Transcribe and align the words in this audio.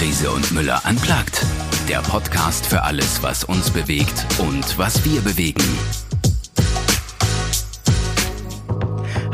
Riese 0.00 0.30
und 0.30 0.52
Müller 0.52 0.86
anplagt. 0.86 1.44
Der 1.88 1.98
Podcast 2.02 2.64
für 2.66 2.82
alles, 2.82 3.20
was 3.20 3.42
uns 3.42 3.68
bewegt 3.68 4.26
und 4.38 4.78
was 4.78 5.04
wir 5.04 5.20
bewegen. 5.22 5.64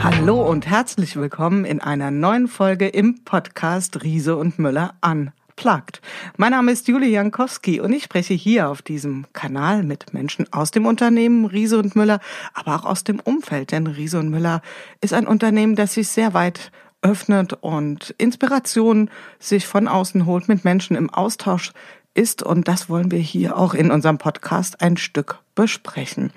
Hallo 0.02 0.40
und 0.40 0.66
herzlich 0.66 1.16
willkommen 1.16 1.66
in 1.66 1.82
einer 1.82 2.10
neuen 2.10 2.48
Folge 2.48 2.88
im 2.88 3.24
Podcast 3.26 4.02
Riese 4.04 4.36
und 4.36 4.58
Müller 4.58 4.94
Unplugged. 5.02 6.00
Mein 6.38 6.52
Name 6.52 6.72
ist 6.72 6.88
Julie 6.88 7.10
Jankowski 7.10 7.80
und 7.80 7.92
ich 7.92 8.04
spreche 8.04 8.32
hier 8.32 8.70
auf 8.70 8.80
diesem 8.80 9.26
Kanal 9.34 9.82
mit 9.82 10.14
Menschen 10.14 10.50
aus 10.50 10.70
dem 10.70 10.86
Unternehmen 10.86 11.44
Riese 11.44 11.78
und 11.78 11.94
Müller, 11.94 12.20
aber 12.54 12.76
auch 12.76 12.84
aus 12.86 13.04
dem 13.04 13.20
Umfeld, 13.20 13.70
denn 13.70 13.86
Riese 13.86 14.18
und 14.18 14.30
Müller 14.30 14.62
ist 15.02 15.12
ein 15.12 15.26
Unternehmen, 15.26 15.76
das 15.76 15.92
sich 15.92 16.08
sehr 16.08 16.32
weit 16.32 16.72
öffnet 17.04 17.52
und 17.52 18.10
Inspiration 18.18 19.10
sich 19.38 19.66
von 19.66 19.86
außen 19.86 20.26
holt, 20.26 20.48
mit 20.48 20.64
Menschen 20.64 20.96
im 20.96 21.10
Austausch 21.10 21.72
ist. 22.14 22.42
Und 22.42 22.66
das 22.66 22.88
wollen 22.88 23.10
wir 23.10 23.18
hier 23.18 23.56
auch 23.56 23.74
in 23.74 23.90
unserem 23.90 24.18
Podcast 24.18 24.80
ein 24.80 24.96
Stück 24.96 25.38
besprechen. 25.54 26.32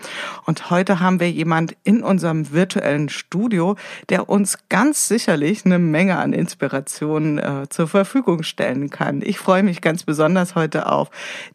Und 0.46 0.70
heute 0.70 1.00
haben 1.00 1.20
wir 1.20 1.32
jemand 1.32 1.76
in 1.84 2.04
unserem 2.04 2.52
virtuellen 2.52 3.10
Studio, 3.10 3.76
der 4.10 4.30
uns 4.30 4.58
ganz 4.70 5.08
sicherlich 5.08 5.66
eine 5.66 5.80
Menge 5.80 6.18
an 6.18 6.34
Inspiration 6.34 7.38
äh, 7.38 7.68
zur 7.70 7.88
Verfügung 7.88 8.44
stellen 8.44 8.90
kann. 8.90 9.22
Ich 9.24 9.40
freue 9.40 9.64
mich 9.64 9.82
ganz 9.82 10.04
besonders 10.04 10.56
heute 10.56 10.92
auf 10.92 11.10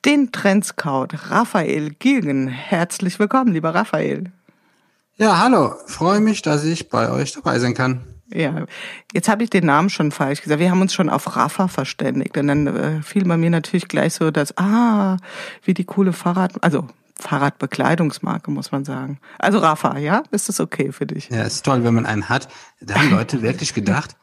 den 0.05 0.33
Trendscout 0.33 1.09
Raphael 1.29 1.91
Gilgen. 1.91 2.49
Herzlich 2.49 3.19
willkommen, 3.19 3.53
lieber 3.53 3.75
Raphael. 3.75 4.33
Ja, 5.17 5.39
hallo. 5.39 5.75
Freue 5.87 6.21
mich, 6.21 6.43
dass 6.43 6.65
ich 6.65 6.89
bei 6.89 7.11
euch 7.11 7.33
dabei 7.33 7.59
sein 7.59 7.75
kann. 7.75 8.12
Ja, 8.35 8.67
jetzt 9.13 9.29
habe 9.29 9.45
ich 9.45 9.51
den 9.51 9.67
Namen 9.67 9.91
schon 9.91 10.11
falsch 10.11 10.43
gesagt. 10.43 10.61
Wir 10.61 10.71
haben 10.71 10.81
uns 10.81 10.95
schon 10.95 11.09
auf 11.09 11.37
Rafa 11.37 11.69
verständigt. 11.69 12.37
Und 12.37 12.49
dann 12.49 12.67
äh, 12.67 13.03
fiel 13.03 13.25
bei 13.25 13.37
mir 13.37 13.51
natürlich 13.51 13.89
gleich 13.89 14.15
so, 14.15 14.31
dass, 14.31 14.57
ah, 14.59 15.17
wie 15.65 15.75
die 15.75 15.85
coole 15.85 16.13
Fahrrad, 16.13 16.63
also 16.63 16.87
Fahrradbekleidungsmarke, 17.19 18.51
muss 18.51 18.73
man 18.73 18.85
sagen. 18.85 19.19
Also 19.39 19.59
Rafa, 19.59 19.99
ja? 19.99 20.23
Ist 20.31 20.49
das 20.49 20.61
okay 20.61 20.93
für 20.93 21.07
dich? 21.07 21.29
Ja, 21.31 21.43
ist 21.43 21.65
toll, 21.65 21.85
wenn 21.85 21.95
man 21.95 22.07
einen 22.07 22.29
hat. 22.29 22.49
Da 22.81 22.97
haben 22.97 23.11
Leute 23.11 23.43
wirklich 23.43 23.75
gedacht, 23.75 24.17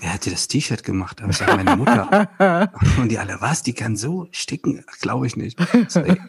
wer 0.00 0.12
hat 0.12 0.26
dir 0.26 0.32
das 0.32 0.48
T-Shirt 0.48 0.84
gemacht? 0.84 1.20
Aber 1.22 1.30
ich 1.30 1.38
sage, 1.38 1.56
meine 1.56 1.76
Mutter. 1.76 2.28
Und 2.98 3.08
die 3.10 3.18
alle, 3.18 3.40
was? 3.40 3.62
Die 3.62 3.72
kann 3.72 3.96
so 3.96 4.28
sticken? 4.32 4.84
Glaube 5.00 5.26
ich 5.26 5.36
nicht. 5.36 5.58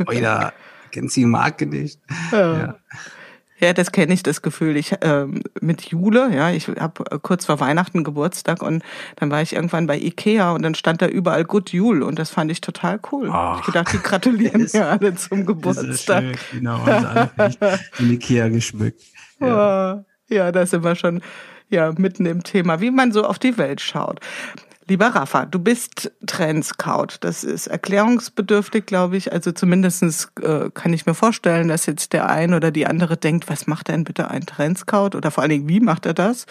Oder 0.07 0.53
kennt 0.91 1.11
sie 1.11 1.21
die 1.21 1.27
Marke 1.27 1.65
nicht? 1.65 1.99
Ja. 2.31 2.57
ja. 2.57 2.75
Ja, 3.63 3.71
das 3.71 3.93
kenne 3.93 4.13
ich, 4.13 4.23
das 4.23 4.41
Gefühl. 4.41 4.75
Ich 4.75 4.93
ähm, 4.99 5.41
mit 5.61 5.83
Jule, 5.83 6.35
ja, 6.35 6.51
ich 6.51 6.67
habe 6.67 7.19
kurz 7.21 7.45
vor 7.45 7.61
Weihnachten 7.61 8.03
Geburtstag 8.03 8.61
und 8.61 8.83
dann 9.15 9.31
war 9.31 9.41
ich 9.41 9.53
irgendwann 9.55 9.87
bei 9.87 9.97
Ikea 9.97 10.51
und 10.51 10.63
dann 10.63 10.75
stand 10.75 11.01
da 11.01 11.07
überall 11.07 11.45
Good 11.45 11.69
Jule 11.69 12.05
und 12.05 12.19
das 12.19 12.29
fand 12.29 12.51
ich 12.51 12.59
total 12.59 12.99
cool. 13.13 13.29
Ach, 13.31 13.61
ich 13.61 13.65
gedacht, 13.65 13.93
die 13.93 13.99
gratulieren 13.99 14.67
mir 14.73 14.87
alle 14.87 15.15
zum 15.15 15.45
Geburtstag. 15.45 16.23
Ist 16.25 16.39
schön. 16.51 16.59
Genau, 16.59 16.85
haben 16.85 17.51
sie 17.51 17.61
alle 17.61 17.79
in 17.99 18.11
Ikea 18.11 18.49
geschmückt. 18.49 19.01
Ja. 19.39 20.05
ja, 20.29 20.53
da 20.53 20.65
sind 20.65 20.85
wir 20.85 20.95
schon 20.95 21.21
ja 21.69 21.91
mitten 21.97 22.25
im 22.25 22.43
Thema, 22.43 22.79
wie 22.79 22.91
man 22.91 23.11
so 23.11 23.25
auf 23.25 23.39
die 23.39 23.57
Welt 23.57 23.81
schaut. 23.81 24.21
Lieber 24.85 25.07
Rafa, 25.07 25.45
du 25.45 25.59
bist 25.59 26.11
Trendscout. 26.25 27.17
Das 27.21 27.45
ist 27.45 27.67
erklärungsbedürftig, 27.67 28.85
glaube 28.85 29.15
ich. 29.15 29.31
Also 29.31 29.53
zumindestens 29.53 30.29
äh, 30.41 30.69
kann 30.73 30.91
ich 30.91 31.05
mir 31.05 31.13
vorstellen, 31.13 31.69
dass 31.69 31.85
jetzt 31.85 32.11
der 32.11 32.29
ein 32.29 32.53
oder 32.53 32.69
die 32.69 32.85
andere 32.85 33.15
denkt, 33.15 33.49
was 33.49 33.65
macht 33.65 33.87
denn 33.87 34.03
bitte 34.03 34.29
ein 34.29 34.45
Trendscout? 34.45 35.15
Oder 35.15 35.31
vor 35.31 35.41
allen 35.41 35.51
Dingen, 35.51 35.69
wie 35.69 35.79
macht 35.79 36.05
er 36.05 36.13
das? 36.13 36.47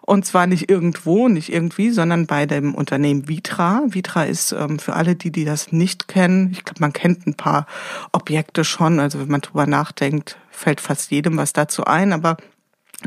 Und 0.00 0.26
zwar 0.26 0.48
nicht 0.48 0.68
irgendwo, 0.68 1.28
nicht 1.28 1.52
irgendwie, 1.52 1.90
sondern 1.90 2.26
bei 2.26 2.46
dem 2.46 2.74
Unternehmen 2.74 3.28
Vitra. 3.28 3.82
Vitra 3.86 4.24
ist 4.24 4.50
ähm, 4.50 4.80
für 4.80 4.94
alle, 4.94 5.14
die, 5.14 5.30
die 5.30 5.44
das 5.44 5.70
nicht 5.70 6.08
kennen, 6.08 6.50
ich 6.50 6.64
glaube, 6.64 6.80
man 6.80 6.92
kennt 6.92 7.26
ein 7.28 7.34
paar 7.34 7.66
Objekte 8.10 8.64
schon. 8.64 8.98
Also 8.98 9.20
wenn 9.20 9.28
man 9.28 9.42
drüber 9.42 9.66
nachdenkt, 9.68 10.38
fällt 10.50 10.80
fast 10.80 11.12
jedem 11.12 11.36
was 11.36 11.52
dazu 11.52 11.84
ein. 11.84 12.12
Aber 12.12 12.36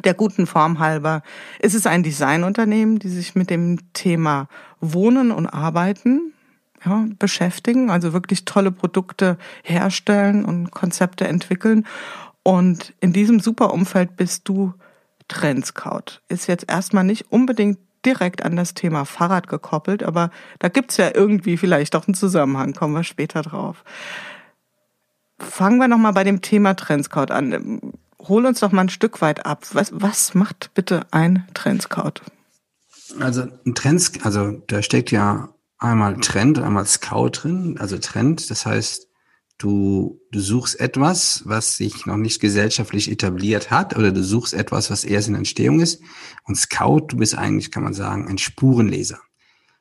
der 0.04 0.14
guten 0.14 0.46
Form 0.46 0.80
halber 0.80 1.24
ist 1.60 1.74
es 1.74 1.88
ein 1.88 2.04
Designunternehmen, 2.04 3.00
die 3.00 3.10
sich 3.10 3.36
mit 3.36 3.50
dem 3.50 3.92
Thema 3.94 4.48
Wohnen 4.80 5.32
und 5.32 5.48
Arbeiten 5.48 6.34
ja, 6.86 7.06
beschäftigen, 7.18 7.90
also 7.90 8.14
wirklich 8.14 8.46
tolle 8.46 8.72
Produkte 8.72 9.38
herstellen 9.64 10.46
und 10.46 10.72
Konzepte 10.72 11.28
entwickeln. 11.28 11.86
Und 12.44 12.94
in 13.00 13.14
diesem 13.14 13.40
super 13.40 13.74
Umfeld 13.74 14.16
bist 14.16 14.48
du 14.48 14.74
Trendscout. 15.28 16.22
Ist 16.28 16.48
jetzt 16.48 16.66
erstmal 16.70 17.04
nicht 17.04 17.32
unbedingt 17.32 17.80
direkt 18.06 18.44
an 18.44 18.56
das 18.56 18.74
Thema 18.74 19.06
Fahrrad 19.06 19.48
gekoppelt, 19.48 20.04
aber 20.04 20.32
da 20.60 20.70
gibt's 20.70 20.98
ja 20.98 21.12
irgendwie 21.14 21.58
vielleicht 21.58 21.96
auch 21.96 22.08
einen 22.08 22.14
Zusammenhang, 22.14 22.74
kommen 22.74 22.94
wir 22.94 23.04
später 23.04 23.42
drauf. 23.42 23.84
Fangen 25.38 25.80
wir 25.80 25.88
nochmal 25.88 26.14
bei 26.14 26.24
dem 26.24 26.42
Thema 26.42 26.76
Trendscout 26.76 27.32
an 27.32 27.94
hol 28.22 28.46
uns 28.46 28.60
doch 28.60 28.72
mal 28.72 28.82
ein 28.82 28.90
Stück 28.90 29.22
weit 29.22 29.46
ab. 29.46 29.66
Was, 29.74 29.92
was 29.94 30.34
macht 30.34 30.72
bitte 30.74 31.08
ein 31.12 31.48
Trendscout? 31.54 32.22
Also 33.20 33.48
ein 33.66 33.76
Trend, 33.76 34.12
also 34.24 34.62
da 34.68 34.84
steckt 34.84 35.12
ja 35.12 35.50
einmal 35.80 36.18
Trend, 36.18 36.60
einmal 36.60 36.86
Scout 36.86 37.30
drin. 37.30 37.78
Also 37.80 37.98
Trend, 37.98 38.50
das 38.52 38.66
heißt, 38.66 39.08
du, 39.58 40.22
du 40.32 40.40
suchst 40.40 40.80
etwas, 40.80 41.44
was 41.46 41.78
sich 41.78 42.06
noch 42.06 42.18
nicht 42.18 42.40
gesellschaftlich 42.40 43.12
etabliert 43.12 43.72
hat, 43.72 43.96
oder 43.98 44.12
du 44.12 44.24
suchst 44.24 44.54
etwas, 44.54 44.92
was 44.92 45.04
erst 45.04 45.28
in 45.28 45.36
Entstehung 45.36 45.80
ist. 45.80 46.02
Und 46.44 46.56
Scout, 46.56 47.08
du 47.10 47.18
bist 47.18 47.38
eigentlich, 47.38 47.72
kann 47.72 47.84
man 47.84 47.94
sagen, 47.94 48.28
ein 48.28 48.38
Spurenleser. 48.38 49.20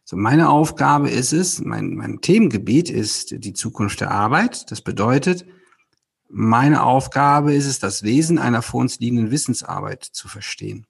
So, 0.05 0.16
meine 0.16 0.49
Aufgabe 0.49 1.10
ist 1.10 1.32
es, 1.32 1.60
mein, 1.60 1.94
mein 1.94 2.20
Themengebiet 2.22 2.88
ist 2.88 3.44
die 3.44 3.53
Zukunft 3.53 4.00
der 4.00 4.10
Arbeit. 4.10 4.70
Das 4.70 4.81
bedeutet, 4.81 5.44
meine 6.28 6.82
Aufgabe 6.82 7.54
ist 7.54 7.66
es, 7.66 7.78
das 7.78 8.02
Wesen 8.02 8.38
einer 8.38 8.62
vor 8.62 8.80
uns 8.80 8.98
liegenden 8.98 9.30
Wissensarbeit 9.30 10.04
zu 10.04 10.28
verstehen. 10.28 10.86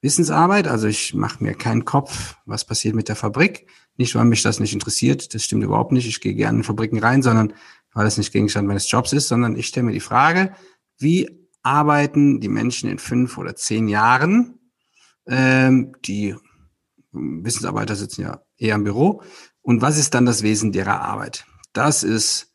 Wissensarbeit, 0.00 0.68
also 0.68 0.86
ich 0.86 1.14
mache 1.14 1.42
mir 1.42 1.54
keinen 1.54 1.84
Kopf, 1.84 2.36
was 2.44 2.64
passiert 2.64 2.94
mit 2.94 3.08
der 3.08 3.16
Fabrik. 3.16 3.66
Nicht, 3.96 4.14
weil 4.14 4.26
mich 4.26 4.42
das 4.42 4.60
nicht 4.60 4.74
interessiert, 4.74 5.34
das 5.34 5.42
stimmt 5.42 5.64
überhaupt 5.64 5.92
nicht. 5.92 6.06
Ich 6.06 6.20
gehe 6.20 6.34
gerne 6.34 6.58
in 6.58 6.64
Fabriken 6.64 6.98
rein, 6.98 7.22
sondern 7.22 7.54
weil 7.92 8.04
das 8.04 8.18
nicht 8.18 8.32
Gegenstand 8.32 8.68
meines 8.68 8.90
Jobs 8.90 9.12
ist, 9.12 9.28
sondern 9.28 9.56
ich 9.56 9.66
stelle 9.66 9.86
mir 9.86 9.92
die 9.92 10.00
Frage, 10.00 10.52
wie 10.98 11.30
arbeiten 11.62 12.40
die 12.40 12.48
Menschen 12.48 12.90
in 12.90 12.98
fünf 12.98 13.38
oder 13.38 13.56
zehn 13.56 13.88
Jahren? 13.88 14.58
Ähm, 15.26 15.94
die 16.04 16.36
Wissensarbeiter 17.12 17.96
sitzen 17.96 18.22
ja 18.22 18.42
eher 18.58 18.74
im 18.74 18.84
Büro. 18.84 19.22
Und 19.62 19.82
was 19.82 19.98
ist 19.98 20.14
dann 20.14 20.26
das 20.26 20.42
Wesen 20.42 20.72
derer 20.72 21.00
Arbeit? 21.00 21.46
Das 21.72 22.02
ist 22.02 22.54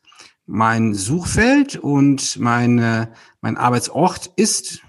mein 0.52 0.94
Suchfeld 0.94 1.78
und 1.78 2.38
meine, 2.38 3.10
mein 3.40 3.56
Arbeitsort 3.56 4.32
ist, 4.36 4.82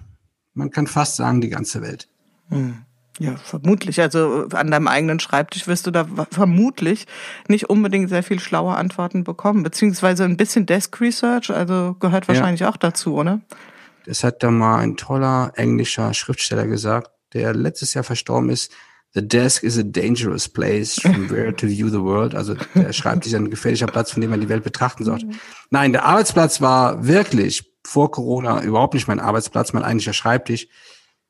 man 0.54 0.70
kann 0.70 0.88
fast 0.88 1.16
sagen, 1.16 1.40
die 1.40 1.50
ganze 1.50 1.82
Welt. 1.82 2.08
Hm. 2.48 2.82
Ja, 3.18 3.36
vermutlich. 3.36 4.00
Also 4.00 4.48
an 4.52 4.70
deinem 4.70 4.88
eigenen 4.88 5.20
Schreibtisch 5.20 5.68
wirst 5.68 5.86
du 5.86 5.90
da 5.90 6.06
vermutlich 6.30 7.06
nicht 7.46 7.70
unbedingt 7.70 8.08
sehr 8.08 8.22
viel 8.24 8.40
schlaue 8.40 8.74
Antworten 8.74 9.22
bekommen, 9.22 9.62
beziehungsweise 9.62 10.24
ein 10.24 10.36
bisschen 10.36 10.66
Desk 10.66 11.00
Research, 11.00 11.50
also 11.50 11.94
gehört 12.00 12.26
wahrscheinlich 12.26 12.62
ja. 12.62 12.68
auch 12.68 12.76
dazu, 12.76 13.14
oder? 13.14 13.40
Das 14.06 14.24
hat 14.24 14.42
da 14.42 14.50
mal 14.50 14.78
ein 14.78 14.96
toller 14.96 15.52
englischer 15.54 16.12
Schriftsteller 16.12 16.66
gesagt, 16.66 17.10
der 17.34 17.54
letztes 17.54 17.94
Jahr 17.94 18.02
verstorben 18.02 18.50
ist. 18.50 18.72
The 19.14 19.26
desk 19.26 19.62
is 19.62 19.78
a 19.78 19.82
dangerous 19.82 20.48
place 20.48 20.98
from 21.00 21.28
where 21.30 21.54
to 21.54 21.66
view 21.66 21.90
the 21.90 22.02
world. 22.02 22.34
Also 22.34 22.54
der 22.74 22.92
schreibt 22.94 23.24
sich 23.24 23.36
ein 23.36 23.50
gefährlicher 23.50 23.86
Platz, 23.86 24.10
von 24.10 24.22
dem 24.22 24.30
man 24.30 24.40
die 24.40 24.48
Welt 24.48 24.64
betrachten 24.64 25.04
sollte. 25.04 25.26
Mhm. 25.26 25.34
Nein, 25.70 25.92
der 25.92 26.06
Arbeitsplatz 26.06 26.60
war 26.62 27.06
wirklich 27.06 27.70
vor 27.84 28.10
Corona 28.10 28.62
überhaupt 28.62 28.94
nicht 28.94 29.08
mein 29.08 29.20
Arbeitsplatz, 29.20 29.72
mein 29.74 29.82
eigentlicher 29.82 30.14
Schreibtisch. 30.14 30.66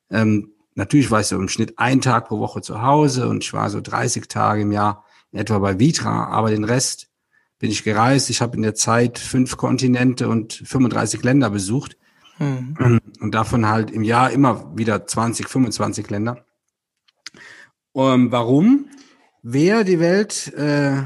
Ähm, 0.09 0.51
natürlich 0.75 1.11
war 1.11 1.19
ich 1.19 1.27
so 1.27 1.35
im 1.35 1.49
Schnitt 1.49 1.77
ein 1.77 1.99
Tag 1.99 2.27
pro 2.27 2.39
Woche 2.39 2.61
zu 2.61 2.81
Hause 2.81 3.27
und 3.27 3.43
ich 3.43 3.51
war 3.51 3.69
so 3.69 3.81
30 3.81 4.27
Tage 4.27 4.61
im 4.61 4.71
Jahr 4.71 5.03
etwa 5.33 5.59
bei 5.59 5.79
Vitra, 5.79 6.27
aber 6.27 6.51
den 6.51 6.63
Rest 6.63 7.09
bin 7.59 7.71
ich 7.71 7.83
gereist. 7.83 8.29
Ich 8.29 8.41
habe 8.41 8.55
in 8.55 8.61
der 8.61 8.75
Zeit 8.75 9.19
fünf 9.19 9.57
Kontinente 9.57 10.29
und 10.29 10.53
35 10.53 11.23
Länder 11.23 11.49
besucht 11.49 11.97
mhm. 12.39 13.01
und 13.19 13.35
davon 13.35 13.67
halt 13.67 13.91
im 13.91 14.03
Jahr 14.03 14.31
immer 14.31 14.77
wieder 14.77 15.05
20, 15.05 15.49
25 15.49 16.09
Länder. 16.09 16.45
Ähm, 17.95 18.31
warum? 18.31 18.89
Wer 19.41 19.83
die 19.83 19.99
Welt, 19.99 20.53
äh, 20.55 21.03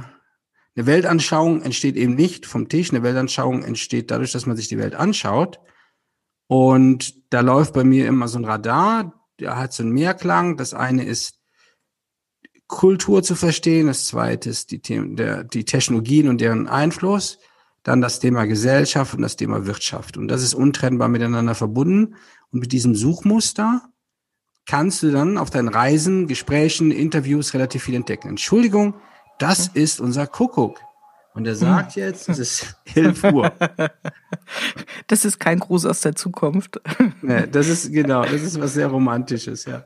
eine 0.77 0.85
Weltanschauung 0.85 1.63
entsteht 1.63 1.95
eben 1.95 2.13
nicht 2.13 2.45
vom 2.45 2.69
Tisch. 2.69 2.91
Eine 2.91 3.01
Weltanschauung 3.01 3.63
entsteht 3.63 4.11
dadurch, 4.11 4.31
dass 4.31 4.45
man 4.45 4.55
sich 4.55 4.67
die 4.67 4.77
Welt 4.77 4.93
anschaut. 4.93 5.59
Und 6.45 7.33
da 7.33 7.41
läuft 7.41 7.73
bei 7.73 7.83
mir 7.83 8.07
immer 8.07 8.27
so 8.27 8.37
ein 8.37 8.45
Radar, 8.45 9.13
der 9.39 9.57
hat 9.57 9.73
so 9.73 9.83
einen 9.83 9.91
Mehrklang. 9.91 10.55
Das 10.55 10.73
eine 10.73 11.03
ist 11.03 11.41
Kultur 12.67 13.23
zu 13.23 13.35
verstehen, 13.35 13.87
das 13.87 14.07
zweite 14.07 14.49
ist 14.49 14.71
die, 14.71 14.79
Themen, 14.79 15.15
der, 15.15 15.43
die 15.43 15.65
Technologien 15.65 16.27
und 16.27 16.41
deren 16.41 16.67
Einfluss, 16.67 17.39
dann 17.83 18.01
das 18.01 18.19
Thema 18.19 18.45
Gesellschaft 18.45 19.15
und 19.15 19.21
das 19.21 19.37
Thema 19.37 19.65
Wirtschaft. 19.65 20.17
Und 20.17 20.27
das 20.27 20.43
ist 20.43 20.53
untrennbar 20.53 21.07
miteinander 21.07 21.55
verbunden. 21.55 22.15
Und 22.51 22.59
mit 22.59 22.71
diesem 22.71 22.93
Suchmuster 22.93 23.89
kannst 24.67 25.01
du 25.01 25.11
dann 25.11 25.37
auf 25.37 25.49
deinen 25.49 25.69
Reisen, 25.69 26.27
Gesprächen, 26.27 26.91
Interviews 26.91 27.53
relativ 27.53 27.83
viel 27.83 27.95
entdecken. 27.95 28.29
Entschuldigung, 28.29 28.95
das 29.39 29.67
ist 29.67 29.99
unser 29.99 30.27
Kuckuck. 30.27 30.79
Und 31.33 31.45
er 31.45 31.55
sagt 31.55 31.95
hm. 31.95 32.03
jetzt, 32.03 32.29
es 32.29 32.39
ist 32.39 32.75
11 32.95 33.23
Uhr. 33.25 33.51
Das 35.05 35.23
ist 35.23 35.39
kein 35.39 35.59
Gruß 35.59 35.85
aus 35.85 36.01
der 36.01 36.15
Zukunft. 36.15 36.81
Nee, 37.21 37.45
das 37.47 37.67
ist 37.67 37.91
genau, 37.91 38.23
das 38.23 38.41
ist 38.41 38.59
was 38.59 38.73
sehr 38.73 38.87
Romantisches, 38.87 39.65
ja. 39.65 39.85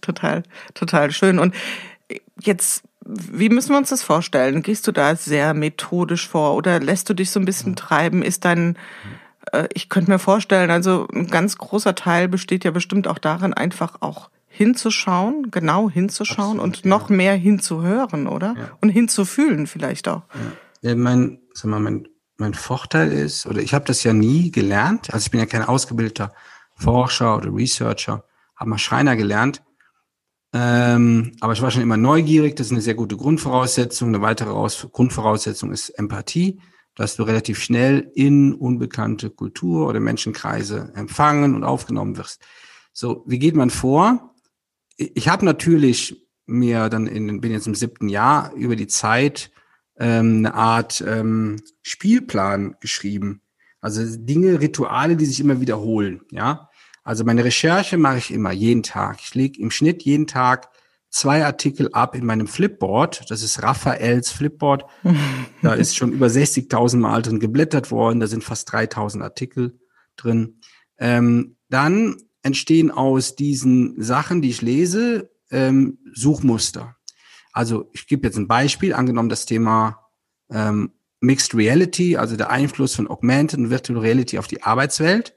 Total, 0.00 0.42
total 0.74 1.10
schön. 1.10 1.38
Und 1.38 1.54
jetzt, 2.40 2.84
wie 3.04 3.48
müssen 3.48 3.70
wir 3.70 3.78
uns 3.78 3.90
das 3.90 4.02
vorstellen? 4.02 4.62
Gehst 4.62 4.86
du 4.86 4.92
da 4.92 5.16
sehr 5.16 5.52
methodisch 5.52 6.28
vor 6.28 6.54
oder 6.54 6.80
lässt 6.80 7.08
du 7.10 7.14
dich 7.14 7.30
so 7.30 7.40
ein 7.40 7.44
bisschen 7.44 7.76
treiben? 7.76 8.22
Ist 8.22 8.44
dein, 8.44 8.78
ich 9.74 9.88
könnte 9.88 10.10
mir 10.10 10.18
vorstellen, 10.18 10.70
also 10.70 11.06
ein 11.12 11.28
ganz 11.28 11.56
großer 11.58 11.94
Teil 11.94 12.28
besteht 12.28 12.64
ja 12.64 12.70
bestimmt 12.70 13.08
auch 13.08 13.18
darin, 13.18 13.54
einfach 13.54 13.96
auch 14.00 14.30
hinzuschauen, 14.48 15.50
genau 15.50 15.88
hinzuschauen 15.88 16.60
Absolut, 16.60 16.78
und 16.78 16.84
noch 16.84 17.08
mehr 17.08 17.34
hinzuhören, 17.34 18.26
oder? 18.26 18.54
Ja. 18.58 18.70
Und 18.80 18.90
hinzufühlen 18.90 19.66
vielleicht 19.66 20.08
auch. 20.08 20.22
Ja. 20.82 20.94
mein, 20.94 21.38
sag 21.54 21.70
mal, 21.70 21.80
mein, 21.80 22.08
mein 22.36 22.54
Vorteil 22.54 23.12
ist, 23.12 23.46
oder 23.46 23.60
ich 23.60 23.74
habe 23.74 23.84
das 23.84 24.02
ja 24.02 24.12
nie 24.12 24.50
gelernt, 24.50 25.12
also 25.12 25.24
ich 25.24 25.30
bin 25.30 25.40
ja 25.40 25.46
kein 25.46 25.62
ausgebildeter 25.62 26.32
Forscher 26.74 27.36
oder 27.36 27.54
Researcher, 27.54 28.24
habe 28.56 28.70
mal 28.70 28.78
Schreiner 28.78 29.16
gelernt, 29.16 29.62
ähm, 30.52 31.32
aber 31.40 31.52
ich 31.52 31.62
war 31.62 31.70
schon 31.70 31.82
immer 31.82 31.96
neugierig, 31.96 32.56
das 32.56 32.68
ist 32.68 32.72
eine 32.72 32.80
sehr 32.80 32.94
gute 32.94 33.16
Grundvoraussetzung. 33.16 34.08
Eine 34.08 34.20
weitere 34.20 34.50
Aus 34.50 34.88
Grundvoraussetzung 34.90 35.70
ist 35.70 35.90
Empathie, 35.90 36.60
dass 36.96 37.16
du 37.16 37.22
relativ 37.22 37.62
schnell 37.62 38.10
in 38.14 38.52
unbekannte 38.52 39.30
Kultur 39.30 39.88
oder 39.88 40.00
Menschenkreise 40.00 40.92
empfangen 40.94 41.54
und 41.54 41.64
aufgenommen 41.64 42.16
wirst. 42.16 42.42
So, 42.92 43.24
wie 43.26 43.38
geht 43.38 43.54
man 43.54 43.70
vor? 43.70 44.30
ich 45.14 45.28
habe 45.28 45.44
natürlich 45.44 46.26
mir 46.46 46.88
dann 46.88 47.06
in, 47.06 47.40
bin 47.40 47.52
jetzt 47.52 47.66
im 47.66 47.74
siebten 47.74 48.08
Jahr 48.08 48.52
über 48.54 48.76
die 48.76 48.86
Zeit 48.86 49.50
ähm, 49.98 50.38
eine 50.38 50.54
Art 50.54 51.02
ähm, 51.06 51.62
Spielplan 51.82 52.76
geschrieben. 52.80 53.40
Also 53.80 54.02
Dinge, 54.04 54.60
Rituale, 54.60 55.16
die 55.16 55.24
sich 55.24 55.40
immer 55.40 55.60
wiederholen, 55.60 56.22
ja. 56.30 56.68
Also 57.02 57.24
meine 57.24 57.44
Recherche 57.44 57.96
mache 57.96 58.18
ich 58.18 58.30
immer, 58.30 58.52
jeden 58.52 58.82
Tag. 58.82 59.20
Ich 59.22 59.34
lege 59.34 59.60
im 59.60 59.70
Schnitt 59.70 60.02
jeden 60.02 60.26
Tag 60.26 60.68
zwei 61.10 61.44
Artikel 61.44 61.90
ab 61.92 62.14
in 62.14 62.24
meinem 62.24 62.46
Flipboard. 62.46 63.30
Das 63.30 63.42
ist 63.42 63.62
Raphaels 63.62 64.30
Flipboard. 64.30 64.84
da 65.62 65.74
ist 65.74 65.96
schon 65.96 66.12
über 66.12 66.28
60.000 66.28 66.96
Mal 66.96 67.22
drin 67.22 67.40
geblättert 67.40 67.90
worden. 67.90 68.20
Da 68.20 68.26
sind 68.26 68.44
fast 68.44 68.72
3.000 68.72 69.22
Artikel 69.22 69.78
drin. 70.16 70.60
Ähm, 70.98 71.56
dann 71.68 72.16
entstehen 72.42 72.90
aus 72.90 73.36
diesen 73.36 74.00
Sachen, 74.00 74.40
die 74.40 74.50
ich 74.50 74.62
lese, 74.62 75.30
ähm, 75.50 75.98
Suchmuster. 76.14 76.96
Also 77.52 77.90
ich 77.92 78.06
gebe 78.06 78.26
jetzt 78.26 78.36
ein 78.36 78.48
Beispiel, 78.48 78.94
angenommen 78.94 79.28
das 79.28 79.46
Thema 79.46 80.06
ähm, 80.50 80.92
Mixed 81.20 81.54
Reality, 81.54 82.16
also 82.16 82.36
der 82.36 82.50
Einfluss 82.50 82.94
von 82.94 83.08
Augmented 83.08 83.58
und 83.58 83.70
Virtual 83.70 83.98
Reality 83.98 84.38
auf 84.38 84.46
die 84.46 84.62
Arbeitswelt. 84.62 85.34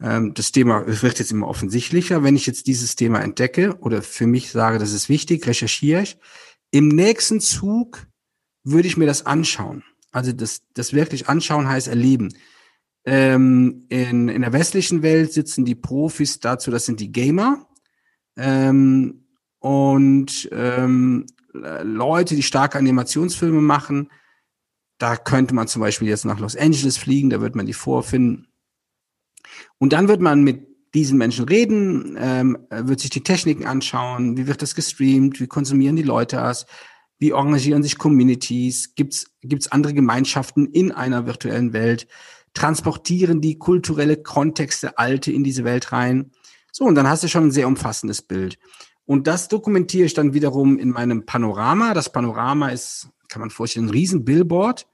Ähm, 0.00 0.34
das 0.34 0.52
Thema 0.52 0.84
wird 0.86 1.18
jetzt 1.18 1.32
immer 1.32 1.48
offensichtlicher. 1.48 2.22
Wenn 2.22 2.36
ich 2.36 2.46
jetzt 2.46 2.66
dieses 2.66 2.96
Thema 2.96 3.20
entdecke 3.20 3.76
oder 3.80 4.02
für 4.02 4.26
mich 4.26 4.50
sage, 4.50 4.78
das 4.78 4.92
ist 4.92 5.08
wichtig, 5.08 5.46
recherchiere 5.46 6.02
ich. 6.02 6.18
Im 6.70 6.88
nächsten 6.88 7.40
Zug 7.40 8.06
würde 8.64 8.88
ich 8.88 8.96
mir 8.96 9.06
das 9.06 9.26
anschauen. 9.26 9.84
Also 10.12 10.32
das, 10.32 10.62
das 10.74 10.92
wirklich 10.92 11.28
anschauen 11.28 11.68
heißt 11.68 11.88
erleben. 11.88 12.34
Ähm, 13.04 13.86
in, 13.88 14.28
in 14.28 14.42
der 14.42 14.52
westlichen 14.52 15.02
Welt 15.02 15.32
sitzen 15.32 15.64
die 15.64 15.74
Profis 15.74 16.40
dazu, 16.40 16.70
das 16.70 16.86
sind 16.86 17.00
die 17.00 17.12
Gamer. 17.12 17.66
Ähm, 18.36 19.26
und 19.58 20.48
ähm, 20.52 21.26
Leute, 21.52 22.34
die 22.34 22.42
starke 22.42 22.78
Animationsfilme 22.78 23.60
machen, 23.60 24.10
da 24.98 25.16
könnte 25.16 25.54
man 25.54 25.66
zum 25.66 25.80
Beispiel 25.80 26.08
jetzt 26.08 26.24
nach 26.24 26.38
Los 26.38 26.56
Angeles 26.56 26.98
fliegen, 26.98 27.30
da 27.30 27.40
wird 27.40 27.56
man 27.56 27.66
die 27.66 27.72
vorfinden. 27.72 28.49
Und 29.78 29.92
dann 29.92 30.08
wird 30.08 30.20
man 30.20 30.42
mit 30.42 30.66
diesen 30.94 31.18
Menschen 31.18 31.44
reden, 31.44 32.16
ähm, 32.18 32.58
wird 32.70 33.00
sich 33.00 33.10
die 33.10 33.22
Techniken 33.22 33.66
anschauen, 33.66 34.36
wie 34.36 34.46
wird 34.46 34.62
das 34.62 34.74
gestreamt, 34.74 35.40
wie 35.40 35.46
konsumieren 35.46 35.96
die 35.96 36.02
Leute 36.02 36.36
das, 36.36 36.66
wie 37.18 37.32
organisieren 37.32 37.82
sich 37.82 37.98
Communities, 37.98 38.94
gibt's 38.94 39.26
gibt's 39.42 39.70
andere 39.70 39.94
Gemeinschaften 39.94 40.66
in 40.66 40.90
einer 40.90 41.26
virtuellen 41.26 41.72
Welt 41.72 42.08
transportieren 42.54 43.40
die 43.40 43.58
kulturelle 43.58 44.16
Kontexte 44.16 44.98
Alte 44.98 45.32
in 45.32 45.44
diese 45.44 45.64
Welt 45.64 45.92
rein. 45.92 46.32
So, 46.72 46.84
und 46.84 46.94
dann 46.94 47.08
hast 47.08 47.22
du 47.22 47.28
schon 47.28 47.44
ein 47.44 47.50
sehr 47.50 47.66
umfassendes 47.66 48.22
Bild. 48.22 48.58
Und 49.06 49.26
das 49.26 49.48
dokumentiere 49.48 50.06
ich 50.06 50.14
dann 50.14 50.34
wiederum 50.34 50.78
in 50.78 50.90
meinem 50.90 51.26
Panorama. 51.26 51.94
Das 51.94 52.12
Panorama 52.12 52.68
ist, 52.68 53.08
kann 53.28 53.40
man 53.40 53.50
vorstellen, 53.50 53.86
ein 53.86 53.90
riesen 53.90 54.24
Billboard 54.24 54.86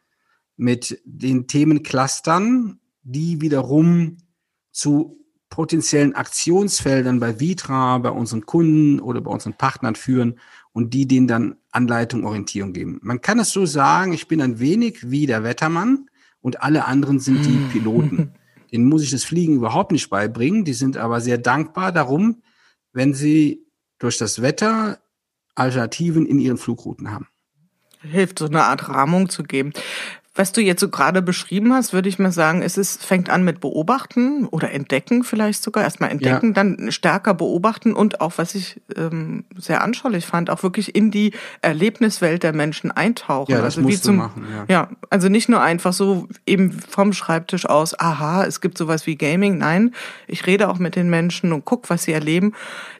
mit 0.56 1.00
den 1.05 1.47
Themenclustern, 1.47 2.81
die 3.03 3.41
wiederum 3.41 4.17
zu 4.76 5.19
potenziellen 5.49 6.14
Aktionsfeldern 6.14 7.20
bei 7.20 7.40
Vitra, 7.40 7.99
bei 7.99 8.11
unseren 8.11 8.46
Kunden 8.46 9.00
oder 9.00 9.20
bei 9.20 9.31
unseren 9.31 9.55
Partnern 9.55 9.94
führen 9.94 10.38
und 10.73 10.93
die 10.93 11.06
denen 11.06 11.28
dann 11.28 11.56
Anleitung, 11.70 12.25
Orientierung 12.25 12.73
geben. 12.73 12.99
Man 13.02 13.20
kann 13.20 13.38
es 13.38 13.50
so 13.50 13.64
sagen, 13.64 14.12
ich 14.12 14.28
bin 14.28 14.43
ein 14.43 14.58
wenig 14.58 15.11
wie 15.11 15.26
der 15.26 15.44
Wettermann, 15.44 16.08
und 16.46 16.62
alle 16.62 16.84
anderen 16.84 17.19
sind 17.19 17.44
die 17.44 17.56
hm. 17.56 17.69
Piloten. 17.70 18.32
Denen 18.73 18.84
muss 18.84 19.02
ich 19.02 19.11
das 19.11 19.25
Fliegen 19.25 19.56
überhaupt 19.56 19.90
nicht 19.90 20.08
beibringen. 20.11 20.64
Die 20.64 20.75
sind 20.75 20.96
aber 20.96 21.20
sehr 21.20 21.38
dankbar 21.38 21.90
darum, 21.90 22.40
wenn 22.93 23.14
sie 23.14 23.67
durch 23.99 24.17
das 24.17 24.43
Wetter 24.43 25.00
Alternativen 25.56 26.25
in 26.25 26.38
ihren 26.38 26.56
Flugrouten 26.56 27.11
haben. 27.11 27.26
Hilft, 28.00 28.38
so 28.38 28.46
eine 28.46 28.62
Art 28.62 28.88
Rahmung 28.88 29.29
zu 29.29 29.43
geben. 29.43 29.72
Was 30.37 30.53
du 30.53 30.61
jetzt 30.61 30.81
so 30.81 30.91
gerade 30.91 31.23
beschrieben 31.23 31.73
hast, 31.73 31.94
würde 31.94 32.11
ich 32.11 32.19
mal 32.19 32.31
sagen, 32.31 32.61
es 32.61 32.77
ist, 32.77 33.03
fängt 33.03 33.31
an 33.31 33.43
mit 33.43 33.61
Beobachten 33.61 34.44
oder 34.44 34.71
Entdecken 34.71 35.25
vielleicht 35.25 35.62
sogar. 35.62 35.83
Erstmal 35.83 36.11
entdecken, 36.11 36.49
ja. 36.49 36.53
dann 36.53 36.93
stärker 36.93 37.33
beobachten 37.33 37.94
und 37.94 38.21
auch, 38.21 38.35
was 38.37 38.55
ich 38.55 38.83
ähm, 38.97 39.44
sehr 39.56 39.83
anschaulich 39.83 40.27
fand, 40.27 40.50
auch 40.50 40.62
wirklich 40.62 40.94
in 40.94 41.11
die 41.11 41.33
Erlebniswelt 41.62 42.43
der 42.43 42.53
Menschen 42.53 42.91
eintauchen. 42.91 43.50
Ja, 43.50 43.62
das 43.62 43.79
also 43.79 43.88
wie 43.88 43.99
zum, 43.99 44.17
machen, 44.17 44.44
ja. 44.53 44.65
ja, 44.69 44.88
also 45.09 45.31
nicht 45.31 45.49
nur 45.49 45.62
einfach 45.62 45.94
so 45.94 46.29
eben 46.44 46.71
vom 46.71 47.15
Schreibtisch 47.15 47.65
aus, 47.65 47.99
aha, 47.99 48.44
es 48.44 48.61
gibt 48.61 48.77
sowas 48.77 49.06
wie 49.06 49.17
Gaming. 49.17 49.56
Nein, 49.56 49.94
ich 50.27 50.47
rede 50.47 50.69
auch 50.69 50.79
mit 50.79 50.97
den 50.97 51.09
Menschen 51.09 51.55
und 51.55 51.65
guck, 51.65 51.89
was 51.89 52.03
sie 52.03 52.12
erleben. 52.12 52.53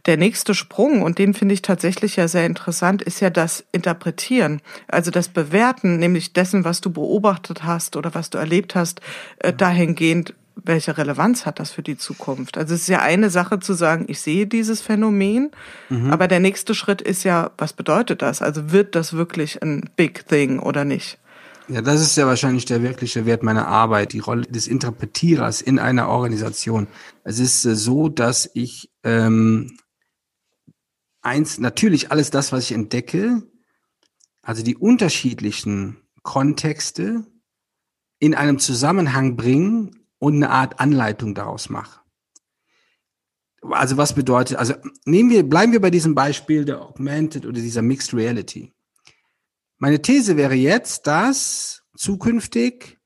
Der 0.07 0.17
nächste 0.17 0.55
Sprung, 0.55 1.03
und 1.03 1.19
den 1.19 1.35
finde 1.35 1.53
ich 1.53 1.61
tatsächlich 1.61 2.17
ja 2.17 2.29
sehr 2.29 2.47
interessant, 2.47 3.03
ist 3.03 3.21
ja 3.21 3.29
das 3.29 3.65
Interpretieren. 3.73 4.63
Also 4.89 5.11
das 5.11 5.29
Bewerten, 5.29 5.99
nämlich 5.99 6.33
dessen, 6.33 6.65
was 6.65 6.81
du 6.81 6.91
beobachtest 6.91 7.26
beobachtet 7.27 7.65
hast 7.65 7.97
oder 7.97 8.15
was 8.15 8.31
du 8.31 8.39
erlebt 8.39 8.75
hast, 8.75 9.01
äh, 9.39 9.53
dahingehend, 9.53 10.35
welche 10.55 10.97
Relevanz 10.97 11.45
hat 11.45 11.59
das 11.59 11.71
für 11.71 11.83
die 11.83 11.99
Zukunft? 11.99 12.57
Also 12.57 12.75
es 12.75 12.83
ist 12.83 12.89
ja 12.89 13.01
eine 13.01 13.31
Sache 13.31 13.61
zu 13.61 13.75
sagen, 13.75 14.07
ich 14.09 14.21
sehe 14.21 14.47
dieses 14.47 14.81
Phänomen, 14.81 15.51
mhm. 15.91 16.11
aber 16.11 16.29
der 16.29 16.41
nächste 16.41 16.75
Schritt 16.75 17.03
ist 17.03 17.25
ja, 17.25 17.51
was 17.59 17.73
bedeutet 17.73 18.23
das? 18.23 18.43
Also 18.43 18.73
wird 18.73 18.95
das 18.95 19.13
wirklich 19.13 19.63
ein 19.63 19.91
Big 19.97 20.27
Thing 20.29 20.59
oder 20.61 20.85
nicht? 20.85 21.19
Ja, 21.69 21.83
das 21.83 22.01
ist 22.01 22.17
ja 22.17 22.27
wahrscheinlich 22.27 22.65
der 22.65 22.83
wirkliche 22.83 23.27
Wert 23.27 23.43
meiner 23.43 23.67
Arbeit, 23.67 24.13
die 24.13 24.21
Rolle 24.21 24.47
des 24.47 24.69
Interpretierers 24.69 25.61
in 25.61 25.81
einer 25.81 26.09
Organisation. 26.09 26.87
Es 27.25 27.41
ist 27.41 27.65
äh, 27.65 27.75
so, 27.75 28.09
dass 28.09 28.49
ich 28.55 28.89
ähm, 29.03 29.77
eins, 31.23 31.59
natürlich 31.59 32.13
alles 32.13 32.31
das, 32.31 32.53
was 32.53 32.65
ich 32.65 32.73
entdecke, 32.73 33.43
also 34.43 34.63
die 34.63 34.77
unterschiedlichen 34.77 36.06
Kontexte 36.27 37.25
in 38.19 38.35
einem 38.35 38.59
Zusammenhang 38.59 39.37
bringen 39.37 40.07
und 40.19 40.35
eine 40.35 40.51
Art 40.51 40.81
Anleitung 40.81 41.35
daraus 41.35 41.71
mache. 41.71 42.01
Also 43.63 43.97
was 43.97 44.15
bedeutet, 44.15 44.59
also 44.59 44.75
nehmen 45.05 45.31
wir, 45.31 45.49
bleiben 45.49 45.73
wir 45.73 45.81
bei 45.81 45.91
diesem 45.91 46.15
Beispiel 46.15 46.65
der 46.65 46.83
Augmented 46.83 47.47
oder 47.47 47.61
dieser 47.61 47.81
Mixed 47.81 48.13
Reality. 48.13 48.75
Meine 49.79 50.03
These 50.03 50.37
wäre 50.37 50.55
jetzt, 50.55 51.07
dass 51.07 51.83
zukünftig 51.97 52.99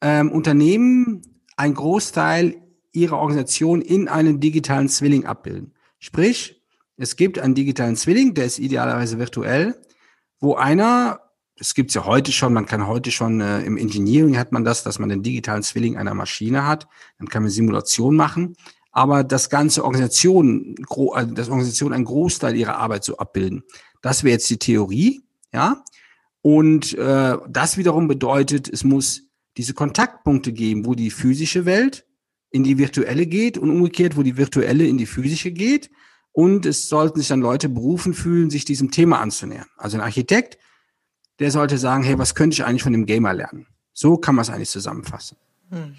ähm, 0.00 0.30
Unternehmen 0.30 1.42
einen 1.56 1.74
Großteil 1.74 2.62
ihrer 2.92 3.18
Organisation 3.18 3.82
in 3.82 4.08
einem 4.08 4.38
digitalen 4.40 4.88
Zwilling 4.88 5.26
abbilden. 5.26 5.74
Sprich, 5.98 6.62
es 6.96 7.16
gibt 7.16 7.38
einen 7.38 7.54
digitalen 7.54 7.96
Zwilling, 7.96 8.34
der 8.34 8.46
ist 8.46 8.58
idealerweise 8.58 9.18
virtuell, 9.18 9.80
wo 10.38 10.54
einer 10.54 11.21
es 11.56 11.74
gibt's 11.74 11.94
ja 11.94 12.04
heute 12.04 12.32
schon, 12.32 12.52
man 12.52 12.66
kann 12.66 12.86
heute 12.86 13.10
schon 13.10 13.40
äh, 13.40 13.62
im 13.62 13.76
Engineering 13.76 14.38
hat 14.38 14.52
man 14.52 14.64
das, 14.64 14.82
dass 14.82 14.98
man 14.98 15.08
den 15.08 15.22
digitalen 15.22 15.62
Zwilling 15.62 15.96
einer 15.96 16.14
Maschine 16.14 16.66
hat, 16.66 16.88
dann 17.18 17.28
kann 17.28 17.42
man 17.42 17.50
Simulation 17.50 18.16
machen, 18.16 18.56
aber 18.90 19.24
das 19.24 19.50
ganze 19.50 19.84
Organisation, 19.84 20.74
also 20.88 21.34
das 21.34 21.48
Organisation 21.48 21.92
einen 21.92 22.04
Großteil 22.04 22.56
ihrer 22.56 22.76
Arbeit 22.76 23.04
so 23.04 23.16
abbilden. 23.16 23.62
Das 24.02 24.24
wäre 24.24 24.32
jetzt 24.32 24.50
die 24.50 24.58
Theorie, 24.58 25.22
ja. 25.52 25.82
Und 26.42 26.94
äh, 26.94 27.36
das 27.48 27.76
wiederum 27.76 28.08
bedeutet, 28.08 28.68
es 28.68 28.82
muss 28.82 29.22
diese 29.56 29.74
Kontaktpunkte 29.74 30.52
geben, 30.52 30.84
wo 30.86 30.94
die 30.94 31.10
physische 31.10 31.64
Welt 31.64 32.04
in 32.50 32.64
die 32.64 32.78
virtuelle 32.78 33.26
geht 33.26 33.58
und 33.58 33.70
umgekehrt, 33.70 34.16
wo 34.16 34.22
die 34.22 34.36
virtuelle 34.36 34.86
in 34.86 34.98
die 34.98 35.06
physische 35.06 35.52
geht. 35.52 35.90
Und 36.32 36.66
es 36.66 36.88
sollten 36.88 37.18
sich 37.18 37.28
dann 37.28 37.40
Leute 37.40 37.68
berufen 37.68 38.14
fühlen, 38.14 38.50
sich 38.50 38.64
diesem 38.64 38.90
Thema 38.90 39.20
anzunähern. 39.20 39.66
Also 39.76 39.96
ein 39.96 40.02
Architekt, 40.02 40.58
der 41.38 41.50
sollte 41.50 41.78
sagen, 41.78 42.02
hey, 42.02 42.18
was 42.18 42.34
könnte 42.34 42.54
ich 42.54 42.64
eigentlich 42.64 42.82
von 42.82 42.92
dem 42.92 43.06
Gamer 43.06 43.32
lernen? 43.32 43.66
So 43.92 44.16
kann 44.16 44.34
man 44.34 44.42
es 44.42 44.50
eigentlich 44.50 44.70
zusammenfassen. 44.70 45.36
Hm. 45.70 45.96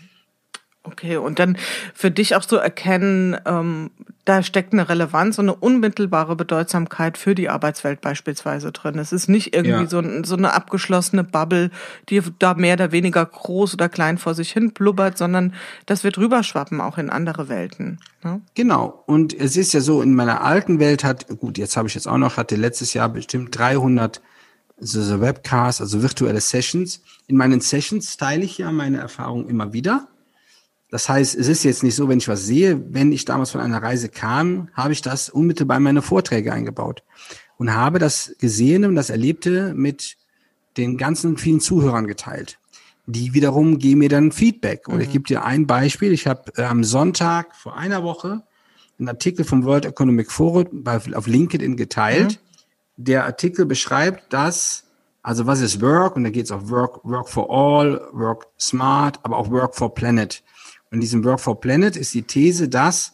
Okay, 0.85 1.15
und 1.15 1.39
dann 1.39 1.57
für 1.93 2.11
dich 2.11 2.35
auch 2.35 2.43
so 2.43 2.57
erkennen, 2.57 3.37
ähm, 3.45 3.89
da 4.25 4.43
steckt 4.43 4.73
eine 4.73 4.89
Relevanz 4.89 5.39
und 5.39 5.45
eine 5.45 5.55
unmittelbare 5.55 6.35
Bedeutsamkeit 6.35 7.17
für 7.17 7.35
die 7.35 7.49
Arbeitswelt 7.49 8.01
beispielsweise 8.01 8.73
drin. 8.73 8.99
Es 8.99 9.13
ist 9.13 9.29
nicht 9.29 9.55
irgendwie 9.55 9.83
ja. 9.83 9.87
so, 9.87 10.03
so 10.23 10.35
eine 10.35 10.51
abgeschlossene 10.51 11.23
Bubble, 11.23 11.71
die 12.09 12.21
da 12.37 12.53
mehr 12.55 12.73
oder 12.73 12.91
weniger 12.91 13.25
groß 13.25 13.75
oder 13.75 13.87
klein 13.87 14.17
vor 14.17 14.33
sich 14.33 14.51
hin 14.51 14.73
blubbert, 14.73 15.17
sondern 15.17 15.53
das 15.85 16.03
wird 16.03 16.17
rüberschwappen 16.17 16.81
auch 16.81 16.97
in 16.97 17.09
andere 17.09 17.47
Welten. 17.47 17.99
Ne? 18.21 18.41
Genau. 18.53 19.03
Und 19.05 19.33
es 19.33 19.55
ist 19.55 19.73
ja 19.73 19.79
so, 19.79 20.01
in 20.01 20.13
meiner 20.13 20.43
alten 20.43 20.79
Welt 20.79 21.05
hat, 21.05 21.27
gut, 21.39 21.57
jetzt 21.57 21.77
habe 21.77 21.87
ich 21.87 21.95
jetzt 21.95 22.07
auch 22.07 22.17
noch, 22.17 22.35
hatte 22.35 22.57
letztes 22.57 22.93
Jahr 22.93 23.07
bestimmt 23.07 23.57
300 23.57 24.21
so, 24.80 25.01
so 25.01 25.22
Webcasts, 25.22 25.82
also 25.82 26.01
virtuelle 26.01 26.42
Sessions. 26.42 27.01
In 27.27 27.38
meinen 27.38 27.62
Sessions 27.62 28.18
teile 28.18 28.44
ich 28.44 28.58
ja 28.58 28.72
meine 28.72 28.98
Erfahrungen 28.98 29.48
immer 29.50 29.74
wieder 29.74 30.08
das 30.94 31.10
heißt, 31.10 31.34
es 31.34 31.48
ist 31.48 31.63
jetzt 31.63 31.82
nicht 31.82 31.96
so, 31.96 32.08
wenn 32.08 32.20
ich 32.20 32.27
was 32.27 32.46
sehe, 32.46 32.80
wenn 32.94 33.12
ich 33.12 33.25
damals 33.25 33.50
von 33.50 33.62
einer 33.62 33.82
Reise 33.82 34.10
kam, 34.10 34.70
habe 34.75 34.94
ich 34.94 35.01
das 35.01 35.27
unmittelbar 35.27 35.77
in 35.77 35.84
meine 35.84 36.03
Vorträge 36.03 36.53
eingebaut 36.53 37.01
und 37.58 37.74
habe 37.74 37.98
das 37.98 38.36
Gesehene 38.38 38.88
und 38.88 38.94
das 38.94 39.10
Erlebte 39.10 39.74
mit 39.74 40.18
den 40.77 41.00
ganzen 41.00 41.38
vielen 41.38 41.62
Zuhörern 41.62 42.06
geteilt. 42.06 42.60
Die 43.08 43.34
wiederum 43.34 43.80
geben 43.80 44.01
mir 44.01 44.10
dann 44.10 44.32
Feedback. 44.32 44.88
Und 44.88 44.98
mhm. 44.98 45.01
ich 45.01 45.12
gebe 45.12 45.24
dir 45.24 45.44
ein 45.44 45.65
Beispiel. 45.65 46.12
Ich 46.12 46.27
habe 46.27 46.51
äh, 46.58 46.63
am 46.63 46.84
Sonntag 46.84 47.56
vor 47.56 47.75
einer 47.75 48.03
Woche 48.03 48.44
einen 49.00 49.10
Artikel 49.10 49.46
vom 49.46 49.63
World 49.63 49.86
Economic 49.86 50.32
Forum 50.32 50.86
auf 50.86 51.25
LinkedIn 51.25 51.75
geteilt. 51.75 52.34
Mhm. 52.34 52.52
Der 52.95 53.25
Artikel 53.25 53.65
beschreibt, 53.65 54.31
dass, 54.31 54.85
also 55.21 55.45
was 55.47 55.62
ist 55.62 55.81
Work? 55.81 56.15
Und 56.15 56.23
da 56.23 56.29
geht 56.29 56.45
es 56.45 56.51
auf 56.51 56.69
Work, 56.69 57.03
Work 57.03 57.29
for 57.29 57.50
All, 57.50 58.07
Work 58.13 58.47
Smart, 58.59 59.19
aber 59.23 59.38
auch 59.38 59.50
Work 59.50 59.75
for 59.75 59.93
Planet 59.93 60.43
in 60.93 61.01
diesem 61.01 61.23
Work 61.23 61.39
for 61.39 61.59
Planet 61.59 61.97
ist 61.97 62.13
die 62.13 62.21
These, 62.21 62.69
dass 62.69 63.13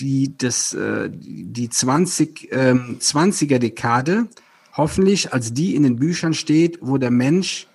die, 0.00 0.36
das, 0.36 0.72
äh, 0.72 1.10
die 1.12 1.68
20, 1.68 2.48
ähm, 2.50 2.96
20er 2.98 3.58
Dekade 3.58 4.26
hoffentlich 4.74 5.34
als 5.34 5.52
die 5.52 5.76
in 5.76 5.82
den 5.82 5.96
Büchern 5.96 6.32
steht, 6.32 6.78
wo 6.80 6.96
der 6.96 7.10
Mensch 7.10 7.68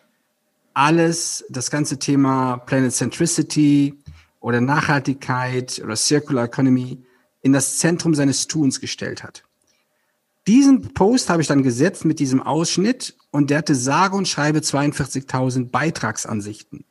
alles, 0.74 1.46
das 1.50 1.70
ganze 1.70 2.00
Thema 2.00 2.58
Planet 2.58 2.92
Centricity 2.92 3.94
oder 4.39 4.62
Nachhaltigkeit 4.62 5.80
oder 5.84 5.96
Circular 5.96 6.46
Economy 6.46 6.98
in 7.42 7.54
das 7.54 7.77
Zentrum 7.77 8.16
seines 8.16 8.48
Tuns 8.48 8.82
gestellt 8.82 9.24
hat. 9.24 9.44
Diesen 10.48 10.94
Post 10.94 11.30
habe 11.30 11.42
ich 11.42 11.48
dann 11.48 11.62
gesetzt 11.62 12.06
mit 12.06 12.20
diesem 12.20 12.42
Ausschnitt 12.42 13.18
und 13.32 13.50
der 13.50 13.60
hatte 13.60 13.75
sage 13.75 14.16
und 14.16 14.27
schreibe 14.27 14.60
42.000 14.60 15.70
Beitragsansichten. 15.70 16.86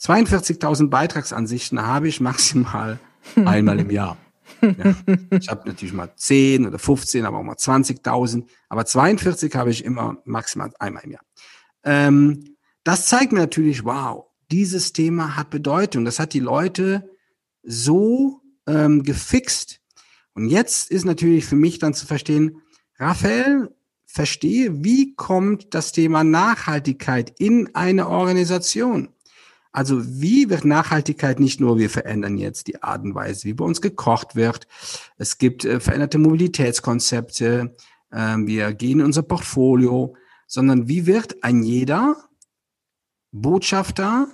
42.000 0.00 0.88
Beitragsansichten 0.88 1.82
habe 1.82 2.06
ich 2.06 2.20
maximal 2.20 3.00
einmal 3.36 3.80
im 3.80 3.90
Jahr. 3.90 4.16
Ja. 4.62 4.94
Ich 5.30 5.48
habe 5.48 5.68
natürlich 5.68 5.92
mal 5.92 6.10
10 6.14 6.66
oder 6.66 6.78
15, 6.78 7.24
aber 7.24 7.38
auch 7.38 7.42
mal 7.42 7.56
20.000. 7.56 8.44
Aber 8.68 8.86
42 8.86 9.54
habe 9.56 9.70
ich 9.70 9.84
immer 9.84 10.18
maximal 10.24 10.72
einmal 10.78 11.02
im 11.04 11.12
Jahr. 11.12 11.24
Ähm, 11.82 12.56
das 12.84 13.06
zeigt 13.06 13.32
mir 13.32 13.40
natürlich, 13.40 13.84
wow, 13.84 14.26
dieses 14.50 14.92
Thema 14.92 15.36
hat 15.36 15.50
Bedeutung. 15.50 16.04
Das 16.04 16.20
hat 16.20 16.32
die 16.34 16.40
Leute 16.40 17.10
so 17.64 18.42
ähm, 18.68 19.02
gefixt. 19.02 19.80
Und 20.34 20.48
jetzt 20.48 20.90
ist 20.90 21.04
natürlich 21.04 21.46
für 21.46 21.56
mich 21.56 21.78
dann 21.80 21.94
zu 21.94 22.06
verstehen, 22.06 22.62
Raphael, 22.98 23.74
verstehe, 24.06 24.82
wie 24.82 25.14
kommt 25.14 25.74
das 25.74 25.92
Thema 25.92 26.24
Nachhaltigkeit 26.24 27.34
in 27.38 27.74
eine 27.74 28.08
Organisation? 28.08 29.10
Also 29.72 30.02
wie 30.06 30.48
wird 30.48 30.64
Nachhaltigkeit 30.64 31.38
nicht 31.38 31.60
nur, 31.60 31.76
wir 31.76 31.90
verändern 31.90 32.38
jetzt 32.38 32.66
die 32.66 32.82
Art 32.82 33.04
und 33.04 33.14
Weise, 33.14 33.44
wie 33.44 33.52
bei 33.52 33.64
uns 33.64 33.82
gekocht 33.82 34.34
wird. 34.34 34.66
Es 35.18 35.36
gibt 35.36 35.66
äh, 35.66 35.80
veränderte 35.80 36.16
Mobilitätskonzepte. 36.16 37.76
Äh, 38.10 38.36
wir 38.38 38.72
gehen 38.72 39.00
in 39.00 39.06
unser 39.06 39.22
Portfolio, 39.22 40.16
sondern 40.46 40.88
wie 40.88 41.04
wird 41.04 41.44
ein 41.44 41.62
jeder 41.62 42.16
Botschafter 43.32 44.28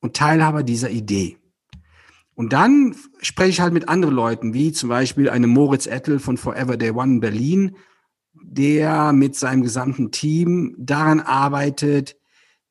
und 0.00 0.14
Teilhaber 0.14 0.62
dieser 0.62 0.90
Idee? 0.90 1.38
Und 2.36 2.52
dann 2.52 2.94
spreche 3.22 3.48
ich 3.48 3.60
halt 3.60 3.72
mit 3.72 3.88
anderen 3.88 4.14
Leuten, 4.14 4.52
wie 4.52 4.70
zum 4.70 4.90
Beispiel 4.90 5.30
eine 5.30 5.46
Moritz 5.46 5.86
Ettel 5.86 6.18
von 6.18 6.36
Forever 6.36 6.76
Day 6.76 6.90
One 6.90 7.14
in 7.14 7.20
Berlin, 7.20 7.76
der 8.34 9.14
mit 9.14 9.34
seinem 9.36 9.62
gesamten 9.62 10.10
Team 10.10 10.76
daran 10.78 11.20
arbeitet, 11.20 12.16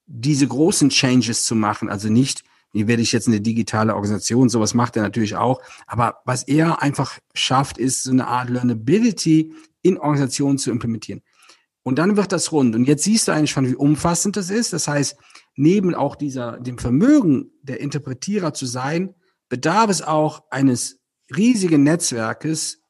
diese 0.06 0.48
großen 0.48 0.90
Changes 0.90 1.46
zu 1.46 1.56
machen, 1.56 1.90
also 1.90 2.10
nicht, 2.10 2.44
wie 2.74 2.88
werde 2.88 3.02
ich 3.02 3.12
jetzt 3.12 3.28
eine 3.28 3.42
digitale 3.42 3.96
Organisation, 3.96 4.50
sowas 4.50 4.76
macht 4.76 4.98
er 4.98 5.02
natürlich 5.02 5.36
auch, 5.36 5.62
aber 5.88 6.20
was 6.26 6.44
er 6.44 6.84
einfach 6.84 7.18
schafft, 7.34 7.80
ist 7.80 8.04
so 8.04 8.12
eine 8.12 8.28
Art 8.28 8.52
Learnability 8.52 9.52
in 9.82 9.98
Organisationen 9.98 10.60
zu 10.60 10.70
implementieren. 10.70 11.24
Und 11.82 11.98
dann 11.98 12.18
wird 12.18 12.32
das 12.32 12.52
rund. 12.52 12.76
Und 12.76 12.86
jetzt 12.86 13.04
siehst 13.04 13.28
du 13.28 13.32
eigentlich 13.32 13.52
schon, 13.52 13.68
wie 13.68 13.76
umfassend 13.76 14.38
das 14.38 14.50
ist. 14.50 14.74
Das 14.74 14.88
heißt, 14.88 15.18
neben 15.56 15.96
auch 15.96 16.16
dieser, 16.16 16.60
dem 16.60 16.78
Vermögen 16.78 17.52
der 17.62 17.80
Interpretierer 17.80 18.54
zu 18.54 18.66
sein, 18.66 19.16
bedarf 19.56 19.90
es 19.90 20.02
auch 20.02 20.44
eines 20.50 21.00
riesigen 21.34 21.84
Netzwerkes. 21.84 22.82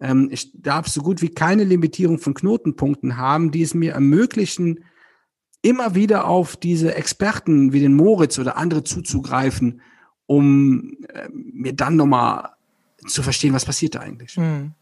Ähm, 0.00 0.30
ich 0.32 0.50
darf 0.54 0.88
so 0.88 1.02
gut 1.02 1.20
wie 1.20 1.28
keine 1.28 1.64
Limitierung 1.64 2.18
von 2.18 2.32
Knotenpunkten 2.32 3.18
haben, 3.18 3.50
die 3.50 3.60
es 3.60 3.74
mir 3.74 3.92
ermöglichen, 3.92 4.84
immer 5.60 5.94
wieder 5.94 6.26
auf 6.26 6.56
diese 6.56 6.94
Experten 6.94 7.74
wie 7.74 7.80
den 7.80 7.92
Moritz 7.92 8.38
oder 8.38 8.56
andere 8.56 8.84
zuzugreifen, 8.84 9.82
um 10.24 10.96
äh, 11.12 11.28
mir 11.30 11.74
dann 11.74 11.96
nochmal 11.96 12.52
zu 13.06 13.22
verstehen, 13.22 13.52
was 13.52 13.66
passiert 13.66 13.94
da 13.94 14.00
eigentlich. 14.00 14.36
Hm. 14.36 14.72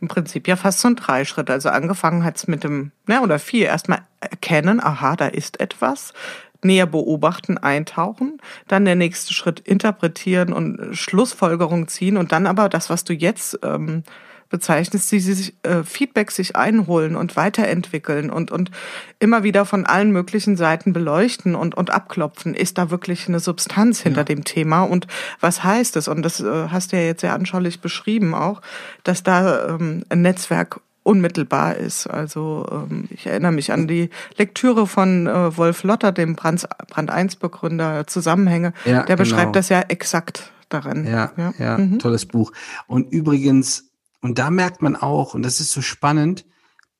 Im 0.00 0.06
Prinzip 0.06 0.46
ja 0.46 0.54
fast 0.54 0.78
so 0.78 0.86
ein 0.86 0.94
Dreischritt. 0.94 1.50
Also 1.50 1.70
angefangen 1.70 2.22
hat's 2.22 2.46
mit 2.46 2.62
dem, 2.62 2.92
ne, 3.08 3.20
oder 3.20 3.40
vier, 3.40 3.66
erstmal 3.66 4.06
erkennen, 4.20 4.80
aha, 4.80 5.16
da 5.16 5.26
ist 5.26 5.58
etwas, 5.58 6.12
näher 6.62 6.86
beobachten, 6.86 7.58
eintauchen, 7.58 8.38
dann 8.66 8.84
der 8.84 8.96
nächste 8.96 9.32
Schritt 9.32 9.60
interpretieren 9.60 10.52
und 10.52 10.96
Schlussfolgerung 10.96 11.88
ziehen 11.88 12.16
und 12.16 12.32
dann 12.32 12.46
aber 12.46 12.68
das, 12.68 12.90
was 12.90 13.04
du 13.04 13.12
jetzt 13.12 13.60
ähm, 13.62 14.02
bezeichnest, 14.48 15.12
die 15.12 15.20
sich 15.20 15.54
äh, 15.62 15.82
Feedback 15.82 16.30
sich 16.30 16.56
einholen 16.56 17.16
und 17.16 17.36
weiterentwickeln 17.36 18.30
und, 18.30 18.50
und 18.50 18.70
immer 19.18 19.42
wieder 19.42 19.64
von 19.64 19.84
allen 19.84 20.10
möglichen 20.10 20.56
Seiten 20.56 20.92
beleuchten 20.92 21.54
und, 21.54 21.74
und 21.74 21.90
abklopfen. 21.90 22.54
Ist 22.54 22.78
da 22.78 22.90
wirklich 22.90 23.28
eine 23.28 23.40
Substanz 23.40 24.00
hinter 24.00 24.20
ja. 24.20 24.24
dem 24.24 24.44
Thema 24.44 24.82
und 24.82 25.06
was 25.40 25.64
heißt 25.64 25.96
es? 25.96 26.08
Und 26.08 26.22
das 26.22 26.40
äh, 26.40 26.68
hast 26.70 26.92
du 26.92 26.96
ja 26.96 27.02
jetzt 27.02 27.20
sehr 27.20 27.34
anschaulich 27.34 27.80
beschrieben 27.80 28.34
auch, 28.34 28.62
dass 29.04 29.22
da 29.22 29.68
ähm, 29.68 30.04
ein 30.08 30.22
Netzwerk 30.22 30.80
unmittelbar 31.08 31.76
ist. 31.76 32.06
Also 32.06 32.66
ähm, 32.70 33.08
ich 33.10 33.26
erinnere 33.26 33.52
mich 33.52 33.72
an 33.72 33.88
die 33.88 34.10
Lektüre 34.36 34.86
von 34.86 35.26
äh, 35.26 35.56
Wolf 35.56 35.82
Lotter, 35.82 36.12
dem 36.12 36.36
Brand, 36.36 36.68
Brand 36.90 37.10
1 37.10 37.36
Begründer, 37.36 38.06
Zusammenhänge. 38.06 38.74
Ja, 38.84 39.04
Der 39.04 39.16
beschreibt 39.16 39.44
genau. 39.44 39.52
das 39.52 39.70
ja 39.70 39.80
exakt 39.80 40.52
darin. 40.68 41.06
Ja, 41.06 41.32
ja, 41.38 41.54
ja 41.58 41.78
mhm. 41.78 41.98
tolles 41.98 42.26
Buch. 42.26 42.52
Und 42.86 43.10
übrigens, 43.10 43.90
und 44.20 44.38
da 44.38 44.50
merkt 44.50 44.82
man 44.82 44.96
auch, 44.96 45.32
und 45.32 45.42
das 45.42 45.60
ist 45.60 45.72
so 45.72 45.80
spannend, 45.80 46.44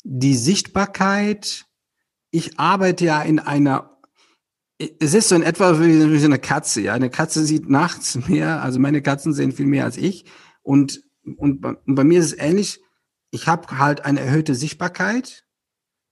die 0.04 0.36
Sichtbarkeit. 0.36 1.66
Ich 2.30 2.58
arbeite 2.58 3.04
ja 3.04 3.20
in 3.20 3.38
einer, 3.38 3.98
es 4.78 5.12
ist 5.12 5.28
so 5.28 5.34
in 5.34 5.42
etwa 5.42 5.80
wie 5.80 6.18
so 6.18 6.24
eine 6.24 6.38
Katze, 6.38 6.80
ja. 6.80 6.94
Eine 6.94 7.10
Katze 7.10 7.44
sieht 7.44 7.68
nachts 7.68 8.26
mehr, 8.28 8.62
also 8.62 8.80
meine 8.80 9.02
Katzen 9.02 9.34
sehen 9.34 9.52
viel 9.52 9.66
mehr 9.66 9.84
als 9.84 9.98
ich. 9.98 10.24
Und, 10.62 11.02
und, 11.36 11.62
und 11.62 11.94
bei 11.94 12.04
mir 12.04 12.20
ist 12.20 12.32
es 12.32 12.38
ähnlich. 12.38 12.80
Ich 13.30 13.46
habe 13.46 13.78
halt 13.78 14.04
eine 14.04 14.20
erhöhte 14.20 14.54
Sichtbarkeit 14.54 15.44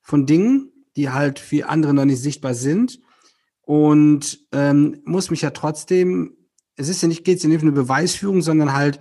von 0.02 0.26
Dingen, 0.26 0.73
die 0.96 1.11
halt 1.11 1.38
für 1.38 1.68
andere 1.68 1.94
noch 1.94 2.04
nicht 2.04 2.20
sichtbar 2.20 2.54
sind. 2.54 3.00
Und 3.62 4.46
ähm, 4.52 5.00
muss 5.04 5.30
mich 5.30 5.42
ja 5.42 5.50
trotzdem, 5.50 6.37
es 6.76 6.88
ist 6.88 7.02
ja 7.02 7.08
nicht, 7.08 7.25
geht 7.25 7.38
es 7.38 7.42
ja 7.42 7.49
nicht 7.49 7.62
um 7.62 7.68
eine 7.68 7.76
Beweisführung, 7.76 8.42
sondern 8.42 8.73
halt 8.73 9.00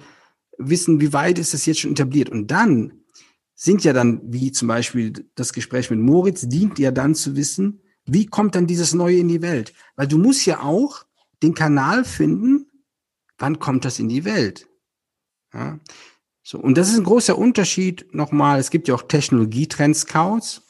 wissen, 0.58 1.00
wie 1.00 1.14
weit 1.14 1.38
ist 1.40 1.54
es 1.54 1.66
jetzt 1.66 1.82
schon 1.82 1.92
etabliert. 1.92 2.30
Und 2.30 2.50
dann 2.50 3.02
sind 3.54 3.84
ja 3.84 3.94
dann, 3.94 4.22
wie 4.24 4.52
zum 4.52 4.68
Beispiel 4.68 5.14
das 5.36 5.54
Gespräch 5.54 5.90
mit 5.90 6.00
Moritz, 6.00 6.48
dient 6.48 6.80
ja 6.80 6.92
dann 6.92 7.16
zu 7.16 7.36
wissen, 7.36 7.82
wie 8.06 8.26
kommt 8.26 8.56
dann 8.56 8.68
dieses 8.68 8.94
Neue 8.94 9.18
in 9.18 9.28
die 9.28 9.42
Welt? 9.42 9.74
Weil 9.96 10.08
du 10.08 10.18
musst 10.18 10.46
ja 10.46 10.62
auch 10.62 11.06
den 11.42 11.54
Kanal 11.54 12.06
finden, 12.06 12.68
wann 13.38 13.60
kommt 13.60 13.86
das 13.86 14.00
in 14.00 14.10
die 14.10 14.26
Welt? 14.26 14.68
Ja. 15.54 15.80
So, 16.48 16.60
und 16.60 16.78
das 16.78 16.90
ist 16.90 16.98
ein 17.00 17.04
großer 17.04 17.36
Unterschied 17.36 18.06
nochmal. 18.14 18.60
Es 18.60 18.70
gibt 18.70 18.88
ja 18.88 18.94
auch 18.94 19.02
Technologietrend-Scouts, 19.02 20.62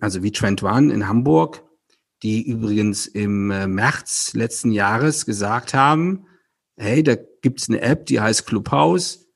also 0.00 0.22
wie 0.22 0.32
Trend 0.32 0.62
One 0.62 0.90
in 0.94 1.06
Hamburg, 1.06 1.62
die 2.22 2.42
übrigens 2.42 3.06
im 3.06 3.50
äh, 3.50 3.66
März 3.66 4.32
letzten 4.32 4.72
Jahres 4.72 5.26
gesagt 5.26 5.74
haben, 5.74 6.24
hey, 6.78 7.02
da 7.02 7.16
gibt's 7.42 7.68
eine 7.68 7.82
App, 7.82 8.06
die 8.06 8.18
heißt 8.18 8.46
Clubhouse. 8.46 9.26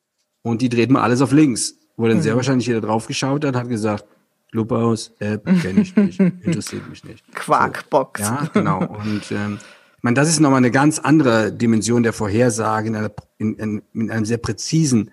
Und 0.41 0.63
die 0.63 0.71
dreht 0.71 0.91
man 0.91 1.03
alles 1.03 1.21
auf 1.21 1.33
links, 1.33 1.75
wo 1.99 2.09
dann 2.09 2.17
mhm. 2.17 2.23
sehr 2.23 2.35
wahrscheinlich 2.35 2.67
jeder 2.67 2.81
drauf 2.81 3.07
geschaut 3.07 3.45
hat, 3.45 3.55
hat 3.55 3.69
gesagt, 3.69 4.07
Clubhouse, 4.53 5.13
App, 5.19 5.45
kenne 5.61 5.83
ich 5.83 5.95
nicht, 5.95 6.19
interessiert 6.19 6.89
mich 6.89 7.05
nicht. 7.05 7.31
Quarkbox. 7.35 8.21
So, 8.21 8.25
ja, 8.25 8.51
genau. 8.55 8.87
Und 8.87 9.31
ähm, 9.31 9.59
ich 9.99 10.03
meine, 10.03 10.15
das 10.15 10.31
ist 10.31 10.41
nochmal 10.41 10.59
eine 10.59 10.71
ganz 10.71 10.99
andere 10.99 11.53
Dimension 11.53 12.03
der 12.03 12.15
Vorhersage 12.15 12.89
in, 12.89 12.97
einer, 12.97 13.13
in, 13.37 13.55
in, 13.57 13.83
in 13.93 14.11
einem 14.11 14.25
sehr 14.25 14.39
präzisen 14.39 15.11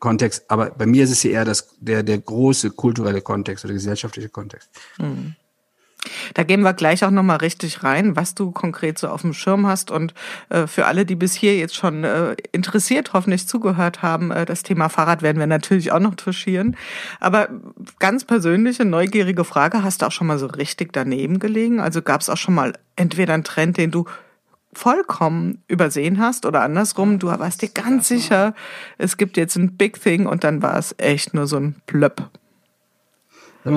Kontext. 0.00 0.44
Aber 0.48 0.70
bei 0.70 0.86
mir 0.86 1.04
ist 1.04 1.10
es 1.10 1.22
ja 1.22 1.30
eher 1.30 1.44
das, 1.44 1.76
der, 1.80 2.02
der 2.02 2.18
große 2.18 2.70
kulturelle 2.70 3.20
Kontext 3.20 3.64
oder 3.64 3.74
gesellschaftliche 3.74 4.28
Kontext. 4.28 4.70
Mhm. 4.98 5.36
Da 6.34 6.44
gehen 6.44 6.62
wir 6.62 6.74
gleich 6.74 7.04
auch 7.04 7.10
nochmal 7.10 7.38
richtig 7.38 7.82
rein, 7.82 8.16
was 8.16 8.34
du 8.34 8.50
konkret 8.50 8.98
so 8.98 9.08
auf 9.08 9.22
dem 9.22 9.34
Schirm 9.34 9.66
hast. 9.66 9.90
Und 9.90 10.14
äh, 10.48 10.66
für 10.66 10.86
alle, 10.86 11.04
die 11.04 11.16
bis 11.16 11.34
hier 11.34 11.56
jetzt 11.56 11.74
schon 11.74 12.04
äh, 12.04 12.36
interessiert 12.52 13.12
hoffentlich 13.12 13.48
zugehört 13.48 14.02
haben, 14.02 14.30
äh, 14.30 14.44
das 14.44 14.62
Thema 14.62 14.88
Fahrrad 14.88 15.22
werden 15.22 15.38
wir 15.38 15.46
natürlich 15.46 15.90
auch 15.92 15.98
noch 15.98 16.14
touchieren. 16.14 16.76
Aber 17.20 17.48
ganz 17.98 18.24
persönliche, 18.24 18.84
neugierige 18.84 19.44
Frage, 19.44 19.82
hast 19.82 20.02
du 20.02 20.06
auch 20.06 20.12
schon 20.12 20.28
mal 20.28 20.38
so 20.38 20.46
richtig 20.46 20.92
daneben 20.92 21.40
gelegen? 21.40 21.80
Also 21.80 22.00
gab 22.02 22.20
es 22.20 22.30
auch 22.30 22.36
schon 22.36 22.54
mal 22.54 22.74
entweder 22.96 23.34
einen 23.34 23.44
Trend, 23.44 23.76
den 23.76 23.90
du 23.90 24.04
vollkommen 24.72 25.62
übersehen 25.66 26.18
hast 26.18 26.46
oder 26.46 26.62
andersrum, 26.62 27.18
du 27.18 27.28
warst 27.28 27.62
dir 27.62 27.68
ganz 27.68 28.08
sicher, 28.08 28.54
es 28.98 29.16
gibt 29.16 29.36
jetzt 29.36 29.56
ein 29.56 29.76
Big 29.76 30.00
Thing 30.00 30.26
und 30.26 30.44
dann 30.44 30.62
war 30.62 30.78
es 30.78 30.94
echt 30.98 31.34
nur 31.34 31.46
so 31.46 31.56
ein 31.56 31.76
Plöpp. 31.86 32.30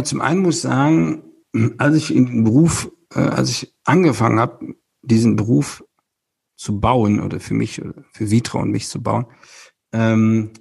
Zum 0.03 0.21
einen 0.21 0.41
muss 0.41 0.55
ich 0.55 0.61
sagen, 0.61 1.23
als 1.77 1.95
ich 1.95 2.15
in 2.15 2.25
den 2.25 2.43
Beruf, 2.43 2.91
äh, 3.13 3.19
als 3.19 3.49
ich 3.49 3.73
angefangen 3.83 4.39
habe, 4.39 4.75
diesen 5.01 5.35
Beruf 5.35 5.83
zu 6.55 6.79
bauen 6.79 7.19
oder 7.19 7.39
für 7.39 7.53
mich, 7.53 7.81
für 8.13 8.31
Vitra 8.31 8.59
und 8.59 8.71
mich 8.71 8.87
zu 8.87 9.01
bauen, 9.01 9.25
ähm, 9.91 10.51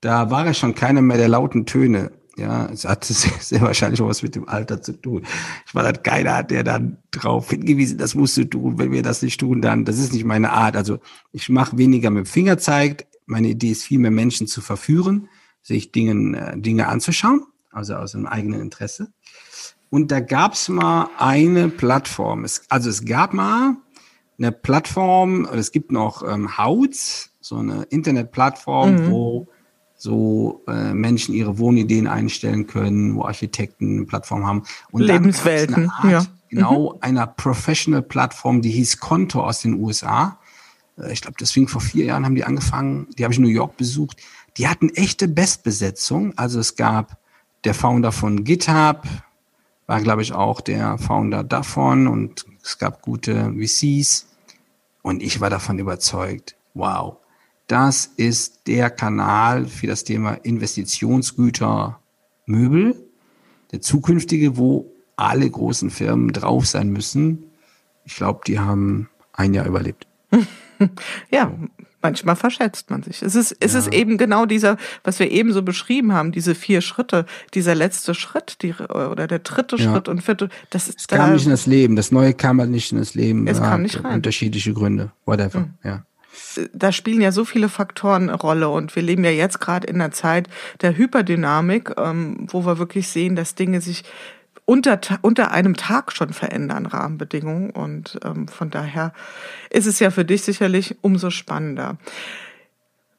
da 0.00 0.30
war 0.30 0.48
ich 0.48 0.58
schon 0.58 0.74
keiner 0.74 1.02
mehr 1.02 1.16
der 1.16 1.28
lauten 1.28 1.66
Töne. 1.66 2.12
Ja, 2.36 2.66
es 2.66 2.84
hatte 2.84 3.12
sehr, 3.12 3.32
sehr 3.40 3.60
wahrscheinlich 3.62 4.00
auch 4.00 4.08
was 4.08 4.22
mit 4.22 4.34
dem 4.34 4.48
Alter 4.48 4.82
zu 4.82 4.92
tun. 4.92 5.26
Ich 5.66 5.74
war 5.74 5.82
dann 5.82 6.02
keiner, 6.02 6.42
der 6.42 6.64
dann 6.64 6.98
drauf 7.10 7.50
hingewiesen, 7.50 7.98
das 7.98 8.14
musst 8.14 8.36
du 8.36 8.44
tun. 8.44 8.78
Wenn 8.78 8.92
wir 8.92 9.02
das 9.02 9.22
nicht 9.22 9.40
tun, 9.40 9.62
dann, 9.62 9.84
das 9.84 9.98
ist 9.98 10.12
nicht 10.12 10.24
meine 10.24 10.52
Art. 10.52 10.76
Also 10.76 10.98
ich 11.32 11.48
mache 11.48 11.78
weniger 11.78 12.10
mit 12.10 12.26
dem 12.26 12.26
Finger 12.26 12.58
zeigt. 12.58 13.06
Meine 13.26 13.48
Idee 13.48 13.70
ist 13.70 13.84
viel 13.84 13.98
mehr 13.98 14.10
Menschen 14.10 14.46
zu 14.46 14.60
verführen, 14.60 15.28
sich 15.62 15.92
Dinge, 15.92 16.38
äh, 16.38 16.58
Dinge 16.58 16.88
anzuschauen, 16.88 17.44
also 17.72 17.94
aus 17.94 18.14
einem 18.14 18.26
eigenen 18.26 18.60
Interesse. 18.60 19.12
Und 19.88 20.10
da 20.12 20.20
gab 20.20 20.52
es 20.52 20.68
mal 20.68 21.08
eine 21.18 21.68
Plattform. 21.68 22.44
Es, 22.44 22.62
also 22.68 22.90
es 22.90 23.04
gab 23.04 23.32
mal 23.32 23.76
eine 24.38 24.52
Plattform, 24.52 25.46
es 25.46 25.72
gibt 25.72 25.90
noch 25.90 26.22
ähm, 26.22 26.58
Haut, 26.58 26.94
so 27.40 27.56
eine 27.56 27.84
Internetplattform, 27.84 28.94
mhm. 28.94 29.10
wo 29.10 29.48
so 29.96 30.62
äh, 30.68 30.92
Menschen 30.92 31.34
ihre 31.34 31.58
Wohnideen 31.58 32.06
einstellen 32.06 32.66
können, 32.66 33.16
wo 33.16 33.24
Architekten 33.24 33.96
eine 33.96 34.06
Plattform 34.06 34.46
haben. 34.46 34.62
Und 34.90 35.02
Lebenswelten, 35.02 35.90
Art, 35.90 36.10
ja. 36.10 36.26
Genau, 36.48 36.92
mhm. 36.94 36.98
einer 37.00 37.26
Professional-Plattform, 37.26 38.62
die 38.62 38.70
hieß 38.70 39.00
Konto 39.00 39.42
aus 39.42 39.60
den 39.60 39.74
USA. 39.74 40.38
Äh, 40.98 41.12
ich 41.12 41.22
glaube, 41.22 41.36
deswegen 41.40 41.68
vor 41.68 41.80
vier 41.80 42.04
Jahren 42.06 42.24
haben 42.24 42.34
die 42.34 42.44
angefangen. 42.44 43.08
Die 43.18 43.24
habe 43.24 43.32
ich 43.32 43.38
in 43.38 43.44
New 43.44 43.50
York 43.50 43.76
besucht. 43.76 44.18
Die 44.56 44.68
hatten 44.68 44.90
echte 44.90 45.28
Bestbesetzung. 45.28 46.32
Also 46.36 46.60
es 46.60 46.76
gab 46.76 47.18
der 47.64 47.74
Founder 47.74 48.12
von 48.12 48.44
GitHub, 48.44 49.02
war, 49.86 50.00
glaube 50.00 50.22
ich, 50.22 50.32
auch 50.32 50.60
der 50.60 50.98
Founder 50.98 51.42
davon 51.42 52.06
und 52.06 52.46
es 52.62 52.78
gab 52.78 53.02
gute 53.02 53.52
VCs 53.52 54.26
und 55.02 55.22
ich 55.22 55.40
war 55.40 55.50
davon 55.50 55.78
überzeugt, 55.78 56.56
wow, 56.74 57.16
das 57.66 58.06
ist 58.16 58.66
der 58.66 58.90
Kanal 58.90 59.66
für 59.66 59.86
das 59.86 60.04
Thema 60.04 60.34
Investitionsgüter 60.34 62.00
Möbel, 62.46 62.94
der 63.72 63.80
zukünftige, 63.80 64.56
wo 64.56 64.92
alle 65.16 65.50
großen 65.50 65.90
Firmen 65.90 66.32
drauf 66.32 66.66
sein 66.66 66.90
müssen. 66.90 67.44
Ich 68.04 68.16
glaube, 68.16 68.40
die 68.46 68.60
haben 68.60 69.08
ein 69.32 69.52
Jahr 69.52 69.66
überlebt. 69.66 70.06
ja, 71.30 71.52
manchmal 72.02 72.36
verschätzt 72.36 72.90
man 72.90 73.02
sich. 73.02 73.22
Es 73.22 73.34
ist, 73.34 73.56
es 73.58 73.72
ja. 73.72 73.80
ist 73.80 73.92
eben 73.92 74.16
genau 74.16 74.46
dieser, 74.46 74.76
was 75.02 75.18
wir 75.18 75.30
eben 75.32 75.52
so 75.52 75.62
beschrieben 75.62 76.12
haben, 76.12 76.30
diese 76.30 76.54
vier 76.54 76.82
Schritte, 76.82 77.26
dieser 77.54 77.74
letzte 77.74 78.14
Schritt, 78.14 78.62
die, 78.62 78.74
oder 78.74 79.26
der 79.26 79.40
dritte 79.40 79.76
ja. 79.76 79.90
Schritt 79.90 80.08
und 80.08 80.22
vierte, 80.22 80.50
das 80.70 80.88
ist. 80.88 81.00
Es 81.00 81.08
kam 81.08 81.32
nicht 81.32 81.46
in 81.46 81.50
das 81.50 81.66
Leben, 81.66 81.96
das 81.96 82.12
Neue 82.12 82.34
kam 82.34 82.60
halt 82.60 82.70
nicht 82.70 82.92
in 82.92 82.98
das 82.98 83.14
Leben. 83.14 83.48
Es 83.48 83.58
kam 83.58 83.82
nicht 83.82 84.04
rein. 84.04 84.14
Unterschiedliche 84.14 84.72
Gründe, 84.72 85.10
whatever, 85.24 85.60
mhm. 85.60 85.74
ja 85.82 86.04
da 86.72 86.92
spielen 86.92 87.20
ja 87.20 87.32
so 87.32 87.44
viele 87.44 87.68
Faktoren 87.68 88.28
eine 88.28 88.38
Rolle 88.38 88.68
und 88.68 88.94
wir 88.94 89.02
leben 89.02 89.24
ja 89.24 89.30
jetzt 89.30 89.60
gerade 89.60 89.86
in 89.86 89.96
einer 89.96 90.12
Zeit 90.12 90.48
der 90.80 90.96
Hyperdynamik, 90.96 91.92
ähm, 91.96 92.46
wo 92.50 92.64
wir 92.64 92.78
wirklich 92.78 93.08
sehen, 93.08 93.36
dass 93.36 93.54
Dinge 93.54 93.80
sich 93.80 94.04
unter, 94.66 94.98
unter 95.22 95.52
einem 95.52 95.76
Tag 95.76 96.12
schon 96.12 96.32
verändern, 96.32 96.86
Rahmenbedingungen. 96.86 97.70
Und 97.70 98.18
ähm, 98.24 98.48
von 98.48 98.70
daher 98.70 99.12
ist 99.70 99.86
es 99.86 100.00
ja 100.00 100.10
für 100.10 100.24
dich 100.24 100.42
sicherlich 100.42 100.96
umso 101.00 101.30
spannender. 101.30 101.96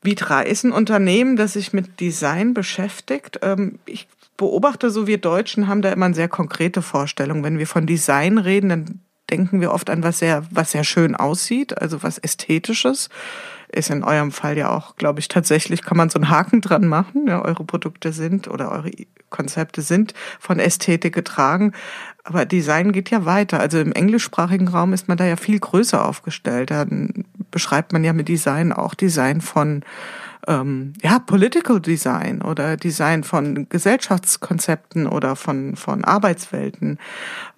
Vitra 0.03 0.41
ist 0.41 0.63
ein 0.63 0.71
Unternehmen, 0.71 1.37
das 1.37 1.53
sich 1.53 1.73
mit 1.73 1.99
Design 1.99 2.53
beschäftigt. 2.53 3.39
Ähm, 3.41 3.79
ich 3.85 4.07
beobachte 4.35 4.91
so, 4.91 5.07
wir 5.07 5.17
Deutschen 5.17 5.67
haben 5.67 5.81
da 5.81 5.91
immer 5.91 6.05
eine 6.05 6.15
sehr 6.15 6.27
konkrete 6.27 6.81
Vorstellung. 6.81 7.43
Wenn 7.43 7.57
wir 7.57 7.67
von 7.67 7.87
Design 7.87 8.37
reden, 8.37 8.69
dann 8.69 8.99
denken 9.29 9.61
wir 9.61 9.73
oft 9.73 9.89
an 9.89 10.03
was 10.03 10.19
sehr, 10.19 10.43
was 10.51 10.71
sehr 10.71 10.83
schön 10.83 11.15
aussieht, 11.15 11.79
also 11.81 12.03
was 12.03 12.17
Ästhetisches 12.17 13.09
ist 13.69 13.89
in 13.89 14.03
eurem 14.03 14.31
Fall 14.31 14.57
ja 14.57 14.69
auch, 14.69 14.95
glaube 14.95 15.19
ich, 15.19 15.27
tatsächlich 15.27 15.81
kann 15.81 15.97
man 15.97 16.09
so 16.09 16.19
einen 16.19 16.29
Haken 16.29 16.61
dran 16.61 16.87
machen. 16.87 17.27
Ja, 17.27 17.43
eure 17.43 17.65
Produkte 17.65 18.13
sind 18.13 18.47
oder 18.47 18.71
eure 18.71 18.91
Konzepte 19.29 19.81
sind 19.81 20.13
von 20.39 20.59
Ästhetik 20.59 21.13
getragen. 21.13 21.73
Aber 22.23 22.45
Design 22.45 22.91
geht 22.91 23.09
ja 23.09 23.25
weiter. 23.25 23.59
Also 23.59 23.79
im 23.79 23.91
englischsprachigen 23.91 24.69
Raum 24.69 24.93
ist 24.93 25.07
man 25.07 25.17
da 25.17 25.25
ja 25.25 25.35
viel 25.35 25.59
größer 25.59 26.05
aufgestellt. 26.05 26.71
Dann 26.71 27.25
beschreibt 27.51 27.91
man 27.91 28.03
ja 28.03 28.13
mit 28.13 28.29
Design 28.29 28.71
auch 28.71 28.93
Design 28.93 29.41
von 29.41 29.83
ähm, 30.47 30.93
ja, 31.01 31.19
Political 31.19 31.81
Design 31.81 32.41
oder 32.41 32.77
Design 32.77 33.23
von 33.23 33.67
Gesellschaftskonzepten 33.67 35.07
oder 35.07 35.35
von, 35.35 35.75
von 35.75 36.05
Arbeitswelten. 36.05 36.99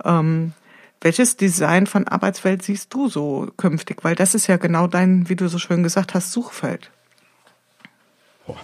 Ähm, 0.04 0.54
welches 1.02 1.38
Design 1.38 1.88
von 1.88 2.08
Arbeitswelt 2.08 2.64
siehst 2.64 2.94
du 2.94 3.08
so 3.08 3.52
künftig? 3.58 4.04
Weil 4.04 4.16
das 4.16 4.36
ist 4.36 4.48
ja 4.48 4.58
genau 4.58 4.88
dein, 4.88 5.30
wie 5.30 5.36
du 5.36 5.48
so 5.48 5.58
schön 5.58 5.84
gesagt 5.84 6.14
hast, 6.14 6.32
Suchfeld. 6.32 6.92
Boah. 8.46 8.58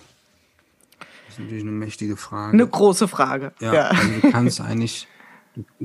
Das 1.00 1.36
ist 1.36 1.40
natürlich 1.40 1.64
eine 1.64 1.72
mächtige 1.72 2.18
Frage. 2.18 2.54
Eine 2.54 2.68
große 2.68 3.08
Frage. 3.08 3.54
Ja, 3.60 3.74
ja. 3.74 3.88
Also 3.90 4.20
du 4.22 4.32
kannst 4.32 4.62
eigentlich, 4.62 5.08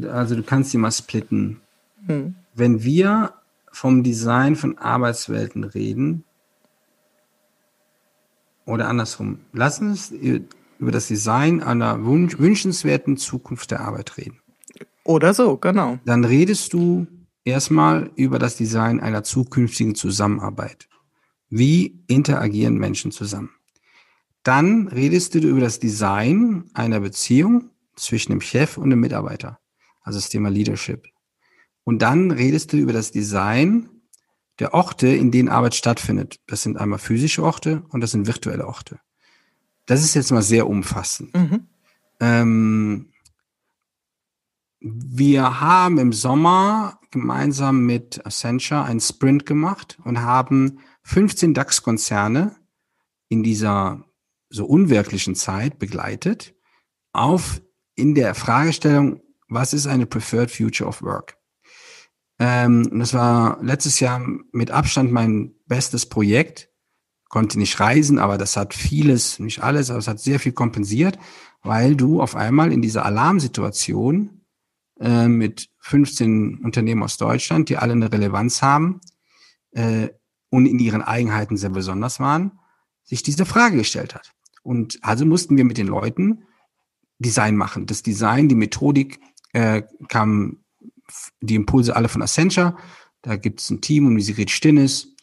also 0.03 0.35
du 0.35 0.43
kannst 0.43 0.73
die 0.73 0.79
mal 0.79 0.91
splitten. 0.91 1.61
Hm. 2.07 2.35
Wenn 2.55 2.83
wir 2.83 3.35
vom 3.71 4.03
Design 4.03 4.57
von 4.57 4.79
Arbeitswelten 4.79 5.65
reden, 5.65 6.25
oder 8.67 8.89
andersrum, 8.89 9.41
lass 9.53 9.81
uns 9.81 10.11
über 10.11 10.93
das 10.93 11.09
Design 11.09 11.63
einer 11.63 12.05
wünschenswerten 12.05 13.17
Zukunft 13.17 13.71
der 13.71 13.81
Arbeit 13.81 14.17
reden. 14.17 14.40
Oder 15.11 15.35
so, 15.35 15.57
genau. 15.57 15.99
Dann 16.05 16.25
redest 16.25 16.73
du 16.73 17.09
erstmal 17.43 18.13
über 18.15 18.39
das 18.39 18.57
Design 18.57 19.01
einer 19.01 19.25
zukünftigen 19.25 19.97
Zusammenarbeit. 19.97 20.89
Wie 21.49 22.05
interagieren 22.07 22.79
Menschen 22.79 23.11
zusammen? 23.11 23.51
Dann 24.45 24.87
redest 24.87 25.35
du 25.35 25.41
über 25.41 25.59
das 25.59 25.81
Design 25.81 26.71
einer 26.75 27.01
Beziehung 27.01 27.71
zwischen 27.97 28.31
dem 28.31 28.41
Chef 28.41 28.79
und 28.79 28.91
dem 28.91 29.01
Mitarbeiter. 29.01 29.59
Also 30.03 30.21
das 30.21 30.29
Thema 30.29 30.49
Leadership. 30.49 31.09
Und 31.83 32.03
dann 32.03 32.31
redest 32.31 32.73
du 32.73 32.77
über 32.77 32.93
das 32.93 33.11
Design 33.11 33.89
der 34.61 34.75
Orte, 34.75 35.09
in 35.09 35.33
denen 35.33 35.49
Arbeit 35.49 35.75
stattfindet. 35.75 36.39
Das 36.47 36.63
sind 36.63 36.77
einmal 36.77 37.01
physische 37.01 37.43
Orte 37.43 37.83
und 37.89 38.01
das 38.01 38.13
sind 38.13 38.29
virtuelle 38.29 38.69
Orte. 38.69 39.01
Das 39.87 40.05
ist 40.05 40.15
jetzt 40.15 40.31
mal 40.31 40.43
sehr 40.43 40.69
umfassend. 40.69 41.35
Mhm. 41.35 41.67
Ähm, 42.21 43.07
wir 44.81 45.61
haben 45.61 45.99
im 45.99 46.13
Sommer 46.13 46.99
gemeinsam 47.11 47.85
mit 47.85 48.25
Accenture 48.25 48.85
einen 48.85 49.01
Sprint 49.01 49.45
gemacht 49.45 49.99
und 50.05 50.23
haben 50.23 50.81
15 51.03 51.55
DAX-Konzerne 51.55 52.57
in 53.29 53.43
dieser 53.43 54.05
so 54.49 54.65
unwirklichen 54.65 55.35
Zeit 55.35 55.79
begleitet 55.79 56.55
auf 57.13 57.61
in 57.95 58.15
der 58.15 58.35
Fragestellung, 58.35 59.21
was 59.49 59.75
ist 59.75 59.87
eine 59.87 60.07
Preferred 60.07 60.51
Future 60.51 60.89
of 60.89 61.03
Work? 61.03 61.37
Ähm, 62.39 62.99
das 62.99 63.13
war 63.13 63.63
letztes 63.63 64.01
Jahr 64.01 64.27
mit 64.53 64.71
Abstand 64.71 65.13
mein 65.13 65.55
bestes 65.67 66.07
Projekt. 66.07 66.71
Konnte 67.29 67.59
nicht 67.59 67.79
reisen, 67.79 68.19
aber 68.19 68.39
das 68.39 68.57
hat 68.57 68.75
vieles, 68.75 69.39
nicht 69.39 69.63
alles, 69.63 69.91
aber 69.91 69.99
es 69.99 70.09
hat 70.09 70.19
sehr 70.19 70.41
viel 70.41 70.53
kompensiert, 70.53 71.19
weil 71.63 71.95
du 71.95 72.21
auf 72.21 72.35
einmal 72.35 72.73
in 72.73 72.83
dieser 72.83 73.05
Alarmsituation 73.05 74.40
äh, 75.01 75.29
mit 75.29 75.69
15 75.81 76.59
Unternehmen 76.63 77.03
aus 77.03 77.17
Deutschland, 77.17 77.69
die 77.69 77.77
alle 77.77 77.93
eine 77.93 78.13
Relevanz 78.13 78.63
haben 78.63 79.01
äh, 79.73 80.09
und 80.51 80.67
in 80.67 80.79
ihren 80.79 81.03
Eigenheiten 81.03 81.57
sehr 81.57 81.71
besonders 81.71 82.21
waren, 82.21 82.59
sich 83.03 83.23
diese 83.23 83.47
Frage 83.47 83.79
gestellt 83.79 84.15
hat. 84.15 84.33
Und 84.63 84.99
also 85.03 85.25
mussten 85.25 85.57
wir 85.57 85.65
mit 85.65 85.79
den 85.79 85.87
Leuten 85.87 86.45
Design 87.19 87.57
machen. 87.57 87.87
Das 87.87 88.03
Design, 88.03 88.49
die 88.49 88.55
Methodik 88.55 89.21
äh, 89.53 89.83
kam, 90.09 90.65
die 91.41 91.55
Impulse 91.55 91.97
alle 91.97 92.09
von 92.09 92.23
Accenture. 92.23 92.77
Da 93.23 93.37
gibt 93.37 93.61
es 93.61 93.71
ein 93.71 93.81
Team 93.81 94.07
um 94.07 94.17
die 94.17 94.23
Sigrid 94.23 94.51
Stinnes, 94.51 95.15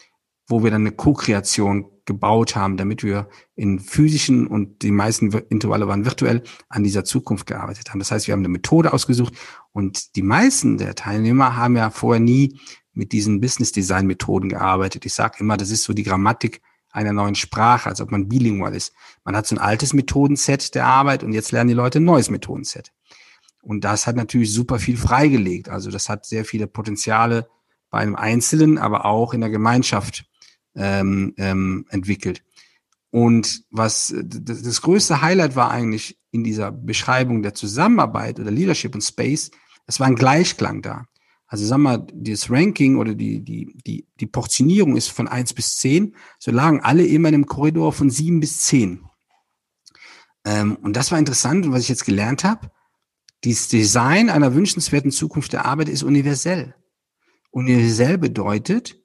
wo 0.48 0.64
wir 0.64 0.72
dann 0.72 0.82
eine 0.82 0.92
Co-Kreation 0.92 1.86
gebaut 2.08 2.56
haben, 2.56 2.78
damit 2.78 3.04
wir 3.04 3.30
in 3.56 3.80
physischen 3.80 4.48
und 4.48 4.82
die 4.82 4.92
meisten 4.92 5.32
Intervalle 5.50 5.88
waren 5.88 6.06
virtuell 6.06 6.42
an 6.70 6.84
dieser 6.84 7.04
Zukunft 7.04 7.46
gearbeitet 7.46 7.90
haben. 7.90 8.00
Das 8.00 8.10
heißt, 8.10 8.26
wir 8.26 8.32
haben 8.32 8.40
eine 8.40 8.50
Methode 8.50 8.94
ausgesucht 8.94 9.34
und 9.72 10.16
die 10.16 10.24
meisten 10.24 10.80
der 10.80 10.96
Teilnehmer 10.96 11.56
haben 11.56 11.76
ja 11.76 11.92
vorher 11.92 12.20
nie 12.20 12.60
mit 12.94 13.12
diesen 13.12 13.40
Business 13.42 13.72
Design 13.72 14.08
Methoden 14.08 14.50
gearbeitet. 14.50 15.06
Ich 15.06 15.14
sage 15.14 15.36
immer, 15.40 15.58
das 15.58 15.70
ist 15.70 15.84
so 15.84 15.94
die 15.94 16.04
Grammatik 16.04 16.62
einer 16.92 17.14
neuen 17.14 17.36
Sprache, 17.36 17.90
als 17.90 18.02
ob 18.02 18.10
man 18.10 18.28
bilingual 18.28 18.74
ist. 18.74 18.94
Man 19.24 19.36
hat 19.36 19.46
so 19.46 19.56
ein 19.56 19.60
altes 19.60 19.94
Methodenset 19.94 20.74
der 20.74 20.86
Arbeit 20.86 21.24
und 21.24 21.34
jetzt 21.34 21.52
lernen 21.52 21.68
die 21.68 21.76
Leute 21.76 22.00
ein 22.00 22.06
neues 22.06 22.32
Methodenset. 22.32 22.92
Und 23.62 23.84
das 23.84 24.08
hat 24.08 24.16
natürlich 24.16 24.54
super 24.54 24.80
viel 24.80 24.98
freigelegt. 24.98 25.70
Also 25.70 25.92
das 25.92 26.10
hat 26.10 26.26
sehr 26.26 26.46
viele 26.46 26.68
Potenziale 26.68 27.50
bei 27.90 28.00
einem 28.00 28.16
Einzelnen, 28.16 28.78
aber 28.78 29.06
auch 29.06 29.34
in 29.34 29.42
der 29.42 29.50
Gemeinschaft 29.50 30.27
ähm, 30.78 31.34
ähm, 31.38 31.86
entwickelt. 31.90 32.44
Und 33.10 33.64
was 33.72 34.14
das, 34.24 34.62
das 34.62 34.82
größte 34.82 35.22
Highlight 35.22 35.56
war 35.56 35.72
eigentlich 35.72 36.18
in 36.32 36.44
dieser 36.44 36.72
Beschreibung 36.72 37.42
der 37.42 37.54
Zusammenarbeit 37.54 38.40
oder 38.40 38.52
Leadership 38.52 38.94
und 38.94 39.02
Space, 39.02 39.52
es 39.86 40.00
war 40.00 40.08
ein 40.08 40.16
Gleichklang 40.16 40.82
da. 40.82 41.06
Also 41.48 41.66
sag 41.66 41.78
mal, 41.78 42.06
das 42.14 42.50
Ranking 42.52 42.98
oder 42.98 43.16
die, 43.16 43.40
die, 43.40 43.74
die, 43.86 44.06
die 44.20 44.26
Portionierung 44.28 44.98
ist 44.98 45.08
von 45.08 45.30
eins 45.30 45.54
bis 45.54 45.78
zehn. 45.78 46.14
So 46.40 46.52
lagen 46.52 46.82
alle 46.82 47.06
immer 47.06 47.30
in 47.30 47.36
einem 47.36 47.46
Korridor 47.46 47.94
von 47.94 48.10
sieben 48.10 48.42
bis 48.42 48.60
zehn. 48.60 49.06
Ähm, 50.46 50.76
und 50.82 50.98
das 50.98 51.12
war 51.12 51.20
interessant. 51.20 51.66
Und 51.66 51.72
was 51.72 51.84
ich 51.84 51.90
jetzt 51.90 52.06
gelernt 52.06 52.44
habe, 52.44 52.70
dieses 53.46 53.70
Design 53.70 54.30
einer 54.30 54.56
wünschenswerten 54.56 55.12
Zukunft 55.12 55.54
der 55.54 55.66
Arbeit 55.66 55.88
ist 55.88 56.04
universell. 56.04 56.76
Universell 57.52 58.18
bedeutet, 58.18 59.00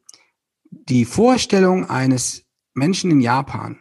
die 0.72 1.04
Vorstellung 1.04 1.88
eines 1.88 2.44
Menschen 2.74 3.11
in 3.11 3.20
Japan 3.20 3.78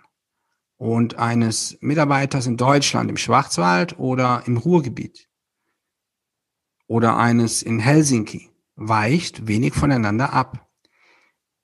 und 0.78 1.16
eines 1.16 1.78
Mitarbeiters 1.80 2.46
in 2.48 2.58
Deutschland 2.58 3.10
im 3.10 3.18
Schwarzwald 3.18 3.98
oder 3.98 4.44
im 4.46 4.58
Ruhrgebiet 4.58 5.30
oder 6.88 7.18
eines 7.18 7.64
in 7.64 7.80
Helsinki 7.80 8.50
weicht 8.76 9.48
wenig 9.48 9.74
voneinander 9.74 10.34
ab. 10.34 10.68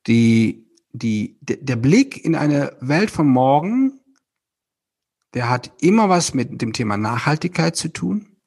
Die, 0.08 0.66
die, 0.94 1.38
der 1.42 1.76
Blick 1.76 2.24
in 2.24 2.36
eine 2.36 2.78
Welt 2.80 3.12
von 3.12 3.28
morgen, 3.28 4.00
der 5.34 5.50
hat 5.50 5.74
immer 5.82 6.08
was 6.08 6.34
mit 6.34 6.62
dem 6.62 6.72
Thema 6.72 6.96
Nachhaltigkeit 6.96 7.76
zu 7.76 7.90
tun. 7.90 8.38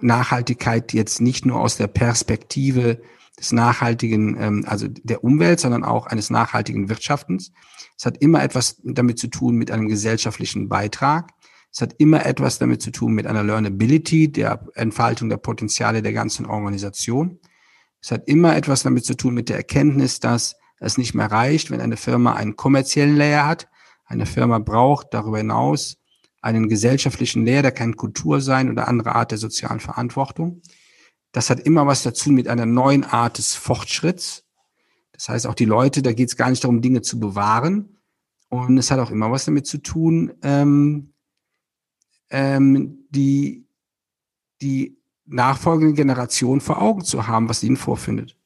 Nachhaltigkeit 0.00 0.92
jetzt 0.92 1.20
nicht 1.20 1.44
nur 1.44 1.60
aus 1.60 1.76
der 1.76 1.88
Perspektive 1.88 3.02
des 3.40 3.52
nachhaltigen, 3.52 4.36
ähm, 4.38 4.64
also 4.66 4.86
der 4.88 5.24
Umwelt, 5.24 5.58
sondern 5.58 5.82
auch 5.82 6.06
eines 6.06 6.30
nachhaltigen 6.30 6.88
Wirtschaftens. 6.88 7.52
Es 7.96 8.06
hat 8.06 8.18
immer 8.18 8.42
etwas 8.42 8.80
damit 8.84 9.18
zu 9.18 9.28
tun 9.28 9.56
mit 9.56 9.70
einem 9.70 9.88
gesellschaftlichen 9.88 10.68
Beitrag. 10.68 11.30
Es 11.72 11.80
hat 11.80 11.94
immer 11.98 12.26
etwas 12.26 12.58
damit 12.58 12.82
zu 12.82 12.90
tun 12.90 13.12
mit 13.12 13.26
einer 13.26 13.42
Learnability, 13.42 14.30
der 14.30 14.66
Entfaltung 14.74 15.28
der 15.28 15.38
Potenziale 15.38 16.02
der 16.02 16.12
ganzen 16.12 16.46
Organisation. 16.46 17.38
Es 18.02 18.10
hat 18.10 18.28
immer 18.28 18.56
etwas 18.56 18.82
damit 18.82 19.04
zu 19.04 19.14
tun 19.14 19.34
mit 19.34 19.48
der 19.48 19.56
Erkenntnis, 19.56 20.20
dass 20.20 20.56
es 20.78 20.98
nicht 20.98 21.14
mehr 21.14 21.30
reicht, 21.30 21.70
wenn 21.70 21.80
eine 21.80 21.96
Firma 21.96 22.34
einen 22.34 22.56
kommerziellen 22.56 23.16
Layer 23.16 23.46
hat. 23.46 23.68
Eine 24.04 24.26
Firma 24.26 24.58
braucht 24.58 25.08
darüber 25.12 25.38
hinaus 25.38 25.98
einen 26.42 26.68
gesellschaftlichen 26.68 27.44
Layer, 27.44 27.62
der 27.62 27.72
kann 27.72 27.96
Kultur 27.96 28.40
sein 28.40 28.70
oder 28.70 28.88
andere 28.88 29.14
Art 29.14 29.30
der 29.30 29.38
sozialen 29.38 29.80
Verantwortung. 29.80 30.62
Das 31.32 31.50
hat 31.50 31.60
immer 31.60 31.86
was 31.86 32.02
dazu 32.02 32.30
mit 32.30 32.48
einer 32.48 32.66
neuen 32.66 33.04
Art 33.04 33.38
des 33.38 33.54
Fortschritts. 33.54 34.44
Das 35.12 35.28
heißt, 35.28 35.46
auch 35.46 35.54
die 35.54 35.64
Leute, 35.64 36.02
da 36.02 36.12
geht 36.12 36.28
es 36.28 36.36
gar 36.36 36.50
nicht 36.50 36.64
darum, 36.64 36.80
Dinge 36.80 37.02
zu 37.02 37.20
bewahren. 37.20 37.98
Und 38.48 38.78
es 38.78 38.90
hat 38.90 38.98
auch 38.98 39.10
immer 39.10 39.30
was 39.30 39.44
damit 39.44 39.66
zu 39.66 39.78
tun, 39.78 40.32
ähm, 40.42 41.12
ähm, 42.30 43.06
die, 43.10 43.66
die 44.60 44.98
nachfolgende 45.26 45.94
Generation 45.94 46.60
vor 46.60 46.82
Augen 46.82 47.04
zu 47.04 47.28
haben, 47.28 47.48
was 47.48 47.62
ihnen 47.62 47.76
vorfindet. 47.76 48.36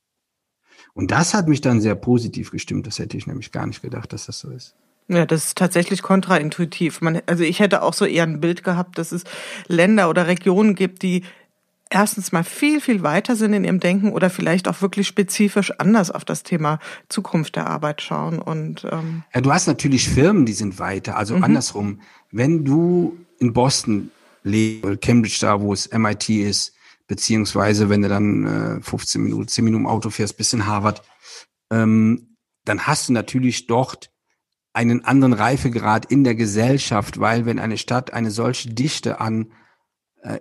Und 0.92 1.10
das 1.10 1.34
hat 1.34 1.48
mich 1.48 1.60
dann 1.60 1.80
sehr 1.80 1.94
positiv 1.94 2.50
gestimmt. 2.50 2.86
Das 2.86 2.98
hätte 2.98 3.16
ich 3.16 3.26
nämlich 3.26 3.50
gar 3.50 3.66
nicht 3.66 3.82
gedacht, 3.82 4.12
dass 4.12 4.26
das 4.26 4.38
so 4.38 4.50
ist. 4.50 4.76
Ja, 5.08 5.26
das 5.26 5.46
ist 5.46 5.58
tatsächlich 5.58 6.02
kontraintuitiv. 6.02 7.00
Man, 7.00 7.20
also 7.26 7.44
ich 7.44 7.60
hätte 7.60 7.82
auch 7.82 7.92
so 7.92 8.06
eher 8.06 8.22
ein 8.22 8.40
Bild 8.40 8.64
gehabt, 8.64 8.96
dass 8.98 9.12
es 9.12 9.24
Länder 9.66 10.08
oder 10.08 10.26
Regionen 10.26 10.74
gibt, 10.74 11.02
die 11.02 11.24
erstens 11.94 12.32
mal 12.32 12.44
viel, 12.44 12.80
viel 12.80 13.02
weiter 13.02 13.36
sind 13.36 13.52
in 13.52 13.64
ihrem 13.64 13.80
Denken 13.80 14.12
oder 14.12 14.28
vielleicht 14.28 14.66
auch 14.68 14.82
wirklich 14.82 15.06
spezifisch 15.06 15.70
anders 15.78 16.10
auf 16.10 16.24
das 16.24 16.42
Thema 16.42 16.80
Zukunft 17.08 17.56
der 17.56 17.68
Arbeit 17.68 18.02
schauen. 18.02 18.40
Und 18.40 18.84
ähm 18.90 19.22
ja, 19.32 19.40
du 19.40 19.52
hast 19.52 19.68
natürlich 19.68 20.08
Firmen, 20.08 20.44
die 20.44 20.52
sind 20.52 20.78
weiter. 20.78 21.16
Also 21.16 21.36
mhm. 21.36 21.44
andersrum, 21.44 22.00
wenn 22.32 22.64
du 22.64 23.16
in 23.38 23.52
Boston 23.52 24.10
lebst, 24.42 25.00
Cambridge 25.02 25.38
da, 25.40 25.60
wo 25.60 25.72
es 25.72 25.90
MIT 25.92 26.28
ist, 26.30 26.74
beziehungsweise 27.06 27.88
wenn 27.88 28.02
du 28.02 28.08
dann 28.08 28.78
äh, 28.78 28.82
15 28.82 29.22
Minuten, 29.22 29.48
10 29.48 29.64
Minuten 29.64 29.86
Auto 29.86 30.10
fährst 30.10 30.36
bis 30.36 30.52
in 30.52 30.66
Harvard, 30.66 31.02
ähm, 31.70 32.36
dann 32.64 32.86
hast 32.86 33.08
du 33.08 33.12
natürlich 33.12 33.66
dort 33.66 34.10
einen 34.72 35.04
anderen 35.04 35.32
Reifegrad 35.32 36.06
in 36.06 36.24
der 36.24 36.34
Gesellschaft, 36.34 37.20
weil 37.20 37.46
wenn 37.46 37.60
eine 37.60 37.78
Stadt 37.78 38.12
eine 38.12 38.32
solche 38.32 38.70
Dichte 38.70 39.20
an 39.20 39.52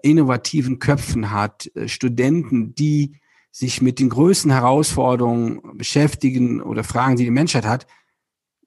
innovativen 0.01 0.79
Köpfen 0.79 1.31
hat, 1.31 1.69
äh, 1.75 1.87
Studenten, 1.87 2.73
die 2.75 3.19
sich 3.51 3.81
mit 3.81 3.99
den 3.99 4.09
größten 4.09 4.51
Herausforderungen 4.51 5.77
beschäftigen 5.77 6.61
oder 6.61 6.83
Fragen, 6.83 7.17
die 7.17 7.25
die 7.25 7.31
Menschheit 7.31 7.65
hat, 7.65 7.85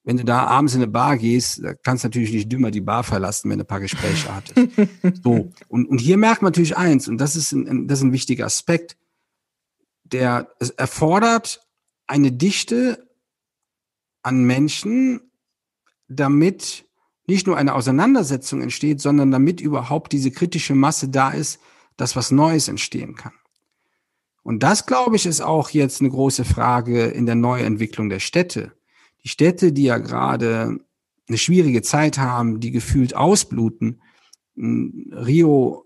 wenn 0.04 0.16
du 0.18 0.24
da 0.24 0.44
abends 0.44 0.74
in 0.74 0.82
eine 0.82 0.90
Bar 0.90 1.16
gehst, 1.16 1.64
da 1.64 1.74
kannst 1.74 2.04
du 2.04 2.08
natürlich 2.08 2.32
nicht 2.32 2.52
dümmer 2.52 2.70
die 2.70 2.80
Bar 2.80 3.02
verlassen, 3.02 3.50
wenn 3.50 3.58
du 3.58 3.64
ein 3.64 3.68
paar 3.68 3.80
Gespräche 3.80 4.32
hattest. 4.32 4.68
so. 5.24 5.50
Und, 5.66 5.88
und 5.88 5.98
hier 5.98 6.16
merkt 6.16 6.42
man 6.42 6.50
natürlich 6.50 6.76
eins, 6.76 7.08
und 7.08 7.18
das 7.18 7.34
ist 7.34 7.50
ein, 7.50 7.88
das 7.88 7.98
ist 7.98 8.04
ein 8.04 8.12
wichtiger 8.12 8.46
Aspekt, 8.46 8.96
der, 10.04 10.48
es 10.60 10.70
erfordert 10.70 11.66
eine 12.06 12.30
Dichte 12.30 13.10
an 14.22 14.44
Menschen, 14.44 15.32
damit 16.06 16.85
nicht 17.26 17.46
nur 17.46 17.56
eine 17.56 17.74
Auseinandersetzung 17.74 18.62
entsteht, 18.62 19.00
sondern 19.00 19.30
damit 19.30 19.60
überhaupt 19.60 20.12
diese 20.12 20.30
kritische 20.30 20.74
Masse 20.74 21.08
da 21.08 21.30
ist, 21.30 21.60
dass 21.96 22.16
was 22.16 22.30
Neues 22.30 22.68
entstehen 22.68 23.16
kann. 23.16 23.32
Und 24.42 24.62
das, 24.62 24.86
glaube 24.86 25.16
ich, 25.16 25.26
ist 25.26 25.40
auch 25.40 25.70
jetzt 25.70 26.00
eine 26.00 26.10
große 26.10 26.44
Frage 26.44 27.06
in 27.06 27.26
der 27.26 27.34
Neuentwicklung 27.34 28.08
der 28.08 28.20
Städte 28.20 28.76
die 29.26 29.30
Städte, 29.30 29.72
die 29.72 29.82
ja 29.82 29.98
gerade 29.98 30.78
eine 31.26 31.36
schwierige 31.36 31.82
Zeit 31.82 32.16
haben, 32.16 32.60
die 32.60 32.70
gefühlt 32.70 33.16
ausbluten. 33.16 34.00
Rio 34.56 35.84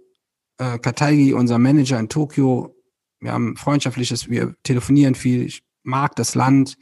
äh, 0.58 0.78
Kataigi, 0.78 1.32
unser 1.32 1.58
Manager 1.58 1.98
in 1.98 2.10
Tokio, 2.10 2.76
wir 3.18 3.32
haben 3.32 3.56
freundschaftliches, 3.56 4.28
wir 4.28 4.54
telefonieren 4.62 5.14
viel, 5.14 5.46
ich 5.46 5.62
mag 5.82 6.14
das 6.16 6.34
Land, 6.34 6.76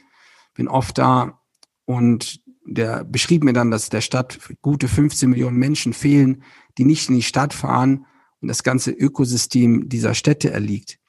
bin 0.53 0.67
oft 0.67 0.97
da 0.97 1.39
und 1.85 2.41
der 2.73 3.03
beschrieb 3.03 3.43
mir 3.43 3.53
dann, 3.53 3.71
dass 3.71 3.89
der 3.89 4.01
Stadt 4.01 4.39
gute 4.61 4.87
15 4.87 5.29
Millionen 5.29 5.57
Menschen 5.57 5.93
fehlen, 5.93 6.43
die 6.77 6.85
nicht 6.85 7.09
in 7.09 7.15
die 7.15 7.23
Stadt 7.23 7.53
fahren 7.53 8.05
und 8.41 8.47
das 8.47 8.63
ganze 8.63 8.91
Ökosystem 8.91 9.89
dieser 9.89 10.13
Städte 10.13 10.51
erliegt. 10.51 10.99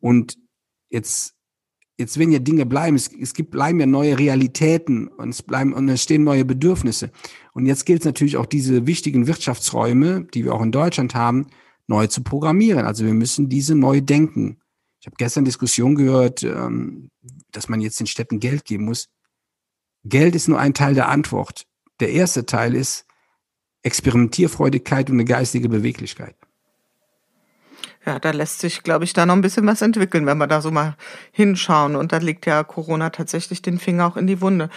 Und 0.00 0.36
jetzt 0.88 1.34
jetzt 1.98 2.18
wenn 2.18 2.32
ja 2.32 2.38
Dinge 2.38 2.66
bleiben, 2.66 2.96
es, 2.96 3.10
es 3.12 3.34
gibt 3.34 3.50
bleiben 3.50 3.80
ja 3.80 3.86
neue 3.86 4.18
Realitäten 4.18 5.08
und 5.08 5.30
es 5.30 5.42
bleiben 5.42 5.72
und 5.72 5.88
es 5.88 6.02
stehen 6.02 6.24
neue 6.24 6.44
Bedürfnisse. 6.44 7.10
Und 7.52 7.66
jetzt 7.66 7.86
gilt 7.86 8.00
es 8.00 8.06
natürlich 8.06 8.36
auch 8.36 8.46
diese 8.46 8.86
wichtigen 8.86 9.26
Wirtschaftsräume, 9.26 10.26
die 10.34 10.44
wir 10.44 10.54
auch 10.54 10.62
in 10.62 10.72
Deutschland 10.72 11.14
haben, 11.14 11.46
neu 11.86 12.06
zu 12.06 12.22
programmieren. 12.22 12.86
Also 12.86 13.04
wir 13.04 13.14
müssen 13.14 13.48
diese 13.48 13.74
neu 13.74 14.00
denken. 14.00 14.58
Ich 15.00 15.06
habe 15.06 15.16
gestern 15.18 15.44
Diskussion 15.44 15.94
gehört, 15.94 16.42
ähm, 16.42 17.10
dass 17.52 17.68
man 17.68 17.80
jetzt 17.80 18.00
den 18.00 18.06
Städten 18.06 18.40
Geld 18.40 18.64
geben 18.64 18.86
muss. 18.86 19.08
Geld 20.04 20.34
ist 20.34 20.48
nur 20.48 20.58
ein 20.58 20.74
Teil 20.74 20.94
der 20.94 21.08
Antwort. 21.08 21.66
Der 22.00 22.10
erste 22.10 22.46
Teil 22.46 22.74
ist 22.74 23.06
Experimentierfreudigkeit 23.82 25.08
und 25.08 25.16
eine 25.16 25.24
geistige 25.24 25.68
Beweglichkeit. 25.68 26.36
Ja, 28.06 28.18
da 28.18 28.32
lässt 28.32 28.60
sich, 28.60 28.82
glaube 28.82 29.04
ich, 29.04 29.14
da 29.14 29.24
noch 29.24 29.34
ein 29.34 29.40
bisschen 29.40 29.66
was 29.66 29.80
entwickeln, 29.80 30.26
wenn 30.26 30.36
wir 30.36 30.46
da 30.46 30.60
so 30.60 30.70
mal 30.70 30.96
hinschauen. 31.32 31.96
Und 31.96 32.12
da 32.12 32.18
legt 32.18 32.44
ja 32.44 32.62
Corona 32.62 33.08
tatsächlich 33.10 33.62
den 33.62 33.78
Finger 33.78 34.06
auch 34.06 34.18
in 34.18 34.26
die 34.26 34.42
Wunde. 34.42 34.68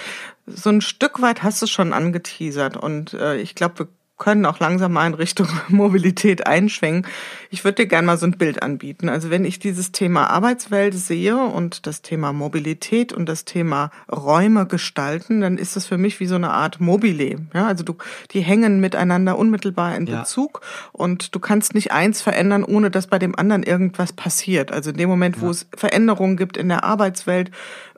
So 0.45 0.69
ein 0.69 0.79
Stück 0.79 1.21
weit 1.21 1.43
hast 1.43 1.61
du 1.61 1.67
schon 1.67 1.91
angeteasert. 1.91 2.77
Und 2.77 3.13
äh, 3.13 3.35
ich 3.37 3.53
glaube, 3.53 3.79
wir 3.79 3.87
können 4.17 4.45
auch 4.45 4.59
langsam 4.59 4.93
mal 4.93 5.07
in 5.07 5.13
Richtung 5.13 5.47
Mobilität 5.67 6.47
einschwenken. 6.47 7.09
Ich 7.49 7.63
würde 7.63 7.83
dir 7.83 7.87
gerne 7.87 8.07
mal 8.07 8.17
so 8.17 8.25
ein 8.25 8.37
Bild 8.37 8.63
anbieten. 8.63 9.09
Also 9.09 9.29
wenn 9.29 9.45
ich 9.45 9.59
dieses 9.59 9.91
Thema 9.91 10.29
Arbeitswelt 10.29 10.95
sehe 10.95 11.37
und 11.37 11.85
das 11.85 12.01
Thema 12.01 12.33
Mobilität 12.33 13.13
und 13.13 13.27
das 13.27 13.45
Thema 13.45 13.91
Räume 14.11 14.65
gestalten, 14.65 15.41
dann 15.41 15.57
ist 15.57 15.75
das 15.75 15.85
für 15.85 15.97
mich 15.97 16.19
wie 16.19 16.25
so 16.25 16.35
eine 16.35 16.51
Art 16.51 16.79
Mobile. 16.79 17.37
Ja, 17.53 17.67
also 17.67 17.83
du, 17.83 17.95
die 18.31 18.41
hängen 18.41 18.79
miteinander 18.79 19.37
unmittelbar 19.37 19.95
in 19.95 20.05
Bezug 20.05 20.61
ja. 20.63 20.89
und 20.93 21.35
du 21.35 21.39
kannst 21.39 21.75
nicht 21.75 21.91
eins 21.91 22.21
verändern, 22.21 22.63
ohne 22.63 22.89
dass 22.89 23.07
bei 23.07 23.19
dem 23.19 23.37
anderen 23.37 23.63
irgendwas 23.63 24.13
passiert. 24.13 24.71
Also 24.71 24.89
in 24.89 24.97
dem 24.97 25.09
Moment, 25.09 25.37
ja. 25.37 25.41
wo 25.43 25.49
es 25.49 25.67
Veränderungen 25.75 26.37
gibt 26.37 26.57
in 26.57 26.69
der 26.69 26.83
Arbeitswelt, 26.83 27.51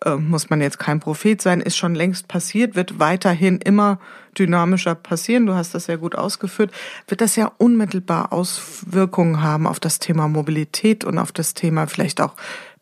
äh, 0.04 0.16
muss 0.16 0.50
man 0.50 0.62
jetzt 0.62 0.80
kein 0.80 1.00
Prophet 1.00 1.42
sein, 1.42 1.62
ist 1.62 1.78
schon 1.78 1.96
längst 1.96 2.28
passiert, 2.28 2.76
wird 2.76 3.00
weiterhin 3.00 3.60
immer 3.60 4.00
dynamischer 4.40 4.96
passieren, 4.96 5.46
du 5.46 5.54
hast 5.54 5.76
das 5.76 5.86
sehr 5.86 5.98
gut 5.98 6.16
ausgeführt, 6.16 6.72
wird 7.08 7.22
das 7.22 7.36
ja 7.36 7.52
unmittelbar 7.58 8.34
Auswirkungen 8.34 9.42
haben 9.42 9.68
auf 9.68 9.80
das 9.80 10.00
Thema 10.00 10.28
Mobilität 10.28 11.04
und 11.04 11.18
auf 11.18 11.32
das 11.32 11.54
Thema 11.54 11.88
vielleicht 11.88 12.22
auch 12.22 12.36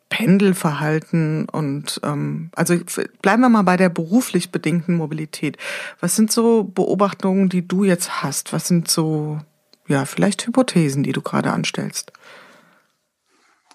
Pendelverhalten 0.08 1.48
und 1.50 2.00
ähm, 2.02 2.50
also 2.56 2.74
bleiben 3.20 3.42
wir 3.42 3.50
mal 3.50 3.62
bei 3.62 3.76
der 3.76 3.90
beruflich 3.90 4.50
bedingten 4.50 4.96
Mobilität. 4.96 5.58
Was 6.00 6.16
sind 6.16 6.32
so 6.32 6.64
Beobachtungen, 6.64 7.50
die 7.50 7.66
du 7.66 7.84
jetzt 7.84 8.22
hast? 8.22 8.54
Was 8.54 8.68
sind 8.68 8.88
so 8.88 9.38
ja 9.86 10.06
vielleicht 10.06 10.46
Hypothesen, 10.46 11.02
die 11.02 11.12
du 11.12 11.20
gerade 11.20 11.52
anstellst? 11.52 12.12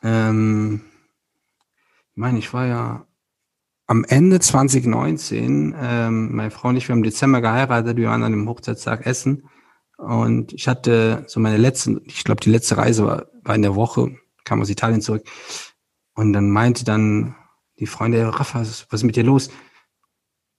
Ähm, 0.02 0.82
ich 2.12 2.17
meine, 2.17 2.39
ich 2.39 2.52
war 2.54 2.65
ja 2.65 3.06
am 3.86 4.04
Ende 4.06 4.39
2019, 4.39 5.76
ähm, 5.80 6.36
meine 6.36 6.52
Frau 6.52 6.69
und 6.69 6.78
ich, 6.78 6.88
wir 6.88 6.93
haben 6.93 7.00
im 7.00 7.04
Dezember 7.04 7.41
geheiratet, 7.41 7.98
wir 7.98 8.10
waren 8.10 8.24
an 8.24 8.32
dem 8.32 8.48
Hochzeitstag 8.48 9.06
essen 9.06 9.50
und 9.98 10.54
ich 10.54 10.67
hatte 10.67 11.26
so 11.28 11.39
meine 11.39 11.58
letzte, 11.58 12.02
ich 12.06 12.24
glaube 12.24 12.41
die 12.41 12.50
letzte 12.50 12.78
Reise 12.78 13.06
war, 13.06 13.28
war 13.43 13.56
in 13.56 13.62
der 13.62 13.76
Woche, 13.76 14.15
kam 14.46 14.62
aus 14.62 14.69
Italien 14.69 15.02
zurück 15.02 15.24
und 16.15 16.34
dann 16.34 16.50
meinte 16.50 16.86
dann 16.86 17.36
die 17.80 17.88
Freunde, 17.88 18.28
Rafa, 18.39 18.60
was 18.60 18.86
ist 18.91 19.04
mit 19.04 19.15
dir 19.15 19.24
los? 19.24 19.50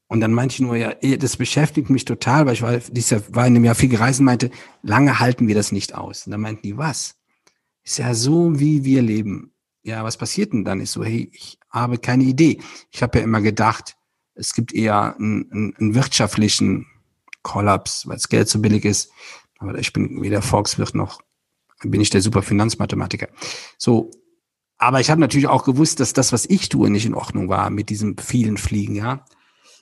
Und 0.07 0.21
dann 0.21 0.33
meinte 0.33 0.55
ich 0.55 0.61
nur, 0.61 0.77
ja, 0.77 0.95
eh, 1.01 1.17
das 1.17 1.37
beschäftigt 1.37 1.89
mich 1.89 2.05
total, 2.05 2.45
weil 2.45 2.53
ich 2.53 2.63
war, 2.63 2.77
dieses 2.77 3.11
Jahr, 3.11 3.23
war 3.31 3.47
in 3.47 3.55
dem 3.55 3.65
Jahr 3.65 3.75
viel 3.75 3.89
gereist 3.89 4.21
und 4.21 4.27
meinte, 4.27 4.51
lange 4.83 5.19
halten 5.19 5.49
wir 5.49 5.55
das 5.55 5.73
nicht 5.73 5.95
aus. 5.95 6.27
Und 6.27 6.33
dann 6.33 6.43
meinten 6.43 6.63
die, 6.63 6.77
was? 6.77 7.17
Ist 7.83 7.99
ja 7.99 8.15
so, 8.15 8.61
wie 8.61 8.85
wir 8.85 9.01
leben 9.01 9.54
ja, 9.85 10.03
was 10.03 10.17
passiert 10.17 10.53
denn 10.53 10.65
dann? 10.65 10.81
Ich 10.81 10.91
so, 10.91 11.05
hey, 11.05 11.31
ich 11.33 11.59
habe 11.71 11.99
keine 11.99 12.25
Idee. 12.25 12.61
Ich 12.91 13.03
habe 13.03 13.19
ja 13.19 13.25
immer 13.25 13.41
gedacht, 13.41 13.97
es 14.35 14.55
gibt 14.55 14.73
eher 14.73 15.15
einen, 15.17 15.51
einen, 15.53 15.77
einen 15.77 15.95
wirtschaftlichen 15.95 16.87
Kollaps, 17.43 18.09
weil 18.09 18.17
das 18.17 18.29
Geld 18.29 18.49
so 18.49 18.59
billig 18.59 18.85
ist. 18.85 19.11
Aber 19.59 19.79
ich 19.79 19.93
bin 19.93 20.23
weder 20.23 20.43
Volkswirt 20.43 20.95
noch 20.95 21.21
bin 21.91 22.01
ich 22.01 22.11
der 22.11 22.23
super 22.23 22.43
Finanzmathematiker. 22.43 23.29
So, 23.79 24.11
aber 24.79 25.01
ich 25.01 25.11
habe 25.11 25.21
natürlich 25.21 25.49
auch 25.49 25.65
gewusst, 25.65 26.01
dass 26.01 26.13
das, 26.13 26.33
was 26.33 26.47
ich 26.47 26.69
tue, 26.69 26.91
nicht 26.91 27.07
in 27.07 27.15
Ordnung 27.15 27.49
war 27.49 27.71
mit 27.71 27.91
diesem 27.91 28.17
vielen 28.19 28.57
Fliegen, 28.57 28.95
ja. 28.95 29.25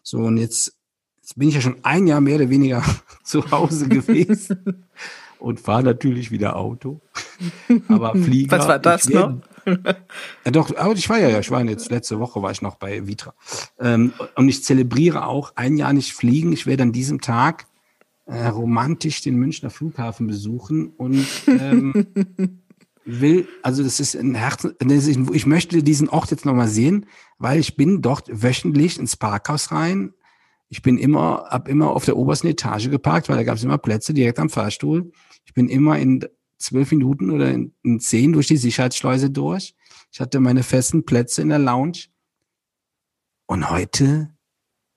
So, 0.03 0.19
und 0.19 0.37
jetzt, 0.37 0.77
jetzt 1.21 1.39
bin 1.39 1.49
ich 1.49 1.55
ja 1.55 1.61
schon 1.61 1.77
ein 1.83 2.07
Jahr 2.07 2.21
mehr 2.21 2.37
oder 2.37 2.51
weniger 2.51 2.83
zu 3.25 3.51
Hause 3.51 3.89
gewesen 3.89 4.87
und 5.39 5.61
fahre 5.61 5.85
natürlich 5.85 6.31
wieder 6.31 6.57
Auto. 6.57 7.01
Aber 7.89 8.15
Flieger. 8.15 8.59
Was 8.59 8.69
war 8.69 8.79
das 8.79 9.09
noch? 9.09 9.41
Ja, 9.67 10.51
doch, 10.51 10.77
aber 10.77 10.95
ich 10.95 11.09
war 11.09 11.19
ja, 11.19 11.39
ich 11.39 11.51
war 11.51 11.65
jetzt 11.65 11.91
letzte 11.91 12.19
Woche 12.19 12.43
war 12.43 12.51
ich 12.51 12.63
noch 12.63 12.77
bei 12.77 13.07
Vitra. 13.07 13.35
Ähm, 13.79 14.13
und 14.37 14.49
ich 14.49 14.65
zelebriere 14.65 15.27
auch 15.27 15.53
ein 15.57 15.77
Jahr 15.77 15.93
nicht 15.93 16.13
fliegen. 16.13 16.53
Ich 16.53 16.67
werde 16.67 16.85
an 16.85 16.93
diesem 16.93 17.21
Tag 17.21 17.67
äh, 18.27 18.47
romantisch 18.47 19.21
den 19.23 19.37
Münchner 19.37 19.71
Flughafen 19.71 20.27
besuchen 20.27 20.89
und 20.97 21.27
ähm, 21.47 22.07
will, 23.05 23.49
also 23.63 23.83
das 23.83 24.01
ist 24.01 24.15
ein 24.15 24.35
Herzen, 24.35 24.75
ich 25.33 25.47
möchte 25.47 25.83
diesen 25.83 26.09
Ort 26.09 26.31
jetzt 26.31 26.45
nochmal 26.45 26.69
sehen, 26.69 27.07
weil 27.39 27.59
ich 27.59 27.77
bin 27.77 28.01
dort 28.03 28.29
wöchentlich 28.31 28.99
ins 28.99 29.17
Parkhaus 29.17 29.73
rein. 29.73 30.15
Ich 30.69 30.83
bin 30.83 30.97
immer, 30.97 31.47
hab 31.51 31.69
immer 31.69 31.91
auf 31.91 32.05
der 32.05 32.17
obersten 32.17 32.47
Etage 32.47 32.89
geparkt, 32.89 33.29
weil 33.29 33.37
da 33.37 33.43
gab 33.43 33.57
es 33.57 33.65
immer 33.65 33.79
Plätze 33.79 34.15
direkt 34.15 34.39
am 34.39 34.49
Fahrstuhl. 34.49 35.13
Ich 35.45 35.53
bin 35.53 35.69
immer 35.69 35.99
in 35.99 36.25
zwölf 36.63 36.91
Minuten 36.91 37.31
oder 37.31 37.51
in, 37.51 37.75
in 37.83 38.01
zehn 38.01 38.33
durch 38.33 38.47
die 38.47 38.57
Sicherheitsschleuse 38.57 39.31
durch. 39.31 39.75
Ich 40.13 40.21
hatte 40.21 40.41
meine 40.41 40.63
festen 40.63 41.05
Plätze 41.05 41.43
in 41.43 41.49
der 41.49 41.59
Lounge. 41.59 42.07
Und 43.47 43.71
heute 43.71 44.35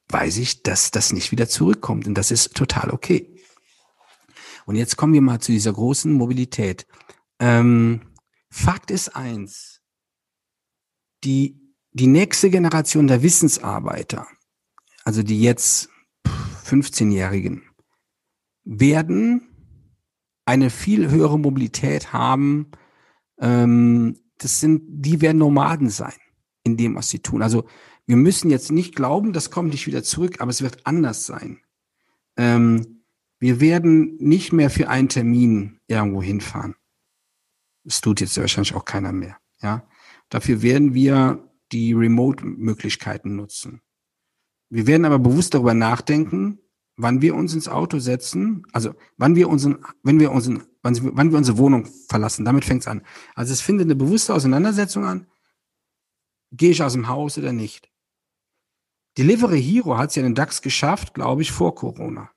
weiß 0.10 0.38
ich, 0.38 0.63
dass 0.63 0.91
das 0.91 1.13
nicht 1.13 1.32
wieder 1.32 1.47
zurückkommt. 1.47 2.08
Und 2.08 2.15
das 2.15 2.32
ist 2.32 2.56
total 2.56 2.91
okay. 2.91 3.36
Und 4.65 4.75
jetzt 4.75 4.97
kommen 4.97 5.13
wir 5.13 5.21
mal 5.21 5.39
zu 5.39 5.51
dieser 5.51 5.73
großen 5.73 6.12
Mobilität. 6.12 6.88
Ähm, 7.39 8.01
Fakt 8.49 8.91
ist 8.91 9.15
eins. 9.15 9.82
Die, 11.23 11.60
die 11.91 12.08
nächste 12.08 12.49
Generation 12.49 13.08
der 13.08 13.23
Wissensarbeiter, 13.23 14.28
also 15.04 15.23
die 15.23 15.41
jetzt 15.41 15.89
15-Jährigen, 16.65 17.63
werden 18.63 19.54
eine 20.45 20.69
viel 20.69 21.10
höhere 21.10 21.39
Mobilität 21.39 22.13
haben. 22.13 22.71
Ähm, 23.39 24.17
das 24.38 24.60
sind, 24.60 24.84
die 24.88 25.21
werden 25.21 25.39
Nomaden 25.39 25.89
sein 25.89 26.13
in 26.63 26.77
dem, 26.77 26.95
was 26.95 27.10
sie 27.10 27.19
tun. 27.19 27.41
Also 27.41 27.65
wir 28.05 28.17
müssen 28.17 28.51
jetzt 28.51 28.71
nicht 28.71 28.95
glauben, 28.95 29.34
das 29.34 29.51
kommt 29.51 29.71
nicht 29.71 29.88
wieder 29.88 30.03
zurück, 30.03 30.41
aber 30.41 30.51
es 30.51 30.62
wird 30.62 30.86
anders 30.86 31.25
sein. 31.25 31.60
Ähm, 32.38 33.03
wir 33.39 33.60
werden 33.60 34.17
nicht 34.17 34.53
mehr 34.53 34.69
für 34.69 34.89
einen 34.89 35.10
Termin 35.10 35.79
irgendwo 35.88 36.21
hinfahren. 36.21 36.75
Das 37.84 38.01
tut 38.01 38.21
jetzt 38.21 38.38
wahrscheinlich 38.38 38.75
auch 38.75 38.86
keiner 38.86 39.12
mehr. 39.12 39.38
Ja, 39.62 39.88
dafür 40.29 40.62
werden 40.62 40.93
wir 40.93 41.51
die 41.71 41.93
Remote-Möglichkeiten 41.93 43.36
nutzen. 43.36 43.81
Wir 44.69 44.88
werden 44.88 45.05
aber 45.05 45.19
bewusst 45.19 45.53
darüber 45.53 45.73
nachdenken, 45.73 46.60
wann 46.97 47.21
wir 47.21 47.36
uns 47.36 47.53
ins 47.53 47.67
Auto 47.67 47.99
setzen, 47.99 48.65
also 48.71 48.93
wann 49.17 49.36
wir 49.36 49.49
unseren, 49.49 49.86
wenn 50.03 50.19
wir 50.19 50.31
unseren, 50.31 50.63
wann, 50.81 50.97
wann 51.15 51.31
wir 51.31 51.38
unsere 51.38 51.58
Wohnung 51.58 51.88
verlassen, 52.08 52.45
damit 52.45 52.65
fängt 52.65 52.81
es 52.81 52.88
an. 52.88 53.01
Also 53.34 53.53
es 53.53 53.62
findet 53.62 53.86
eine 53.86 53.95
bewusste 53.95 54.34
Auseinandersetzung 54.34 55.05
an. 55.05 55.27
Gehe 56.51 56.71
ich 56.71 56.81
aus 56.81 56.93
dem 56.93 57.08
Haus 57.08 57.38
oder 57.38 57.51
nicht? 57.51 57.91
Delivery 59.17 59.62
Hero 59.62 59.97
hat 59.97 60.10
es 60.10 60.15
ja 60.15 60.21
in 60.21 60.29
den 60.29 60.36
DAX 60.36 60.62
geschafft, 60.62 61.13
glaube 61.13 61.41
ich, 61.41 61.51
vor 61.51 61.75
Corona. 61.75 62.31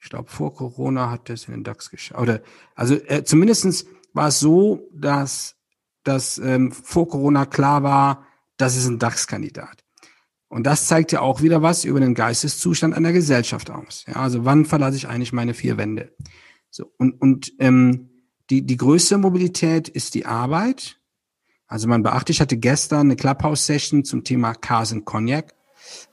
Ich 0.00 0.10
glaube, 0.10 0.28
vor 0.28 0.54
Corona 0.54 1.10
hat 1.10 1.30
es 1.30 1.46
in 1.46 1.54
den 1.54 1.64
DAX 1.64 1.90
geschafft. 1.90 2.20
Oder 2.20 2.42
also 2.74 2.94
äh, 2.94 3.24
zumindestens 3.24 3.86
war 4.12 4.28
es 4.28 4.40
so, 4.40 4.88
dass, 4.92 5.56
dass 6.02 6.38
ähm, 6.38 6.72
vor 6.72 7.08
Corona 7.08 7.46
klar 7.46 7.82
war, 7.82 8.26
das 8.56 8.76
ist 8.76 8.86
ein 8.86 8.98
DAX-Kandidat. 8.98 9.83
Und 10.54 10.68
das 10.68 10.86
zeigt 10.86 11.10
ja 11.10 11.20
auch 11.20 11.42
wieder 11.42 11.62
was 11.62 11.84
über 11.84 11.98
den 11.98 12.14
Geisteszustand 12.14 12.94
einer 12.94 13.12
Gesellschaft 13.12 13.70
aus. 13.70 14.04
Ja, 14.06 14.14
also 14.14 14.44
wann 14.44 14.66
verlasse 14.66 14.96
ich 14.96 15.08
eigentlich 15.08 15.32
meine 15.32 15.52
vier 15.52 15.78
Wände? 15.78 16.14
So, 16.70 16.92
und 16.96 17.20
und 17.20 17.52
ähm, 17.58 18.10
die, 18.50 18.64
die 18.64 18.76
größte 18.76 19.18
Mobilität 19.18 19.88
ist 19.88 20.14
die 20.14 20.26
Arbeit. 20.26 21.00
Also 21.66 21.88
man 21.88 22.04
beachte, 22.04 22.30
ich 22.30 22.40
hatte 22.40 22.56
gestern 22.56 23.08
eine 23.08 23.16
Clubhouse-Session 23.16 24.04
zum 24.04 24.22
Thema 24.22 24.54
Cars 24.54 24.92
und 24.92 25.04
Cognac. 25.04 25.54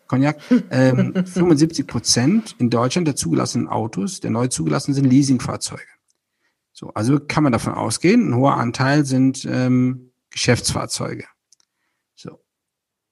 Cognac. 0.08 0.42
Ähm, 0.72 1.24
75 1.24 1.86
Prozent 1.86 2.56
in 2.58 2.72
Deutschland 2.72 3.08
der 3.08 3.16
zugelassenen 3.16 3.68
Autos, 3.68 4.22
der 4.22 4.32
neu 4.32 4.48
zugelassenen 4.48 4.96
sind 4.96 5.06
Leasingfahrzeuge. 5.06 5.84
So, 6.74 6.90
also 6.96 7.20
kann 7.20 7.44
man 7.44 7.54
davon 7.54 7.76
ausgehen, 7.76 8.32
ein 8.32 8.36
hoher 8.36 8.58
Anteil 8.58 9.06
sind 9.06 9.46
ähm, 9.46 10.14
Geschäftsfahrzeuge. 10.32 11.26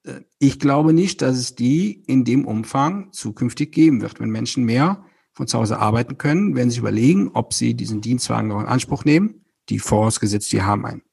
Äh, 0.03 0.21
ich 0.39 0.59
glaube 0.59 0.93
nicht, 0.93 1.21
dass 1.21 1.37
es 1.37 1.55
die 1.55 2.03
in 2.07 2.25
dem 2.25 2.45
Umfang 2.45 3.11
zukünftig 3.11 3.71
geben 3.71 4.01
wird. 4.01 4.19
Wenn 4.19 4.29
Menschen 4.29 4.65
mehr 4.65 5.03
von 5.33 5.47
zu 5.47 5.57
Hause 5.57 5.79
arbeiten 5.79 6.17
können, 6.17 6.55
werden 6.55 6.69
sie 6.69 6.75
sich 6.75 6.79
überlegen, 6.79 7.29
ob 7.33 7.53
sie 7.53 7.73
diesen 7.73 8.01
Dienstwagen 8.01 8.49
noch 8.49 8.59
in 8.59 8.67
Anspruch 8.67 9.05
nehmen. 9.05 9.45
Die 9.69 9.79
vorausgesetzt, 9.79 10.51
die 10.51 10.63
haben 10.63 10.85
einen. 10.85 11.03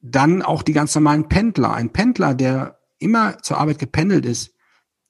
Dann 0.00 0.42
auch 0.42 0.62
die 0.62 0.72
ganz 0.74 0.94
normalen 0.94 1.28
Pendler. 1.28 1.72
Ein 1.72 1.92
Pendler, 1.92 2.34
der 2.34 2.78
immer 2.98 3.38
zur 3.42 3.58
Arbeit 3.58 3.78
gependelt 3.78 4.26
ist, 4.26 4.54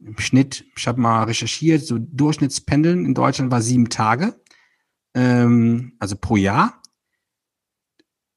im 0.01 0.19
Schnitt, 0.19 0.65
ich 0.77 0.87
habe 0.87 1.01
mal 1.01 1.25
recherchiert, 1.25 1.85
so 1.85 1.99
Durchschnittspendeln 1.99 3.05
in 3.05 3.15
Deutschland 3.15 3.51
war 3.51 3.63
sieben 3.63 3.89
Tage, 3.89 4.41
ähm, 5.15 5.97
also 5.99 6.17
pro 6.17 6.37
Jahr. 6.37 6.81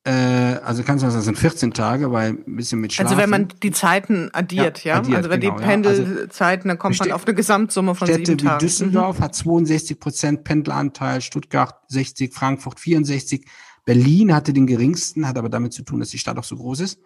Äh, 0.04 0.12
also 0.12 0.82
kannst 0.84 1.04
du 1.04 1.08
sagen, 1.08 1.18
das 1.18 1.26
sind 1.26 1.38
14 1.38 1.74
Tage, 1.74 2.12
weil 2.12 2.32
ein 2.32 2.56
bisschen 2.56 2.82
mit 2.82 2.92
Schlafen. 2.92 3.10
Also 3.10 3.22
wenn 3.22 3.30
man 3.30 3.50
die 3.62 3.72
Zeiten 3.72 4.30
addiert, 4.34 4.84
ja? 4.84 4.96
ja? 4.96 5.00
Addiert, 5.00 5.18
also 5.18 5.30
wenn 5.30 5.42
genau, 5.42 5.58
die 5.58 5.64
Pendelzeiten, 5.64 6.70
dann 6.70 6.80
kommt 6.80 6.98
man 7.00 7.12
auf 7.12 7.28
eine 7.28 7.36
Gesamtsumme 7.36 7.94
von 7.94 8.08
Städte 8.08 8.32
sieben 8.32 8.38
Tagen. 8.40 8.60
Städte 8.60 8.64
wie 8.64 8.68
Düsseldorf 8.68 9.20
mhm. 9.20 9.24
hat 9.24 9.36
62 9.36 10.00
Prozent 10.00 10.44
Pendleranteil, 10.44 11.22
Stuttgart 11.22 11.76
60, 11.90 12.34
Frankfurt 12.34 12.80
64, 12.80 13.46
Berlin 13.86 14.34
hatte 14.34 14.54
den 14.54 14.66
geringsten, 14.66 15.28
hat 15.28 15.38
aber 15.38 15.50
damit 15.50 15.74
zu 15.74 15.84
tun, 15.84 16.00
dass 16.00 16.10
die 16.10 16.20
Stadt 16.20 16.38
auch 16.38 16.44
so 16.44 16.56
groß 16.56 16.80
ist. 16.80 17.00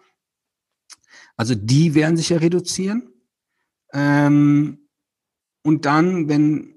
Also 1.36 1.54
die 1.54 1.94
werden 1.94 2.16
sich 2.16 2.30
ja 2.30 2.38
reduzieren. 2.38 3.12
Ähm, 3.92 4.88
und 5.62 5.84
dann, 5.84 6.28
wenn, 6.28 6.76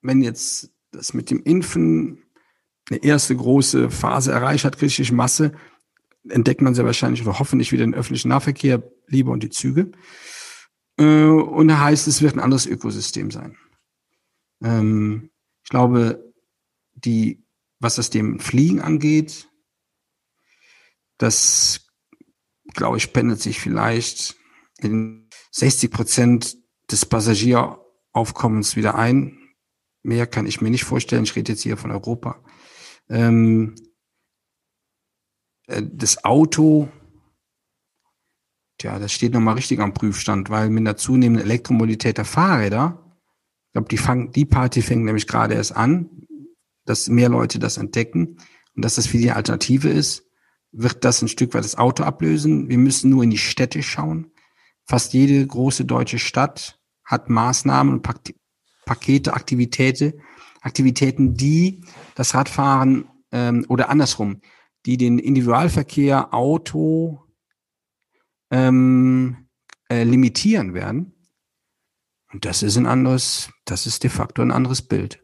wenn 0.00 0.22
jetzt 0.22 0.70
das 0.92 1.12
mit 1.14 1.30
dem 1.30 1.42
Impfen 1.42 2.19
eine 2.90 3.02
erste 3.02 3.36
große 3.36 3.90
Phase 3.90 4.32
erreicht 4.32 4.64
hat, 4.64 4.78
kritische 4.78 5.14
Masse, 5.14 5.52
entdeckt 6.28 6.60
man 6.60 6.74
sehr 6.74 6.84
wahrscheinlich 6.84 7.22
oder 7.22 7.38
hoffentlich 7.38 7.72
wieder 7.72 7.84
den 7.84 7.94
öffentlichen 7.94 8.28
Nahverkehr 8.28 8.82
lieber 9.06 9.32
und 9.32 9.42
die 9.42 9.50
Züge. 9.50 9.92
Äh, 10.98 11.24
und 11.24 11.68
da 11.68 11.80
heißt, 11.80 12.08
es 12.08 12.20
wird 12.20 12.34
ein 12.34 12.40
anderes 12.40 12.66
Ökosystem 12.66 13.30
sein. 13.30 13.56
Ähm, 14.62 15.30
ich 15.64 15.70
glaube, 15.70 16.32
die, 16.94 17.44
was 17.78 17.94
das 17.94 18.10
dem 18.10 18.40
Fliegen 18.40 18.80
angeht, 18.80 19.48
das, 21.18 21.86
glaube 22.74 22.96
ich, 22.96 23.12
pendelt 23.12 23.40
sich 23.40 23.60
vielleicht 23.60 24.36
in 24.78 25.28
60 25.52 25.90
Prozent 25.90 26.58
des 26.90 27.06
Passagieraufkommens 27.06 28.76
wieder 28.76 28.94
ein. 28.94 29.38
Mehr 30.02 30.26
kann 30.26 30.46
ich 30.46 30.60
mir 30.60 30.70
nicht 30.70 30.84
vorstellen. 30.84 31.24
Ich 31.24 31.36
rede 31.36 31.52
jetzt 31.52 31.62
hier 31.62 31.76
von 31.76 31.90
Europa. 31.90 32.42
Ähm, 33.10 33.74
äh, 35.66 35.82
das 35.92 36.24
Auto, 36.24 36.88
tja, 38.78 38.98
das 38.98 39.12
steht 39.12 39.34
nochmal 39.34 39.54
richtig 39.54 39.80
am 39.80 39.92
Prüfstand, 39.92 40.48
weil 40.48 40.70
mit 40.70 40.86
der 40.86 40.96
zunehmenden 40.96 41.44
Elektromobilität 41.44 42.18
der 42.18 42.24
Fahrräder, 42.24 43.04
ich 43.66 43.72
glaube, 43.72 43.88
die, 43.88 44.32
die 44.32 44.46
Party 44.46 44.82
fängt 44.82 45.04
nämlich 45.04 45.26
gerade 45.26 45.54
erst 45.54 45.76
an, 45.76 46.08
dass 46.86 47.08
mehr 47.08 47.28
Leute 47.28 47.58
das 47.58 47.76
entdecken 47.76 48.38
und 48.74 48.84
dass 48.84 48.94
das 48.94 49.06
für 49.06 49.18
die 49.18 49.30
Alternative 49.30 49.88
ist, 49.88 50.24
wird 50.72 51.04
das 51.04 51.20
ein 51.20 51.28
Stück 51.28 51.54
weit 51.54 51.64
das 51.64 51.78
Auto 51.78 52.04
ablösen. 52.04 52.68
Wir 52.68 52.78
müssen 52.78 53.10
nur 53.10 53.24
in 53.24 53.30
die 53.30 53.38
Städte 53.38 53.82
schauen. 53.82 54.32
Fast 54.86 55.12
jede 55.12 55.44
große 55.46 55.84
deutsche 55.84 56.18
Stadt 56.18 56.80
hat 57.04 57.28
Maßnahmen 57.28 57.92
und 57.92 58.02
Pakete, 58.86 59.34
Aktivitäten, 59.34 60.20
Aktivitäten, 60.60 61.34
die 61.34 61.82
das 62.14 62.34
Radfahren 62.34 63.08
ähm, 63.32 63.64
oder 63.68 63.88
andersrum, 63.88 64.40
die 64.86 64.96
den 64.96 65.18
Individualverkehr 65.18 66.34
Auto 66.34 67.24
ähm, 68.50 69.48
äh, 69.88 70.04
limitieren 70.04 70.74
werden. 70.74 71.14
Und 72.32 72.44
das 72.44 72.62
ist 72.62 72.76
ein 72.76 72.86
anderes, 72.86 73.50
das 73.64 73.86
ist 73.86 74.04
de 74.04 74.10
facto 74.10 74.42
ein 74.42 74.52
anderes 74.52 74.82
Bild. 74.82 75.22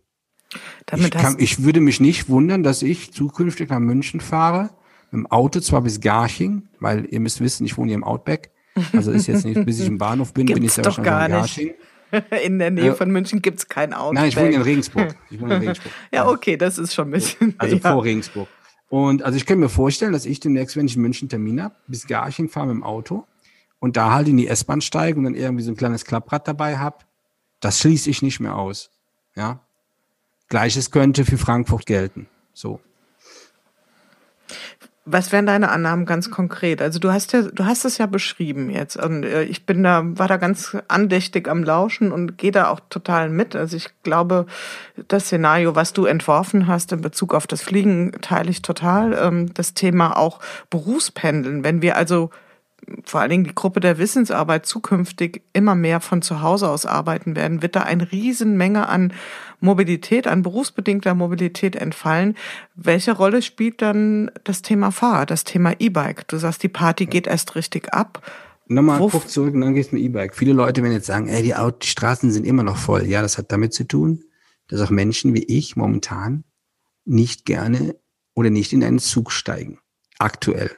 Damit 0.86 1.14
ich, 1.14 1.20
kann, 1.20 1.36
ich 1.38 1.62
würde 1.62 1.80
mich 1.80 2.00
nicht 2.00 2.28
wundern, 2.28 2.62
dass 2.62 2.82
ich 2.82 3.12
zukünftig 3.12 3.68
nach 3.70 3.78
München 3.78 4.20
fahre, 4.20 4.70
dem 5.12 5.26
Auto 5.26 5.60
zwar 5.60 5.82
bis 5.82 6.00
Garching, 6.00 6.68
weil 6.80 7.06
ihr 7.10 7.20
müsst 7.20 7.40
wissen, 7.40 7.64
ich 7.64 7.76
wohne 7.76 7.88
hier 7.88 7.96
im 7.96 8.04
Outback. 8.04 8.52
Also 8.92 9.10
ist 9.10 9.26
jetzt 9.26 9.44
nicht, 9.44 9.64
bis 9.64 9.80
ich 9.80 9.86
im 9.86 9.98
Bahnhof 9.98 10.34
bin, 10.34 10.46
bin 10.46 10.62
ich 10.62 10.72
sehr 10.72 10.84
wahrscheinlich 10.84 11.12
in 11.12 11.32
Garching. 11.32 11.74
In 12.44 12.58
der 12.58 12.70
Nähe 12.70 12.94
von 12.94 13.10
München 13.10 13.42
gibt's 13.42 13.68
kein 13.68 13.92
Auto. 13.92 14.14
Nein, 14.14 14.28
ich 14.28 14.36
wohne 14.36 14.52
in 14.52 14.62
Regensburg. 14.62 15.16
Ich 15.30 15.40
wohne 15.40 15.54
in 15.54 15.60
Regensburg. 15.60 15.92
ja, 16.12 16.28
okay, 16.28 16.56
das 16.56 16.78
ist 16.78 16.94
schon 16.94 17.08
ein 17.08 17.12
bisschen. 17.12 17.54
Also 17.58 17.76
ja. 17.76 17.92
vor 17.92 18.04
Regensburg. 18.04 18.48
Und 18.88 19.22
also 19.22 19.36
ich 19.36 19.46
kann 19.46 19.58
mir 19.58 19.68
vorstellen, 19.68 20.12
dass 20.12 20.26
ich 20.26 20.40
demnächst, 20.40 20.76
wenn 20.76 20.86
ich 20.86 20.96
in 20.96 21.02
München 21.02 21.28
Termin 21.28 21.62
habe, 21.62 21.74
bis 21.88 22.06
Garching 22.06 22.48
fahre 22.48 22.68
mit 22.68 22.76
dem 22.76 22.82
Auto 22.84 23.26
und 23.80 23.96
da 23.96 24.12
halt 24.12 24.28
in 24.28 24.36
die 24.36 24.46
S-Bahn 24.46 24.80
steige 24.80 25.18
und 25.18 25.24
dann 25.24 25.34
irgendwie 25.34 25.64
so 25.64 25.72
ein 25.72 25.76
kleines 25.76 26.04
Klapprad 26.04 26.46
dabei 26.46 26.78
habe. 26.78 26.98
Das 27.60 27.80
schließe 27.80 28.08
ich 28.10 28.22
nicht 28.22 28.40
mehr 28.40 28.56
aus. 28.56 28.90
Ja. 29.34 29.60
Gleiches 30.48 30.90
könnte 30.90 31.24
für 31.24 31.38
Frankfurt 31.38 31.86
gelten. 31.86 32.28
So. 32.52 32.80
Was 35.08 35.30
wären 35.30 35.46
deine 35.46 35.70
Annahmen 35.70 36.04
ganz 36.04 36.30
konkret? 36.30 36.82
Also 36.82 36.98
du 36.98 37.12
hast 37.12 37.32
ja, 37.32 37.42
du 37.42 37.64
hast 37.64 37.84
es 37.84 37.96
ja 37.98 38.06
beschrieben 38.06 38.70
jetzt 38.70 38.96
und 38.96 39.22
äh, 39.22 39.44
ich 39.44 39.64
bin 39.64 39.82
da, 39.84 40.02
war 40.04 40.26
da 40.26 40.36
ganz 40.36 40.76
andächtig 40.88 41.48
am 41.48 41.62
Lauschen 41.62 42.10
und 42.10 42.36
gehe 42.36 42.50
da 42.50 42.68
auch 42.70 42.80
total 42.90 43.30
mit. 43.30 43.54
Also 43.54 43.76
ich 43.76 43.88
glaube, 44.02 44.46
das 45.06 45.26
Szenario, 45.26 45.76
was 45.76 45.92
du 45.92 46.06
entworfen 46.06 46.66
hast 46.66 46.90
in 46.90 47.00
Bezug 47.00 47.34
auf 47.34 47.46
das 47.46 47.62
Fliegen, 47.62 48.12
teile 48.20 48.50
ich 48.50 48.62
total. 48.62 49.14
Ähm, 49.14 49.54
das 49.54 49.74
Thema 49.74 50.16
auch 50.16 50.40
Berufspendeln. 50.70 51.62
Wenn 51.62 51.82
wir 51.82 51.96
also 51.96 52.30
vor 53.04 53.20
allen 53.20 53.30
Dingen 53.30 53.44
die 53.44 53.54
Gruppe 53.54 53.80
der 53.80 53.98
Wissensarbeit 53.98 54.66
zukünftig 54.66 55.42
immer 55.52 55.74
mehr 55.74 56.00
von 56.00 56.22
zu 56.22 56.42
Hause 56.42 56.68
aus 56.68 56.86
arbeiten 56.86 57.34
werden, 57.34 57.62
wird 57.62 57.76
da 57.76 57.80
eine 57.80 58.10
Riesenmenge 58.12 58.88
an 58.88 59.12
Mobilität, 59.60 60.26
an 60.26 60.42
berufsbedingter 60.42 61.14
Mobilität 61.14 61.76
entfallen. 61.76 62.36
Welche 62.74 63.12
Rolle 63.12 63.42
spielt 63.42 63.82
dann 63.82 64.30
das 64.44 64.62
Thema 64.62 64.92
Fahrrad, 64.92 65.30
das 65.30 65.44
Thema 65.44 65.74
E-Bike? 65.78 66.28
Du 66.28 66.36
sagst, 66.36 66.62
die 66.62 66.68
Party 66.68 67.06
geht 67.06 67.26
erst 67.26 67.54
richtig 67.54 67.92
ab. 67.92 68.22
Nochmal 68.68 68.98
guck 68.98 69.28
zurück 69.28 69.54
und 69.54 69.60
dann 69.60 69.74
gehst 69.74 69.92
du 69.92 69.96
mit 69.96 70.04
E-Bike. 70.04 70.34
Viele 70.34 70.52
Leute 70.52 70.82
werden 70.82 70.92
jetzt 70.92 71.06
sagen, 71.06 71.28
ey, 71.28 71.42
die, 71.42 71.54
Auto, 71.54 71.78
die 71.82 71.86
Straßen 71.86 72.30
sind 72.30 72.44
immer 72.44 72.62
noch 72.62 72.76
voll. 72.76 73.06
Ja, 73.06 73.22
das 73.22 73.38
hat 73.38 73.52
damit 73.52 73.72
zu 73.72 73.84
tun, 73.84 74.24
dass 74.68 74.80
auch 74.80 74.90
Menschen 74.90 75.34
wie 75.34 75.44
ich 75.44 75.76
momentan 75.76 76.44
nicht 77.04 77.44
gerne 77.44 77.96
oder 78.34 78.50
nicht 78.50 78.72
in 78.72 78.82
einen 78.82 78.98
Zug 78.98 79.32
steigen. 79.32 79.78
Aktuell 80.18 80.70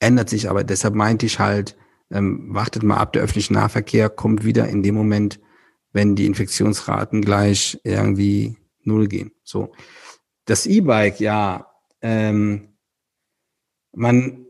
ändert 0.00 0.28
sich 0.28 0.48
aber. 0.48 0.64
Deshalb 0.64 0.94
meinte 0.94 1.26
ich 1.26 1.38
halt, 1.38 1.76
ähm, 2.10 2.54
wartet 2.54 2.82
mal 2.82 2.98
ab, 2.98 3.12
der 3.12 3.22
öffentliche 3.22 3.52
Nahverkehr 3.52 4.08
kommt 4.08 4.44
wieder 4.44 4.68
in 4.68 4.82
dem 4.82 4.94
Moment, 4.94 5.40
wenn 5.92 6.16
die 6.16 6.26
Infektionsraten 6.26 7.22
gleich 7.22 7.80
irgendwie 7.84 8.56
null 8.82 9.08
gehen. 9.08 9.32
So. 9.42 9.72
Das 10.44 10.66
E-Bike, 10.66 11.20
ja, 11.20 11.66
ähm, 12.02 12.74
man, 13.92 14.44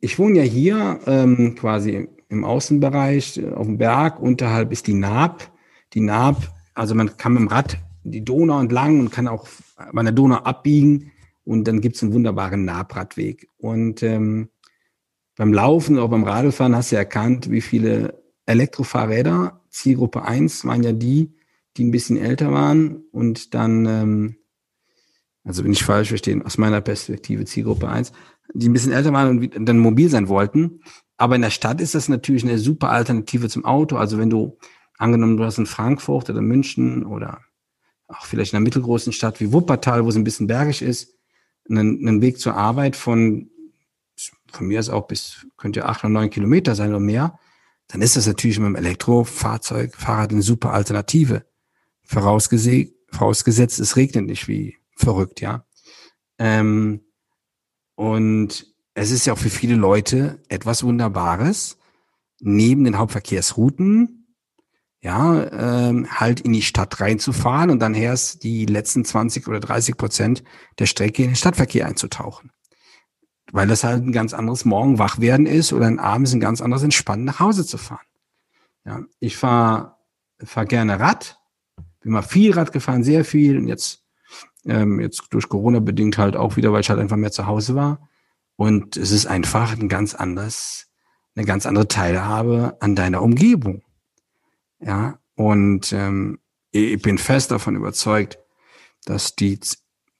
ich 0.00 0.18
wohne 0.18 0.38
ja 0.38 0.42
hier 0.42 1.00
ähm, 1.06 1.54
quasi 1.54 2.08
im 2.28 2.44
Außenbereich 2.44 3.42
auf 3.54 3.66
dem 3.66 3.78
Berg, 3.78 4.20
unterhalb 4.20 4.72
ist 4.72 4.86
die 4.86 4.94
Naab. 4.94 5.50
Die 5.94 6.00
Naab, 6.00 6.52
also 6.74 6.94
man 6.94 7.16
kann 7.16 7.34
mit 7.34 7.40
dem 7.42 7.48
Rad 7.48 7.78
die 8.02 8.24
Donau 8.24 8.60
entlang 8.60 9.00
und 9.00 9.10
kann 9.10 9.28
auch 9.28 9.48
bei 9.92 10.02
der 10.02 10.12
Donau 10.12 10.36
abbiegen 10.36 11.12
und 11.44 11.66
dann 11.66 11.80
gibt's 11.80 12.02
einen 12.02 12.12
wunderbaren 12.12 12.64
Naabradweg. 12.64 13.48
Und 13.56 14.02
ähm, 14.02 14.50
beim 15.36 15.52
Laufen 15.52 15.98
oder 15.98 16.08
beim 16.08 16.24
Radfahren 16.24 16.76
hast 16.76 16.92
du 16.92 16.96
erkannt, 16.96 17.50
wie 17.50 17.60
viele 17.60 18.22
Elektrofahrräder, 18.46 19.60
Zielgruppe 19.70 20.22
1 20.22 20.64
waren 20.64 20.82
ja 20.82 20.92
die, 20.92 21.34
die 21.76 21.84
ein 21.84 21.90
bisschen 21.90 22.16
älter 22.16 22.52
waren 22.52 23.04
und 23.10 23.54
dann, 23.54 23.86
ähm, 23.86 24.36
also 25.42 25.64
wenn 25.64 25.72
ich 25.72 25.82
falsch 25.82 26.08
verstehe, 26.08 26.40
aus 26.44 26.58
meiner 26.58 26.80
Perspektive 26.80 27.44
Zielgruppe 27.44 27.88
1, 27.88 28.12
die 28.52 28.68
ein 28.68 28.72
bisschen 28.72 28.92
älter 28.92 29.12
waren 29.12 29.38
und 29.38 29.68
dann 29.68 29.78
mobil 29.78 30.08
sein 30.08 30.28
wollten. 30.28 30.80
Aber 31.16 31.36
in 31.36 31.42
der 31.42 31.50
Stadt 31.50 31.80
ist 31.80 31.94
das 31.94 32.08
natürlich 32.08 32.44
eine 32.44 32.58
super 32.58 32.90
Alternative 32.90 33.48
zum 33.48 33.64
Auto. 33.64 33.96
Also 33.96 34.18
wenn 34.18 34.30
du, 34.30 34.58
angenommen, 34.98 35.36
du 35.36 35.44
hast 35.44 35.58
in 35.58 35.66
Frankfurt 35.66 36.30
oder 36.30 36.42
München 36.42 37.04
oder 37.04 37.40
auch 38.08 38.26
vielleicht 38.26 38.52
in 38.52 38.58
einer 38.58 38.64
mittelgroßen 38.64 39.12
Stadt 39.12 39.40
wie 39.40 39.52
Wuppertal, 39.52 40.04
wo 40.04 40.08
es 40.08 40.16
ein 40.16 40.24
bisschen 40.24 40.46
bergig 40.46 40.82
ist, 40.82 41.16
einen, 41.68 42.06
einen 42.06 42.20
Weg 42.20 42.38
zur 42.38 42.54
Arbeit 42.54 42.94
von 42.96 43.50
von 44.54 44.66
mir 44.66 44.80
ist 44.80 44.90
auch 44.90 45.06
bis, 45.06 45.46
könnte 45.56 45.84
acht 45.84 46.04
oder 46.04 46.12
neun 46.12 46.30
Kilometer 46.30 46.74
sein 46.74 46.90
oder 46.90 47.00
mehr, 47.00 47.38
dann 47.88 48.02
ist 48.02 48.16
das 48.16 48.26
natürlich 48.26 48.58
mit 48.58 48.68
dem 48.68 48.76
Elektrofahrzeug, 48.76 49.94
Fahrrad 49.94 50.32
eine 50.32 50.42
super 50.42 50.72
Alternative. 50.72 51.44
vorausgesetzt, 52.04 53.78
es 53.80 53.96
regnet 53.96 54.26
nicht 54.26 54.48
wie 54.48 54.78
verrückt, 54.96 55.40
ja. 55.40 55.66
Ähm, 56.38 57.00
und 57.94 58.66
es 58.94 59.10
ist 59.10 59.26
ja 59.26 59.32
auch 59.32 59.38
für 59.38 59.50
viele 59.50 59.76
Leute 59.76 60.42
etwas 60.48 60.82
Wunderbares, 60.82 61.78
neben 62.40 62.84
den 62.84 62.98
Hauptverkehrsrouten, 62.98 64.36
ja, 65.00 65.88
ähm, 65.88 66.08
halt 66.10 66.40
in 66.40 66.52
die 66.52 66.62
Stadt 66.62 67.00
reinzufahren 67.00 67.70
und 67.70 67.80
dann 67.80 67.94
erst 67.94 68.42
die 68.42 68.66
letzten 68.66 69.04
20 69.04 69.46
oder 69.48 69.60
30 69.60 69.96
Prozent 69.96 70.44
der 70.78 70.86
Strecke 70.86 71.24
in 71.24 71.30
den 71.30 71.36
Stadtverkehr 71.36 71.86
einzutauchen 71.86 72.53
weil 73.52 73.66
das 73.66 73.84
halt 73.84 74.04
ein 74.04 74.12
ganz 74.12 74.34
anderes 74.34 74.64
Morgen 74.64 74.98
wach 74.98 75.20
werden 75.20 75.46
ist 75.46 75.72
oder 75.72 75.86
ein 75.86 75.98
abends 75.98 76.32
ein 76.32 76.40
ganz 76.40 76.60
anderes 76.60 76.82
Entspannen 76.82 77.24
nach 77.24 77.40
Hause 77.40 77.66
zu 77.66 77.78
fahren. 77.78 78.06
Ja, 78.84 79.00
ich 79.20 79.36
fahre 79.36 79.94
fahr 80.42 80.66
gerne 80.66 81.00
Rad, 81.00 81.38
bin 82.00 82.12
mal 82.12 82.22
viel 82.22 82.52
Rad 82.52 82.72
gefahren, 82.72 83.04
sehr 83.04 83.24
viel 83.24 83.58
und 83.58 83.66
jetzt 83.66 84.04
ähm, 84.66 85.00
jetzt 85.00 85.28
durch 85.30 85.48
Corona 85.48 85.80
bedingt 85.80 86.18
halt 86.18 86.36
auch 86.36 86.56
wieder, 86.56 86.72
weil 86.72 86.80
ich 86.80 86.90
halt 86.90 87.00
einfach 87.00 87.16
mehr 87.16 87.32
zu 87.32 87.46
Hause 87.46 87.74
war. 87.74 88.08
Und 88.56 88.96
es 88.96 89.10
ist 89.10 89.26
einfach 89.26 89.72
ein 89.72 89.88
ganz 89.88 90.14
anderes, 90.14 90.86
eine 91.34 91.44
ganz 91.44 91.66
andere 91.66 91.88
Teilhabe 91.88 92.76
an 92.80 92.94
deiner 92.94 93.22
Umgebung. 93.22 93.82
Ja, 94.80 95.18
und 95.34 95.92
ähm, 95.92 96.38
ich 96.70 97.00
bin 97.02 97.18
fest 97.18 97.50
davon 97.50 97.76
überzeugt, 97.76 98.38
dass 99.04 99.34
die, 99.34 99.58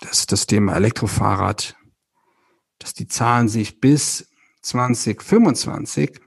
dass 0.00 0.26
das 0.26 0.46
Thema 0.46 0.74
Elektrofahrrad 0.74 1.76
dass 2.78 2.94
die 2.94 3.06
Zahlen 3.06 3.48
sich 3.48 3.80
bis 3.80 4.30
2025 4.62 6.20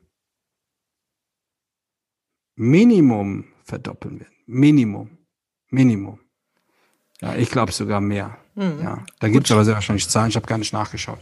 Minimum 2.55 3.45
verdoppeln 3.63 4.19
werden. 4.19 4.35
Minimum. 4.45 5.17
Minimum. 5.69 6.19
Ja, 7.21 7.35
ich 7.35 7.49
glaube 7.49 7.71
sogar 7.71 8.01
mehr. 8.01 8.39
Mhm. 8.57 8.81
Ja, 8.83 8.97
da 9.19 9.29
gibt 9.29 9.45
es 9.45 9.51
aber 9.51 9.63
sehr 9.63 9.75
wahrscheinlich 9.75 10.09
Zahlen, 10.09 10.29
ich 10.29 10.35
habe 10.35 10.47
gar 10.47 10.57
nicht 10.57 10.73
nachgeschaut. 10.73 11.19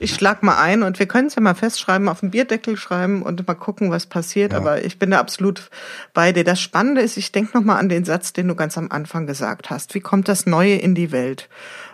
Ich 0.00 0.14
schlag 0.14 0.42
mal 0.42 0.60
ein 0.60 0.82
und 0.82 0.98
wir 0.98 1.06
können 1.06 1.28
es 1.28 1.36
ja 1.36 1.42
mal 1.42 1.54
festschreiben, 1.54 2.08
auf 2.08 2.20
den 2.20 2.32
Bierdeckel 2.32 2.76
schreiben 2.76 3.22
und 3.22 3.46
mal 3.46 3.54
gucken, 3.54 3.90
was 3.90 4.06
passiert. 4.06 4.52
Ja. 4.52 4.58
Aber 4.58 4.84
ich 4.84 4.98
bin 4.98 5.10
da 5.10 5.20
absolut 5.20 5.70
bei 6.12 6.32
dir. 6.32 6.42
Das 6.42 6.60
Spannende 6.60 7.00
ist, 7.02 7.16
ich 7.16 7.30
denke 7.30 7.56
nochmal 7.56 7.78
an 7.78 7.88
den 7.88 8.04
Satz, 8.04 8.32
den 8.32 8.48
du 8.48 8.56
ganz 8.56 8.76
am 8.76 8.90
Anfang 8.90 9.26
gesagt 9.26 9.70
hast. 9.70 9.94
Wie 9.94 10.00
kommt 10.00 10.26
das 10.28 10.44
Neue 10.44 10.74
in 10.74 10.96
die 10.96 11.12
Welt? 11.12 11.48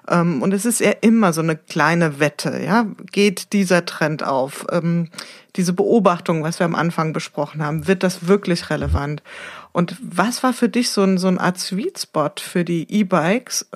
Ähm, 0.08 0.40
und 0.40 0.54
es 0.54 0.64
ist 0.64 0.80
ja 0.80 0.92
immer 1.02 1.34
so 1.34 1.42
eine 1.42 1.56
kleine 1.56 2.18
Wette, 2.18 2.60
ja. 2.62 2.86
Geht 3.12 3.52
dieser 3.52 3.84
Trend 3.84 4.22
auf? 4.22 4.66
Ähm, 4.70 5.10
diese 5.56 5.74
Beobachtung, 5.74 6.42
was 6.42 6.60
wir 6.60 6.66
am 6.66 6.74
Anfang 6.74 7.12
besprochen 7.12 7.62
haben, 7.62 7.86
wird 7.86 8.02
das 8.02 8.26
wirklich 8.26 8.70
relevant? 8.70 9.22
Und 9.72 9.96
was 10.00 10.42
war 10.42 10.54
für 10.54 10.68
dich 10.68 10.90
so, 10.90 11.02
ein, 11.02 11.18
so 11.18 11.28
eine 11.28 11.40
Art 11.40 11.58
Sweet 11.58 11.98
Spot 11.98 12.30
für 12.38 12.64
die 12.64 12.90
E-Bikes? 12.90 13.68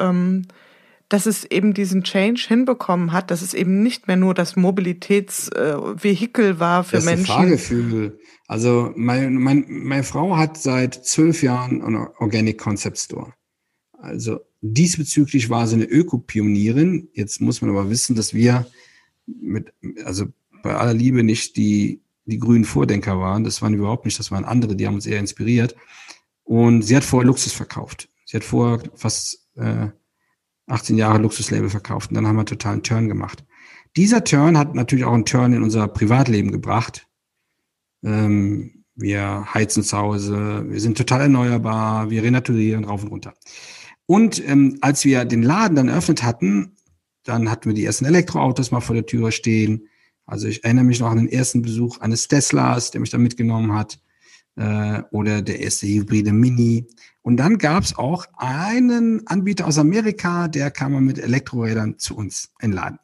Dass 1.13 1.27
es 1.27 1.45
eben 1.45 1.75
diesen 1.75 2.05
Change 2.05 2.47
hinbekommen 2.49 3.13
hat, 3.13 3.31
dass 3.31 3.43
es 3.43 3.53
eben 3.53 3.83
nicht 3.83 4.09
mehr 4.09 4.17
nur 4.17 4.33
das 4.33 4.57
Mobilitätsvehikel 4.57 6.45
äh, 6.45 6.59
war 6.59 6.85
für 6.85 6.97
das 6.97 7.05
Menschen. 7.05 7.27
Das 7.27 7.37
Fahrgefühl. 7.37 8.19
Also 8.47 8.95
mein, 8.97 9.35
mein, 9.35 9.67
meine 9.69 10.05
Frau 10.05 10.39
hat 10.39 10.57
seit 10.57 11.05
zwölf 11.05 11.43
Jahren 11.43 11.83
einen 11.83 12.09
Organic 12.19 12.57
Concept 12.57 12.99
Store. 12.99 13.35
Also 13.93 14.41
diesbezüglich 14.63 15.51
war 15.51 15.67
sie 15.67 15.75
eine 15.75 15.85
Ökopionierin. 15.85 17.11
Jetzt 17.13 17.43
muss 17.43 17.61
man 17.61 17.71
aber 17.71 17.91
wissen, 17.91 18.17
dass 18.17 18.33
wir 18.33 18.67
mit, 19.27 19.75
also 20.07 20.27
bei 20.63 20.75
aller 20.75 20.95
Liebe 20.95 21.23
nicht 21.25 21.59
die, 21.59 22.01
die 22.25 22.39
grünen 22.39 22.65
Vordenker 22.65 23.19
waren. 23.19 23.45
Das 23.45 23.61
waren 23.61 23.75
überhaupt 23.75 24.07
nicht, 24.07 24.19
das 24.19 24.31
waren 24.31 24.47
andere, 24.47 24.77
die 24.77 24.87
haben 24.87 24.95
uns 24.95 25.07
eher 25.07 25.21
inspiriert. 25.21 25.77
Und 26.43 26.83
sie 26.83 26.97
hat 26.97 27.05
vorher 27.05 27.27
Luxus 27.27 27.53
verkauft. 27.53 28.09
Sie 28.25 28.39
hat 28.39 28.45
vorher 28.45 28.83
fast 28.95 29.47
äh, 29.57 29.89
18 30.67 30.97
Jahre 30.97 31.19
Luxuslabel 31.19 31.71
verkauft 31.71 32.11
und 32.11 32.17
dann 32.17 32.27
haben 32.27 32.37
wir 32.37 32.45
total 32.45 32.75
einen 32.75 32.83
Turn 32.83 33.09
gemacht. 33.09 33.45
Dieser 33.97 34.25
Turn 34.25 34.57
hat 34.57 34.75
natürlich 34.75 35.05
auch 35.05 35.13
einen 35.13 35.27
Turn 35.27 35.53
in 35.53 35.63
unser 35.63 35.89
Privatleben 35.89 36.51
gebracht. 36.51 37.07
Ähm, 38.05 38.85
wir 38.95 39.47
heizen 39.53 39.83
zu 39.83 39.97
Hause, 39.97 40.65
wir 40.69 40.81
sind 40.81 40.97
total 40.97 41.23
erneuerbar, 41.23 42.11
wir 42.11 42.23
renaturieren 42.23 42.85
rauf 42.85 43.03
und 43.03 43.11
runter. 43.11 43.35
Und 44.07 44.47
ähm, 44.47 44.79
als 44.81 45.05
wir 45.05 45.25
den 45.25 45.43
Laden 45.43 45.77
dann 45.77 45.89
eröffnet 45.89 46.23
hatten, 46.23 46.77
dann 47.25 47.51
hatten 47.51 47.67
wir 47.67 47.75
die 47.75 47.85
ersten 47.85 48.05
Elektroautos 48.05 48.71
mal 48.71 48.81
vor 48.81 48.95
der 48.95 49.07
Türe 49.07 49.33
stehen. 49.33 49.89
Also 50.27 50.49
ich 50.49 50.65
erinnere 50.65 50.85
mich 50.85 51.01
noch 51.01 51.11
an 51.11 51.19
den 51.19 51.29
ersten 51.29 51.63
Besuch 51.63 51.99
eines 52.01 52.29
Teslas, 52.29 52.91
der 52.91 53.01
mich 53.01 53.11
da 53.11 53.19
mitgenommen 53.19 53.75
hat, 53.75 54.01
äh, 54.57 55.03
oder 55.11 55.43
der 55.43 55.61
erste 55.61 55.87
hybride 55.87 56.33
Mini. 56.33 56.87
Und 57.23 57.37
dann 57.37 57.59
gab 57.59 57.85
es 57.85 57.97
auch 57.97 58.27
einen 58.37 59.27
Anbieter 59.27 59.67
aus 59.67 59.79
Amerika, 59.79 60.49
der 60.49 60.71
kam 60.71 61.05
mit 61.05 61.19
Elektrorädern 61.19 61.99
zu 61.99 62.17
uns 62.17 62.51
in 62.61 62.73
den 62.73 62.77
Laden. 62.77 62.99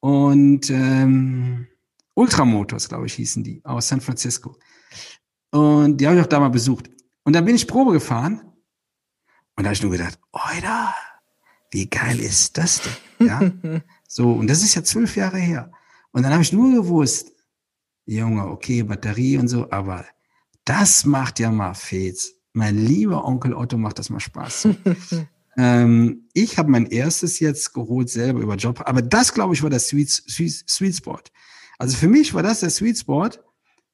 Und 0.00 0.68
ähm, 0.70 1.66
Ultramotors, 2.14 2.88
glaube 2.88 3.06
ich, 3.06 3.14
hießen 3.14 3.42
die, 3.42 3.62
aus 3.64 3.88
San 3.88 4.02
Francisco. 4.02 4.58
Und 5.50 5.98
die 5.98 6.06
habe 6.06 6.16
ich 6.16 6.22
auch 6.22 6.28
da 6.28 6.40
mal 6.40 6.50
besucht. 6.50 6.90
Und 7.24 7.34
dann 7.34 7.44
bin 7.44 7.54
ich 7.54 7.66
Probe 7.66 7.92
gefahren 7.92 8.42
und 9.56 9.64
da 9.64 9.68
habe 9.68 9.74
ich 9.74 9.82
nur 9.82 9.92
gedacht, 9.92 10.18
Oida, 10.32 10.94
wie 11.70 11.88
geil 11.88 12.20
ist 12.20 12.58
das 12.58 12.82
denn? 12.82 13.28
Ja? 13.28 13.80
so, 14.08 14.32
und 14.32 14.48
das 14.48 14.62
ist 14.62 14.74
ja 14.74 14.82
zwölf 14.82 15.16
Jahre 15.16 15.38
her. 15.38 15.72
Und 16.10 16.22
dann 16.22 16.32
habe 16.32 16.42
ich 16.42 16.52
nur 16.52 16.74
gewusst, 16.74 17.32
Junge, 18.04 18.48
okay, 18.48 18.82
Batterie 18.82 19.38
und 19.38 19.48
so, 19.48 19.70
aber 19.70 20.04
das 20.64 21.04
macht 21.04 21.38
ja 21.38 21.50
mal 21.50 21.74
Fets 21.74 22.34
mein 22.52 22.76
lieber 22.76 23.24
Onkel 23.24 23.54
Otto 23.54 23.78
macht 23.78 23.98
das 23.98 24.10
mal 24.10 24.20
Spaß. 24.20 24.68
ähm, 25.56 26.28
ich 26.34 26.58
habe 26.58 26.70
mein 26.70 26.86
erstes 26.86 27.40
jetzt 27.40 27.72
geholt 27.72 28.10
selber 28.10 28.40
über 28.40 28.56
Job, 28.56 28.82
aber 28.84 29.02
das 29.02 29.32
glaube 29.32 29.54
ich 29.54 29.62
war 29.62 29.70
der 29.70 29.80
Sweet, 29.80 30.10
Sweet, 30.10 30.64
Sweet 30.68 30.96
Spot. 30.96 31.20
Also 31.78 31.96
für 31.96 32.08
mich 32.08 32.34
war 32.34 32.42
das 32.42 32.60
der 32.60 32.70
Sweet 32.70 32.98
Spot, 32.98 33.30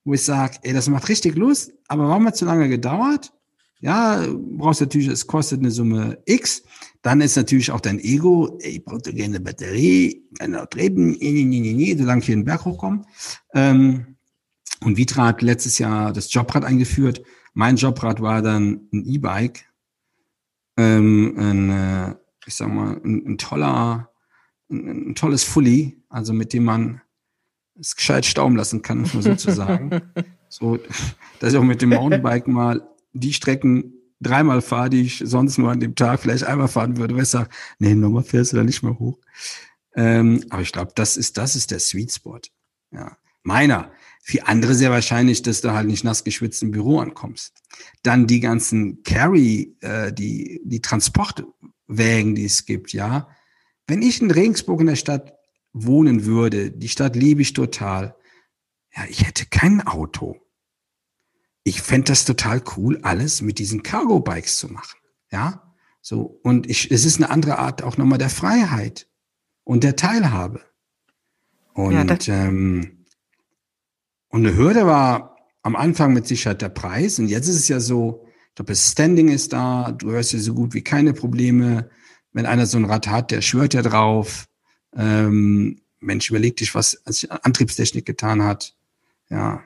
wo 0.05 0.15
ich 0.15 0.23
sage, 0.23 0.59
ey, 0.63 0.73
das 0.73 0.89
macht 0.89 1.09
richtig 1.09 1.37
Lust, 1.37 1.73
aber 1.87 2.09
warum 2.09 2.27
hat 2.27 2.37
zu 2.37 2.45
lange 2.45 2.69
gedauert? 2.69 3.33
Ja, 3.81 4.27
brauchst 4.57 4.81
natürlich, 4.81 5.07
es 5.07 5.27
kostet 5.27 5.61
eine 5.61 5.71
Summe 5.71 6.19
X. 6.25 6.65
Dann 7.03 7.21
ist 7.21 7.37
natürlich 7.37 7.71
auch 7.71 7.81
dein 7.81 8.01
Ego, 8.01 8.59
ey, 8.61 8.73
ich 8.73 8.85
brauche 8.85 9.01
gerne 9.01 9.37
eine 9.37 9.41
Batterie, 9.41 10.25
kann 10.37 10.57
auch 10.57 10.67
treten, 10.67 11.13
nie, 11.13 11.45
nie, 11.45 11.75
nie, 11.75 11.97
solange 11.97 12.21
ich 12.21 12.27
hier 12.27 12.35
den 12.35 12.45
Berg 12.45 12.65
hochkomme. 12.65 13.03
Ähm, 13.55 14.17
und 14.81 14.97
Vitra 14.97 15.27
hat 15.27 15.43
letztes 15.43 15.79
Jahr 15.79 16.13
das 16.13 16.33
Jobrad 16.33 16.65
eingeführt. 16.65 17.23
Mein 17.59 17.75
Jobrad 17.75 18.23
war 18.23 18.41
dann 18.41 18.89
ein 18.93 19.05
E-Bike, 19.05 19.67
ähm, 20.77 21.35
ein, 21.37 21.71
äh, 21.71 22.15
ich 22.47 22.55
sag 22.55 22.69
mal, 22.69 23.01
ein, 23.05 23.27
ein 23.27 23.37
toller, 23.37 24.13
ein, 24.71 25.09
ein, 25.09 25.15
tolles 25.17 25.43
Fully, 25.43 26.01
also 26.09 26.33
mit 26.33 26.53
dem 26.53 26.63
man 26.63 27.01
es 27.77 27.97
gescheit 27.97 28.27
stauben 28.27 28.55
lassen 28.55 28.83
kann, 28.83 29.01
muss 29.01 29.15
man 29.15 29.25
sozusagen. 29.25 30.03
so, 30.49 30.79
dass 31.41 31.53
ich 31.53 31.59
auch 31.59 31.65
mit 31.65 31.83
dem 31.83 31.89
Mountainbike 31.89 32.47
mal 32.47 32.89
die 33.13 33.33
Strecken 33.33 33.93
dreimal 34.21 34.63
fahre, 34.63 34.91
die 34.91 35.03
ich 35.03 35.21
sonst 35.25 35.59
nur 35.59 35.73
an 35.73 35.81
dem 35.81 35.97
Tag 35.97 36.21
vielleicht 36.21 36.45
einmal 36.45 36.69
fahren 36.69 36.97
würde, 36.97 37.17
weil 37.17 37.25
ich 37.25 37.29
sage, 37.29 37.49
nee, 37.81 37.97
nochmal 37.97 38.23
fährst 38.23 38.53
du 38.53 38.57
da 38.59 38.63
nicht 38.63 38.85
mehr 38.85 39.01
hoch. 39.01 39.19
Ähm, 39.97 40.45
aber 40.51 40.63
ich 40.63 40.71
glaube, 40.71 40.93
das 40.95 41.17
ist, 41.17 41.37
das 41.37 41.57
ist 41.57 41.73
der 41.73 41.81
Sweet 41.81 42.13
Spot. 42.13 42.39
Ja. 42.93 43.17
Meiner. 43.43 43.91
Für 44.29 44.47
andere 44.47 44.75
sehr 44.75 44.91
wahrscheinlich, 44.91 45.41
dass 45.41 45.63
du 45.63 45.73
halt 45.73 45.87
nicht 45.87 46.05
nass 46.05 46.23
geschwitzt 46.23 46.63
im 46.63 46.71
Büro 46.71 46.99
ankommst. 46.99 47.63
Dann 48.03 48.27
die 48.27 48.41
ganzen 48.41 49.03
Carry, 49.03 49.75
äh, 49.81 50.13
die, 50.13 50.61
die 50.65 50.83
Transportwägen, 50.83 52.35
die 52.35 52.45
es 52.45 52.67
gibt, 52.67 52.93
ja. 52.93 53.31
Wenn 53.87 54.03
ich 54.03 54.21
in 54.21 54.31
Regensburg 54.31 54.83
in 54.83 54.89
der 54.89 54.97
Stadt 54.97 55.33
wohnen 55.73 56.27
würde, 56.27 56.71
die 56.71 56.91
Stadt 56.91 57.17
liebe 57.17 57.41
ich 57.41 57.55
total, 57.55 58.17
ja, 58.95 59.05
ich 59.09 59.27
hätte 59.27 59.47
kein 59.47 59.87
Auto. 59.87 60.37
Ich 61.65 61.81
fände 61.81 62.09
das 62.09 62.27
total 62.27 62.63
cool, 62.77 62.99
alles 63.01 63.41
mit 63.41 63.59
diesen 63.59 63.83
Cargo-Bikes 63.83 64.59
zu 64.59 64.69
machen, 64.69 64.99
ja. 65.33 65.75
So, 66.03 66.39
und 66.43 66.69
ich, 66.69 66.91
es 66.91 67.07
ist 67.07 67.17
eine 67.17 67.31
andere 67.31 67.59
Art 67.59 67.83
auch 67.83 67.97
nochmal 67.97 68.19
der 68.19 68.29
Freiheit 68.29 69.09
und 69.65 69.85
der 69.85 69.97
Teilhabe. 69.97 70.61
Und 71.73 72.27
ja, 72.27 72.47
ähm, 72.47 72.98
und 74.31 74.47
eine 74.47 74.57
Hürde 74.57 74.87
war 74.87 75.37
am 75.63 75.77
Anfang 75.77 76.13
mit 76.13 76.27
Sicherheit 76.27 76.63
der 76.63 76.69
Preis. 76.69 77.19
Und 77.19 77.29
jetzt 77.29 77.49
ist 77.49 77.57
es 77.57 77.69
ja 77.69 77.81
so, 77.81 78.27
ich 78.59 78.65
das 78.65 78.93
Standing 78.93 79.29
ist 79.29 79.53
da, 79.53 79.93
du 79.93 80.11
hörst 80.11 80.33
ja 80.33 80.39
so 80.39 80.55
gut 80.55 80.75
wie 80.75 80.83
keine 80.83 81.13
Probleme. 81.13 81.91
Wenn 82.33 82.47
einer 82.47 82.67
so 82.67 82.79
ein 82.79 82.85
Rad 82.85 83.09
hat, 83.09 83.31
der 83.31 83.41
schwört 83.41 83.75
ja 83.75 83.83
drauf. 83.83 84.47
Ähm, 84.95 85.81
Mensch, 86.01 86.31
überleg 86.31 86.57
dich, 86.57 86.75
was 86.75 87.03
Antriebstechnik 87.31 88.05
getan 88.05 88.43
hat. 88.43 88.75
Ja. 89.31 89.63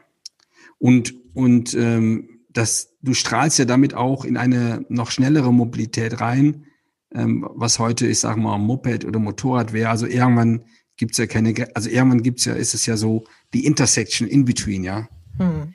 Und, 0.78 1.14
und 1.34 1.74
ähm, 1.74 2.40
das, 2.50 2.94
du 3.02 3.14
strahlst 3.14 3.58
ja 3.58 3.64
damit 3.64 3.94
auch 3.94 4.24
in 4.24 4.36
eine 4.36 4.84
noch 4.88 5.10
schnellere 5.10 5.52
Mobilität 5.52 6.20
rein, 6.20 6.66
ähm, 7.14 7.48
was 7.54 7.78
heute, 7.78 8.06
ich 8.06 8.20
sag 8.20 8.36
mal, 8.36 8.58
Moped 8.58 9.04
oder 9.04 9.18
Motorrad 9.18 9.72
wäre. 9.72 9.90
Also 9.90 10.06
irgendwann 10.06 10.64
gibt's 10.96 11.18
ja 11.18 11.26
keine, 11.26 11.54
also 11.74 11.88
irgendwann 11.88 12.22
gibt's 12.22 12.44
ja, 12.44 12.54
ist 12.54 12.74
es 12.74 12.86
ja 12.86 12.96
so, 12.96 13.24
die 13.54 13.66
Intersection 13.66 14.28
in 14.28 14.44
between, 14.44 14.84
ja. 14.84 15.08
Hm. 15.38 15.74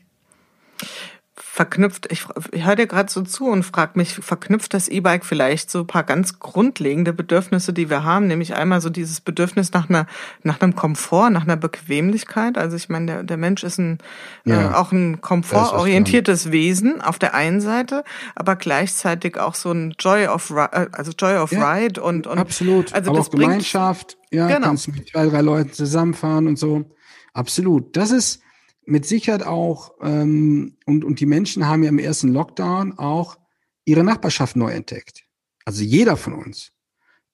Verknüpft, 1.58 2.12
ich, 2.12 2.28
ich 2.52 2.68
höre 2.68 2.76
dir 2.76 2.86
gerade 2.86 3.12
so 3.12 3.24
zu 3.24 3.48
und 3.48 3.64
frage 3.64 3.94
mich, 3.96 4.14
verknüpft 4.14 4.76
das 4.76 4.88
E-Bike 4.88 5.26
vielleicht 5.26 5.72
so 5.72 5.80
ein 5.80 5.88
paar 5.88 6.04
ganz 6.04 6.38
grundlegende 6.38 7.14
Bedürfnisse, 7.14 7.74
die 7.74 7.90
wir 7.90 8.04
haben, 8.04 8.28
nämlich 8.28 8.54
einmal 8.54 8.80
so 8.80 8.92
dieses 8.92 9.22
Bedürfnis 9.22 9.74
nach 9.74 9.90
einer, 9.90 10.06
nach 10.44 10.62
einem 10.62 10.76
Komfort, 10.76 11.32
nach 11.32 11.46
einer 11.46 11.56
Bequemlichkeit. 11.56 12.60
Also 12.60 12.76
ich 12.76 12.90
meine, 12.90 13.08
der, 13.08 13.24
der 13.24 13.38
Mensch 13.38 13.64
ist 13.64 13.80
ein, 13.80 13.98
äh, 14.46 14.52
ja, 14.52 14.70
äh, 14.70 14.76
auch 14.76 14.92
ein 14.92 15.20
komfortorientiertes 15.20 16.52
Wesen 16.52 17.02
auf 17.02 17.18
der 17.18 17.34
einen 17.34 17.60
Seite, 17.60 18.04
aber 18.36 18.56
gleichzeitig 18.56 19.40
auch 19.40 19.56
so 19.56 19.72
ein 19.72 19.96
Joy 19.98 20.28
of, 20.28 20.52
äh, 20.52 20.90
also 20.92 21.12
Joy 21.18 21.38
of 21.38 21.52
ja, 21.52 21.72
Ride 21.74 22.04
und, 22.04 22.28
und 22.28 22.38
absolut. 22.38 22.94
Also 22.94 23.10
aber 23.10 23.18
das 23.18 23.30
auch 23.30 23.32
Gemeinschaft, 23.32 24.16
ja, 24.30 24.46
genau. 24.46 24.68
kannst 24.68 24.90
mit 24.90 25.10
zwei, 25.10 25.26
drei 25.26 25.42
Leuten 25.42 25.74
zusammenfahren 25.74 26.46
und 26.46 26.60
so. 26.60 26.86
Absolut. 27.34 27.98
Das 27.98 28.12
ist 28.12 28.44
mit 28.88 29.06
Sicherheit 29.06 29.44
auch, 29.44 29.94
ähm, 30.02 30.78
und, 30.86 31.04
und 31.04 31.20
die 31.20 31.26
Menschen 31.26 31.68
haben 31.68 31.84
ja 31.84 31.90
im 31.90 32.00
ersten 32.00 32.30
Lockdown 32.30 32.98
auch 32.98 33.38
ihre 33.86 34.04
Nachbarschaft 34.04 34.56
neu 34.56 34.72
entdeckt. 34.72 35.26
Also 35.66 35.84
jeder 35.84 36.16
von 36.16 36.34
uns. 36.34 36.72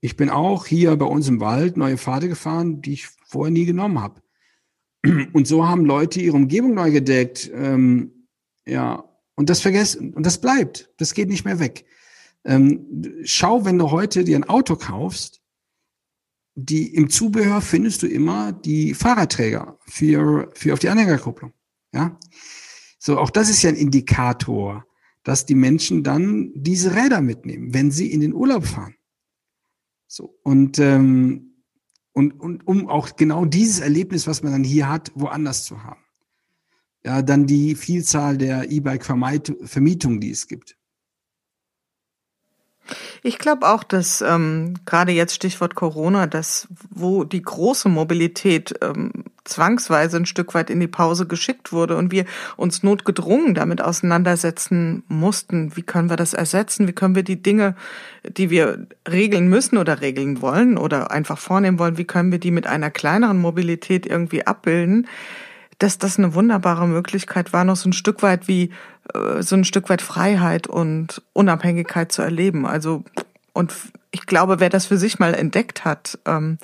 Ich 0.02 0.18
bin 0.18 0.30
auch 0.30 0.66
hier 0.66 0.96
bei 0.96 1.06
uns 1.06 1.28
im 1.28 1.40
Wald 1.40 1.78
neue 1.78 1.98
Pfade 1.98 2.28
gefahren, 2.28 2.82
die 2.82 2.94
ich 2.94 3.08
vorher 3.26 3.52
nie 3.52 3.66
genommen 3.66 4.02
habe. 4.02 4.22
Und 5.34 5.48
so 5.48 5.68
haben 5.68 5.86
Leute 5.86 6.20
ihre 6.20 6.36
Umgebung 6.36 6.74
neu 6.74 6.92
gedeckt. 6.92 7.50
Ähm, 7.54 8.28
ja, 8.66 9.04
und 9.36 9.50
das 9.50 9.62
vergessen, 9.62 10.14
und 10.14 10.26
das 10.26 10.40
bleibt. 10.40 10.92
Das 10.98 11.14
geht 11.14 11.28
nicht 11.28 11.44
mehr 11.44 11.60
weg. 11.60 11.86
Ähm, 12.46 13.16
schau, 13.24 13.66
wenn 13.66 13.78
du 13.78 13.92
heute 13.92 14.24
dir 14.24 14.38
ein 14.38 14.44
Auto 14.44 14.76
kaufst, 14.76 15.42
die 16.56 16.94
im 16.94 17.10
Zubehör 17.10 17.62
findest 17.62 18.04
du 18.04 18.08
immer 18.08 18.52
die 18.52 18.94
Fahrradträger 18.94 19.78
für, 19.86 20.52
für 20.54 20.74
auf 20.74 20.80
die 20.80 20.90
Anhängerkupplung. 20.90 21.54
Ja. 21.94 22.18
So, 23.00 23.18
auch 23.18 23.30
das 23.30 23.50
ist 23.50 23.62
ja 23.64 23.70
ein 23.70 23.76
Indikator, 23.76 24.86
dass 25.24 25.46
die 25.46 25.56
Menschen 25.56 26.04
dann 26.04 26.52
diese 26.54 26.96
Räder 26.96 27.22
mitnehmen, 27.22 27.74
wenn 27.74 27.92
sie 27.92 28.12
in 28.12 28.22
den 28.22 28.34
Urlaub 28.34 28.66
fahren. 28.66 28.96
So, 30.08 30.38
und, 30.44 30.80
ähm, 30.80 31.64
und, 32.12 32.40
und 32.40 32.68
um 32.68 32.88
auch 32.88 33.16
genau 33.16 33.46
dieses 33.46 33.80
Erlebnis, 33.80 34.28
was 34.28 34.44
man 34.44 34.52
dann 34.52 34.64
hier 34.64 34.90
hat, 34.90 35.12
woanders 35.16 35.66
zu 35.66 35.84
haben. 35.84 36.02
Ja, 37.04 37.22
dann 37.22 37.48
die 37.48 37.76
Vielzahl 37.76 38.38
der 38.38 38.72
E-Bike-Vermietungen, 38.72 40.22
die 40.22 40.30
es 40.30 40.48
gibt. 40.48 40.78
Ich 43.26 43.40
glaube 43.40 43.70
auch, 43.70 43.84
dass 43.84 44.22
ähm, 44.22 44.74
gerade 44.86 45.14
jetzt 45.14 45.34
Stichwort 45.34 45.76
Corona, 45.76 46.28
dass 46.28 46.68
wo 46.90 47.24
die 47.24 47.42
große 47.42 47.88
Mobilität 47.88 48.74
ähm, 48.82 49.12
zwangsweise 49.46 50.18
ein 50.18 50.26
Stück 50.26 50.54
weit 50.54 50.70
in 50.70 50.82
die 50.82 50.88
Pause 50.88 51.26
geschickt 51.26 51.72
wurde 51.72 51.96
und 51.96 52.12
wir 52.12 52.26
uns 52.58 52.84
notgedrungen 52.84 53.56
damit 53.56 53.82
auseinandersetzen 53.82 55.04
mussten, 55.08 55.76
wie 55.78 55.84
können 55.84 56.10
wir 56.10 56.18
das 56.18 56.34
ersetzen, 56.34 56.86
wie 56.86 56.94
können 56.94 57.16
wir 57.16 57.24
die 57.24 57.42
Dinge, 57.42 57.76
die 58.28 58.50
wir 58.50 58.88
regeln 59.10 59.48
müssen 59.48 59.78
oder 59.78 60.02
regeln 60.02 60.42
wollen 60.42 60.78
oder 60.78 61.12
einfach 61.12 61.38
vornehmen 61.38 61.80
wollen, 61.80 61.98
wie 61.98 62.06
können 62.06 62.34
wir 62.34 62.40
die 62.40 62.52
mit 62.52 62.68
einer 62.68 62.92
kleineren 62.92 63.40
Mobilität 63.40 64.06
irgendwie 64.06 64.46
abbilden, 64.46 65.08
dass 65.80 65.98
das 65.98 66.18
eine 66.18 66.34
wunderbare 66.34 66.88
Möglichkeit 66.88 67.54
war, 67.54 67.64
noch 67.64 67.76
so 67.76 67.90
ein 67.90 67.94
Stück 67.94 68.22
weit 68.24 68.48
wie 68.48 68.72
äh, 69.14 69.42
so 69.42 69.56
ein 69.56 69.66
Stück 69.66 69.90
weit 69.90 70.02
Freiheit 70.02 70.68
und 70.68 71.22
Unabhängigkeit 71.34 72.12
zu 72.12 72.22
erleben. 72.22 72.66
Also 72.66 73.04
und 73.54 73.74
ich 74.12 74.26
glaube, 74.26 74.60
wer 74.60 74.70
das 74.70 74.88
für 74.88 74.98
sich 74.98 75.20
mal 75.20 75.34
entdeckt 75.34 75.86
hat, 75.86 76.20
ähm, 76.26 76.58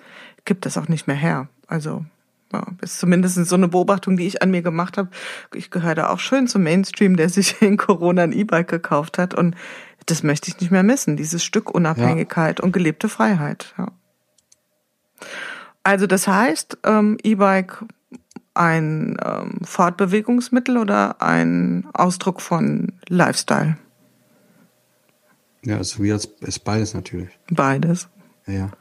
gibt 0.46 0.66
das 0.66 0.78
auch 0.78 0.88
nicht 0.88 1.08
mehr 1.08 1.16
her. 1.16 1.48
Also 1.68 2.06
ja, 2.52 2.66
ist 2.82 3.00
zumindest 3.00 3.36
so 3.36 3.56
eine 3.56 3.68
Beobachtung, 3.68 4.18
die 4.18 4.26
ich 4.26 4.42
an 4.42 4.50
mir 4.50 4.64
gemacht 4.64 4.98
habe. 4.98 5.10
Ich 5.54 5.70
gehöre 5.70 5.96
da 5.96 6.10
auch 6.10 6.20
schön 6.20 6.48
zum 6.48 6.64
Mainstream, 6.64 7.16
der 7.16 7.30
sich 7.30 7.62
in 7.62 7.78
Corona 7.78 8.24
ein 8.24 8.32
E-Bike 8.32 8.68
gekauft 8.68 9.18
hat. 9.18 9.34
Und 9.34 9.56
das 10.08 10.24
möchte 10.24 10.50
ich 10.50 10.60
nicht 10.60 10.72
mehr 10.72 10.84
missen, 10.84 11.18
dieses 11.18 11.44
Stück 11.44 11.70
Unabhängigkeit 11.70 12.60
ja. 12.60 12.66
und 12.66 12.72
gelebte 12.72 13.10
Freiheit. 13.10 13.74
Ja. 13.78 13.92
Also 15.84 16.08
das 16.08 16.28
heißt, 16.28 16.80
ähm, 16.84 17.18
E-Bike 17.24 17.86
ein 18.60 19.18
ähm, 19.24 19.60
Fortbewegungsmittel 19.64 20.78
oder 20.78 21.22
ein 21.22 21.88
Ausdruck 21.94 22.42
von 22.42 22.92
Lifestyle? 23.08 23.78
Ja, 25.64 25.78
also 25.78 26.04
wie 26.04 26.12
als 26.12 26.26
ist 26.42 26.60
beides 26.60 26.94
natürlich. 26.94 27.30
Beides. 27.50 28.10
Ja. 28.48 28.72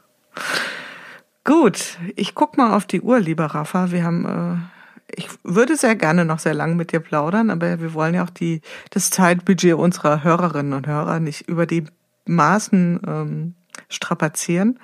Gut, 1.45 1.97
ich 2.15 2.35
guck 2.35 2.57
mal 2.57 2.75
auf 2.75 2.85
die 2.85 3.01
Uhr, 3.01 3.19
lieber 3.19 3.45
Rafa. 3.45 3.91
Wir 3.91 4.03
haben, 4.03 4.25
äh, 4.25 5.15
ich 5.15 5.29
würde 5.43 5.77
sehr 5.77 5.95
gerne 5.95 6.25
noch 6.25 6.39
sehr 6.39 6.53
lang 6.53 6.75
mit 6.75 6.91
dir 6.91 6.99
plaudern, 6.99 7.49
aber 7.49 7.79
wir 7.79 7.93
wollen 7.93 8.15
ja 8.15 8.23
auch 8.23 8.29
die 8.29 8.61
das 8.89 9.09
Zeitbudget 9.09 9.75
unserer 9.75 10.23
Hörerinnen 10.23 10.73
und 10.73 10.87
Hörer 10.87 11.21
nicht 11.21 11.47
über 11.47 11.65
die 11.65 11.85
Maßen 12.25 12.99
ähm, 13.07 13.55
strapazieren. 13.87 14.79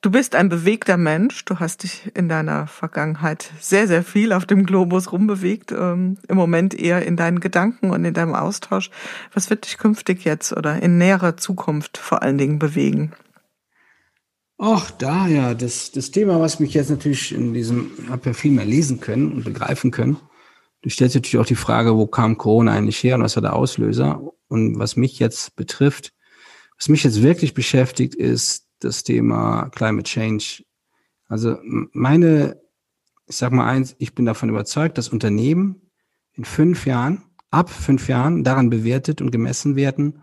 Du 0.00 0.12
bist 0.12 0.36
ein 0.36 0.48
bewegter 0.48 0.96
Mensch. 0.96 1.44
Du 1.44 1.58
hast 1.58 1.82
dich 1.82 2.12
in 2.14 2.28
deiner 2.28 2.68
Vergangenheit 2.68 3.50
sehr, 3.60 3.88
sehr 3.88 4.04
viel 4.04 4.32
auf 4.32 4.46
dem 4.46 4.64
Globus 4.64 5.10
rumbewegt. 5.10 5.72
Ähm, 5.72 6.18
Im 6.28 6.36
Moment 6.36 6.72
eher 6.72 7.04
in 7.04 7.16
deinen 7.16 7.40
Gedanken 7.40 7.90
und 7.90 8.04
in 8.04 8.14
deinem 8.14 8.36
Austausch. 8.36 8.90
Was 9.34 9.50
wird 9.50 9.66
dich 9.66 9.76
künftig 9.76 10.24
jetzt 10.24 10.52
oder 10.56 10.80
in 10.80 10.98
näherer 10.98 11.36
Zukunft 11.36 11.98
vor 11.98 12.22
allen 12.22 12.38
Dingen 12.38 12.60
bewegen? 12.60 13.12
Ach, 14.56 14.88
da 14.92 15.26
ja, 15.26 15.54
das, 15.54 15.90
das 15.90 16.12
Thema, 16.12 16.40
was 16.40 16.60
mich 16.60 16.74
jetzt 16.74 16.90
natürlich 16.90 17.34
in 17.34 17.52
diesem, 17.52 17.90
habe 18.08 18.26
ja 18.26 18.32
viel 18.34 18.52
mehr 18.52 18.64
lesen 18.64 19.00
können 19.00 19.32
und 19.32 19.44
begreifen 19.44 19.90
können. 19.90 20.18
Du 20.82 20.90
stellst 20.90 21.16
natürlich 21.16 21.38
auch 21.38 21.46
die 21.46 21.56
Frage, 21.56 21.96
wo 21.96 22.06
kam 22.06 22.38
Corona 22.38 22.72
eigentlich 22.72 23.02
her 23.02 23.16
und 23.16 23.22
was 23.22 23.34
war 23.34 23.42
der 23.42 23.56
Auslöser? 23.56 24.20
Und 24.46 24.78
was 24.78 24.94
mich 24.94 25.18
jetzt 25.18 25.56
betrifft, 25.56 26.12
was 26.76 26.88
mich 26.88 27.02
jetzt 27.02 27.22
wirklich 27.22 27.52
beschäftigt, 27.52 28.14
ist 28.14 28.67
das 28.80 29.04
Thema 29.04 29.70
Climate 29.70 30.04
Change. 30.04 30.64
Also 31.28 31.58
meine, 31.62 32.60
ich 33.26 33.36
sag 33.36 33.52
mal 33.52 33.68
eins, 33.68 33.94
ich 33.98 34.14
bin 34.14 34.24
davon 34.24 34.48
überzeugt, 34.48 34.98
dass 34.98 35.08
Unternehmen 35.08 35.90
in 36.32 36.44
fünf 36.44 36.86
Jahren, 36.86 37.22
ab 37.50 37.70
fünf 37.70 38.08
Jahren 38.08 38.44
daran 38.44 38.70
bewertet 38.70 39.20
und 39.20 39.30
gemessen 39.30 39.76
werden, 39.76 40.22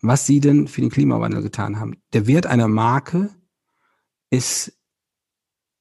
was 0.00 0.26
sie 0.26 0.40
denn 0.40 0.68
für 0.68 0.80
den 0.80 0.90
Klimawandel 0.90 1.42
getan 1.42 1.78
haben. 1.78 2.02
Der 2.12 2.26
Wert 2.26 2.46
einer 2.46 2.68
Marke 2.68 3.30
ist 4.30 4.78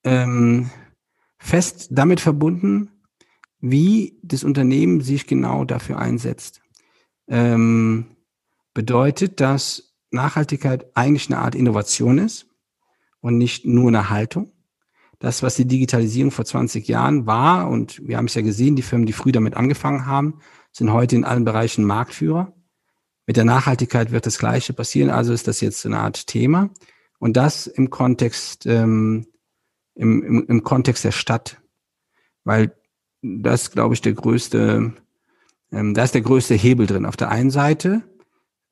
ähm, 0.03 0.69
fest 1.38 1.88
damit 1.91 2.19
verbunden, 2.19 2.91
wie 3.59 4.19
das 4.24 4.43
Unternehmen 4.43 5.01
sich 5.01 5.28
genau 5.28 5.65
dafür 5.65 5.99
einsetzt. 5.99 6.61
Ähm, 7.28 8.17
bedeutet, 8.74 9.39
dass 9.39 9.90
Nachhaltigkeit 10.12 10.86
eigentlich 10.95 11.30
eine 11.30 11.39
Art 11.39 11.55
Innovation 11.55 12.18
ist 12.18 12.47
und 13.22 13.38
nicht 13.38 13.66
nur 13.66 13.88
eine 13.88 14.09
Haltung. 14.09 14.51
Das, 15.20 15.43
was 15.43 15.55
die 15.55 15.68
Digitalisierung 15.68 16.32
vor 16.32 16.45
20 16.45 16.88
Jahren 16.88 17.28
war, 17.28 17.70
und 17.70 18.05
wir 18.07 18.18
haben 18.18 18.26
es 18.26 18.34
ja 18.34 18.41
gesehen, 18.41 18.76
die 18.76 18.82
Firmen, 18.82 19.05
die 19.05 19.14
früh 19.14 19.32
damit 19.32 19.55
angefangen 19.55 20.05
haben, 20.05 20.39
sind 20.72 20.91
heute 20.91 21.16
in 21.16 21.24
allen 21.24 21.45
Bereichen 21.45 21.86
Marktführer. 21.86 22.53
Mit 23.28 23.38
der 23.38 23.45
Nachhaltigkeit 23.45 24.12
wird 24.12 24.26
das 24.26 24.39
Gleiche 24.39 24.74
passieren, 24.74 25.12
also 25.12 25.32
ist 25.32 25.47
das 25.47 25.62
jetzt 25.62 25.86
eine 25.86 25.99
Art 25.99 26.26
Thema. 26.26 26.72
Und 27.20 27.38
das 27.38 27.68
im 27.68 27.91
Kontext, 27.91 28.66
ähm, 28.66 29.28
im, 29.93 30.24
im, 30.24 30.45
im 30.47 30.64
Kontext 30.64 31.03
der 31.03 31.12
Stadt. 31.12 31.62
Weil 32.43 32.76
das, 33.22 33.70
glaube 33.70 33.93
ich, 33.93 34.01
der 34.01 34.14
größte, 34.14 34.93
ähm, 35.72 35.93
da 35.93 36.03
ist 36.03 36.16
der 36.16 36.22
größte 36.22 36.55
Hebel 36.55 36.88
drin. 36.88 37.05
Auf 37.05 37.16
der 37.16 37.30
einen 37.30 37.51
Seite 37.51 38.01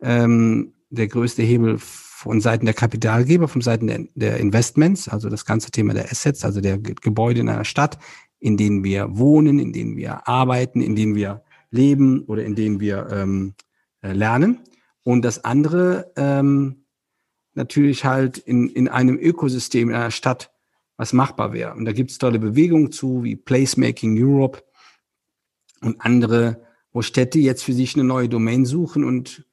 ähm, 0.02 0.74
der 0.90 1.08
größte 1.08 1.44
Hebel 1.44 1.78
von 1.78 2.42
Seiten 2.42 2.66
der 2.66 2.74
Kapitalgeber, 2.74 3.48
von 3.48 3.62
Seiten 3.62 4.10
der, 4.14 4.38
Investments, 4.38 5.08
also 5.08 5.30
das 5.30 5.46
ganze 5.46 5.72
Thema 5.72 5.94
der 5.94 6.12
Assets, 6.12 6.44
also 6.44 6.60
der 6.60 6.78
Gebäude 6.78 7.40
in 7.40 7.50
einer 7.50 7.66
Stadt, 7.66 7.98
in 8.40 8.58
denen 8.58 8.84
wir 8.84 9.18
wohnen, 9.18 9.60
in 9.60 9.72
denen 9.72 9.96
wir 9.96 10.28
arbeiten, 10.28 10.82
in 10.82 10.96
denen 10.96 11.16
wir 11.16 11.44
leben 11.72 12.24
oder 12.24 12.44
in 12.44 12.56
denen 12.56 12.80
wir 12.80 13.08
ähm, 13.12 13.54
äh, 14.02 14.14
lernen. 14.14 14.60
Und 15.04 15.24
das 15.24 15.44
andere 15.46 16.12
ähm, 16.18 16.84
natürlich 17.54 18.06
halt 18.06 18.38
in, 18.38 18.70
in 18.70 18.88
einem 18.88 19.18
Ökosystem, 19.18 19.90
in 19.90 19.96
einer 19.96 20.12
Stadt, 20.12 20.52
was 20.98 21.14
machbar 21.14 21.54
wäre. 21.54 21.74
Und 21.76 21.86
da 21.86 21.94
gibt 21.94 22.12
es 22.12 22.18
tolle 22.18 22.40
Bewegungen 22.40 22.92
zu, 22.92 23.24
wie 23.24 23.36
Placemaking 23.36 24.22
Europe 24.22 24.64
und 25.82 26.02
andere, 26.02 26.66
wo 26.92 27.02
Städte 27.02 27.40
jetzt 27.40 27.64
für 27.64 27.74
sich 27.74 27.96
eine 27.96 28.04
neue 28.04 28.28
Domain 28.28 28.66
suchen 28.66 29.04
und 29.04 29.46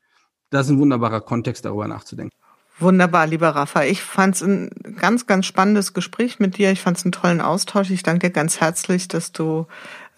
das 0.51 0.67
ist 0.67 0.73
ein 0.73 0.79
wunderbarer 0.79 1.21
Kontext, 1.21 1.65
darüber 1.65 1.89
nachzudenken. 1.89 2.37
Wunderbar, 2.79 3.27
lieber 3.27 3.49
Rafa. 3.49 3.85
Ich 3.85 4.03
fand 4.03 4.35
es 4.35 4.43
ein 4.43 4.71
ganz, 5.01 5.27
ganz 5.27 5.47
spannendes 5.47 5.95
Gespräch 5.95 6.39
mit 6.41 6.59
dir. 6.59 6.73
Ich 6.73 6.83
fand 6.83 6.99
es 6.99 7.05
einen 7.05 7.13
tollen 7.13 7.41
Austausch. 7.41 7.91
Ich 7.91 8.03
danke 8.03 8.29
dir 8.29 8.33
ganz 8.33 8.61
herzlich, 8.61 9.09
dass 9.09 9.33
du 9.33 9.67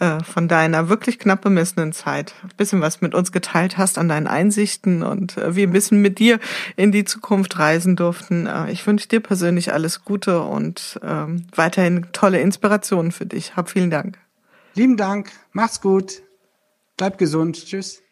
äh, 0.00 0.24
von 0.24 0.48
deiner 0.48 0.88
wirklich 0.88 1.20
knapp 1.20 1.42
bemessenen 1.42 1.92
Zeit 1.92 2.34
ein 2.42 2.50
bisschen 2.56 2.80
was 2.80 3.00
mit 3.00 3.14
uns 3.14 3.30
geteilt 3.30 3.78
hast 3.78 3.96
an 3.96 4.08
deinen 4.08 4.26
Einsichten 4.26 5.04
und 5.04 5.36
äh, 5.36 5.54
wir 5.54 5.68
ein 5.68 5.72
bisschen 5.72 6.02
mit 6.02 6.18
dir 6.18 6.40
in 6.74 6.90
die 6.90 7.04
Zukunft 7.04 7.60
reisen 7.60 7.94
durften. 7.94 8.46
Äh, 8.46 8.72
ich 8.72 8.84
wünsche 8.84 9.06
dir 9.06 9.20
persönlich 9.20 9.72
alles 9.72 10.04
Gute 10.04 10.40
und 10.42 10.98
ähm, 11.04 11.46
weiterhin 11.54 12.06
tolle 12.12 12.40
Inspirationen 12.40 13.12
für 13.12 13.26
dich. 13.26 13.54
Hab 13.54 13.70
vielen 13.70 13.90
Dank. 13.90 14.18
Lieben 14.74 14.96
Dank. 14.96 15.30
Macht's 15.52 15.80
gut. 15.80 16.22
Bleib 16.96 17.18
gesund. 17.18 17.64
Tschüss. 17.66 18.02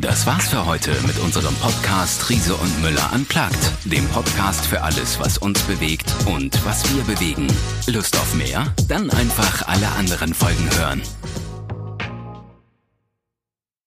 Das 0.00 0.26
war's 0.26 0.48
für 0.48 0.66
heute 0.66 0.90
mit 1.06 1.18
unserem 1.20 1.54
Podcast 1.54 2.28
Riese 2.28 2.54
und 2.54 2.82
Müller 2.82 3.10
unplugged, 3.14 3.56
dem 3.86 4.06
Podcast 4.08 4.66
für 4.66 4.82
alles, 4.82 5.18
was 5.18 5.38
uns 5.38 5.62
bewegt 5.62 6.14
und 6.26 6.62
was 6.66 6.84
wir 6.94 7.02
bewegen. 7.04 7.46
Lust 7.86 8.14
auf 8.18 8.34
mehr? 8.34 8.74
Dann 8.88 9.08
einfach 9.08 9.66
alle 9.66 9.88
anderen 9.92 10.34
Folgen 10.34 10.68
hören. 10.76 11.00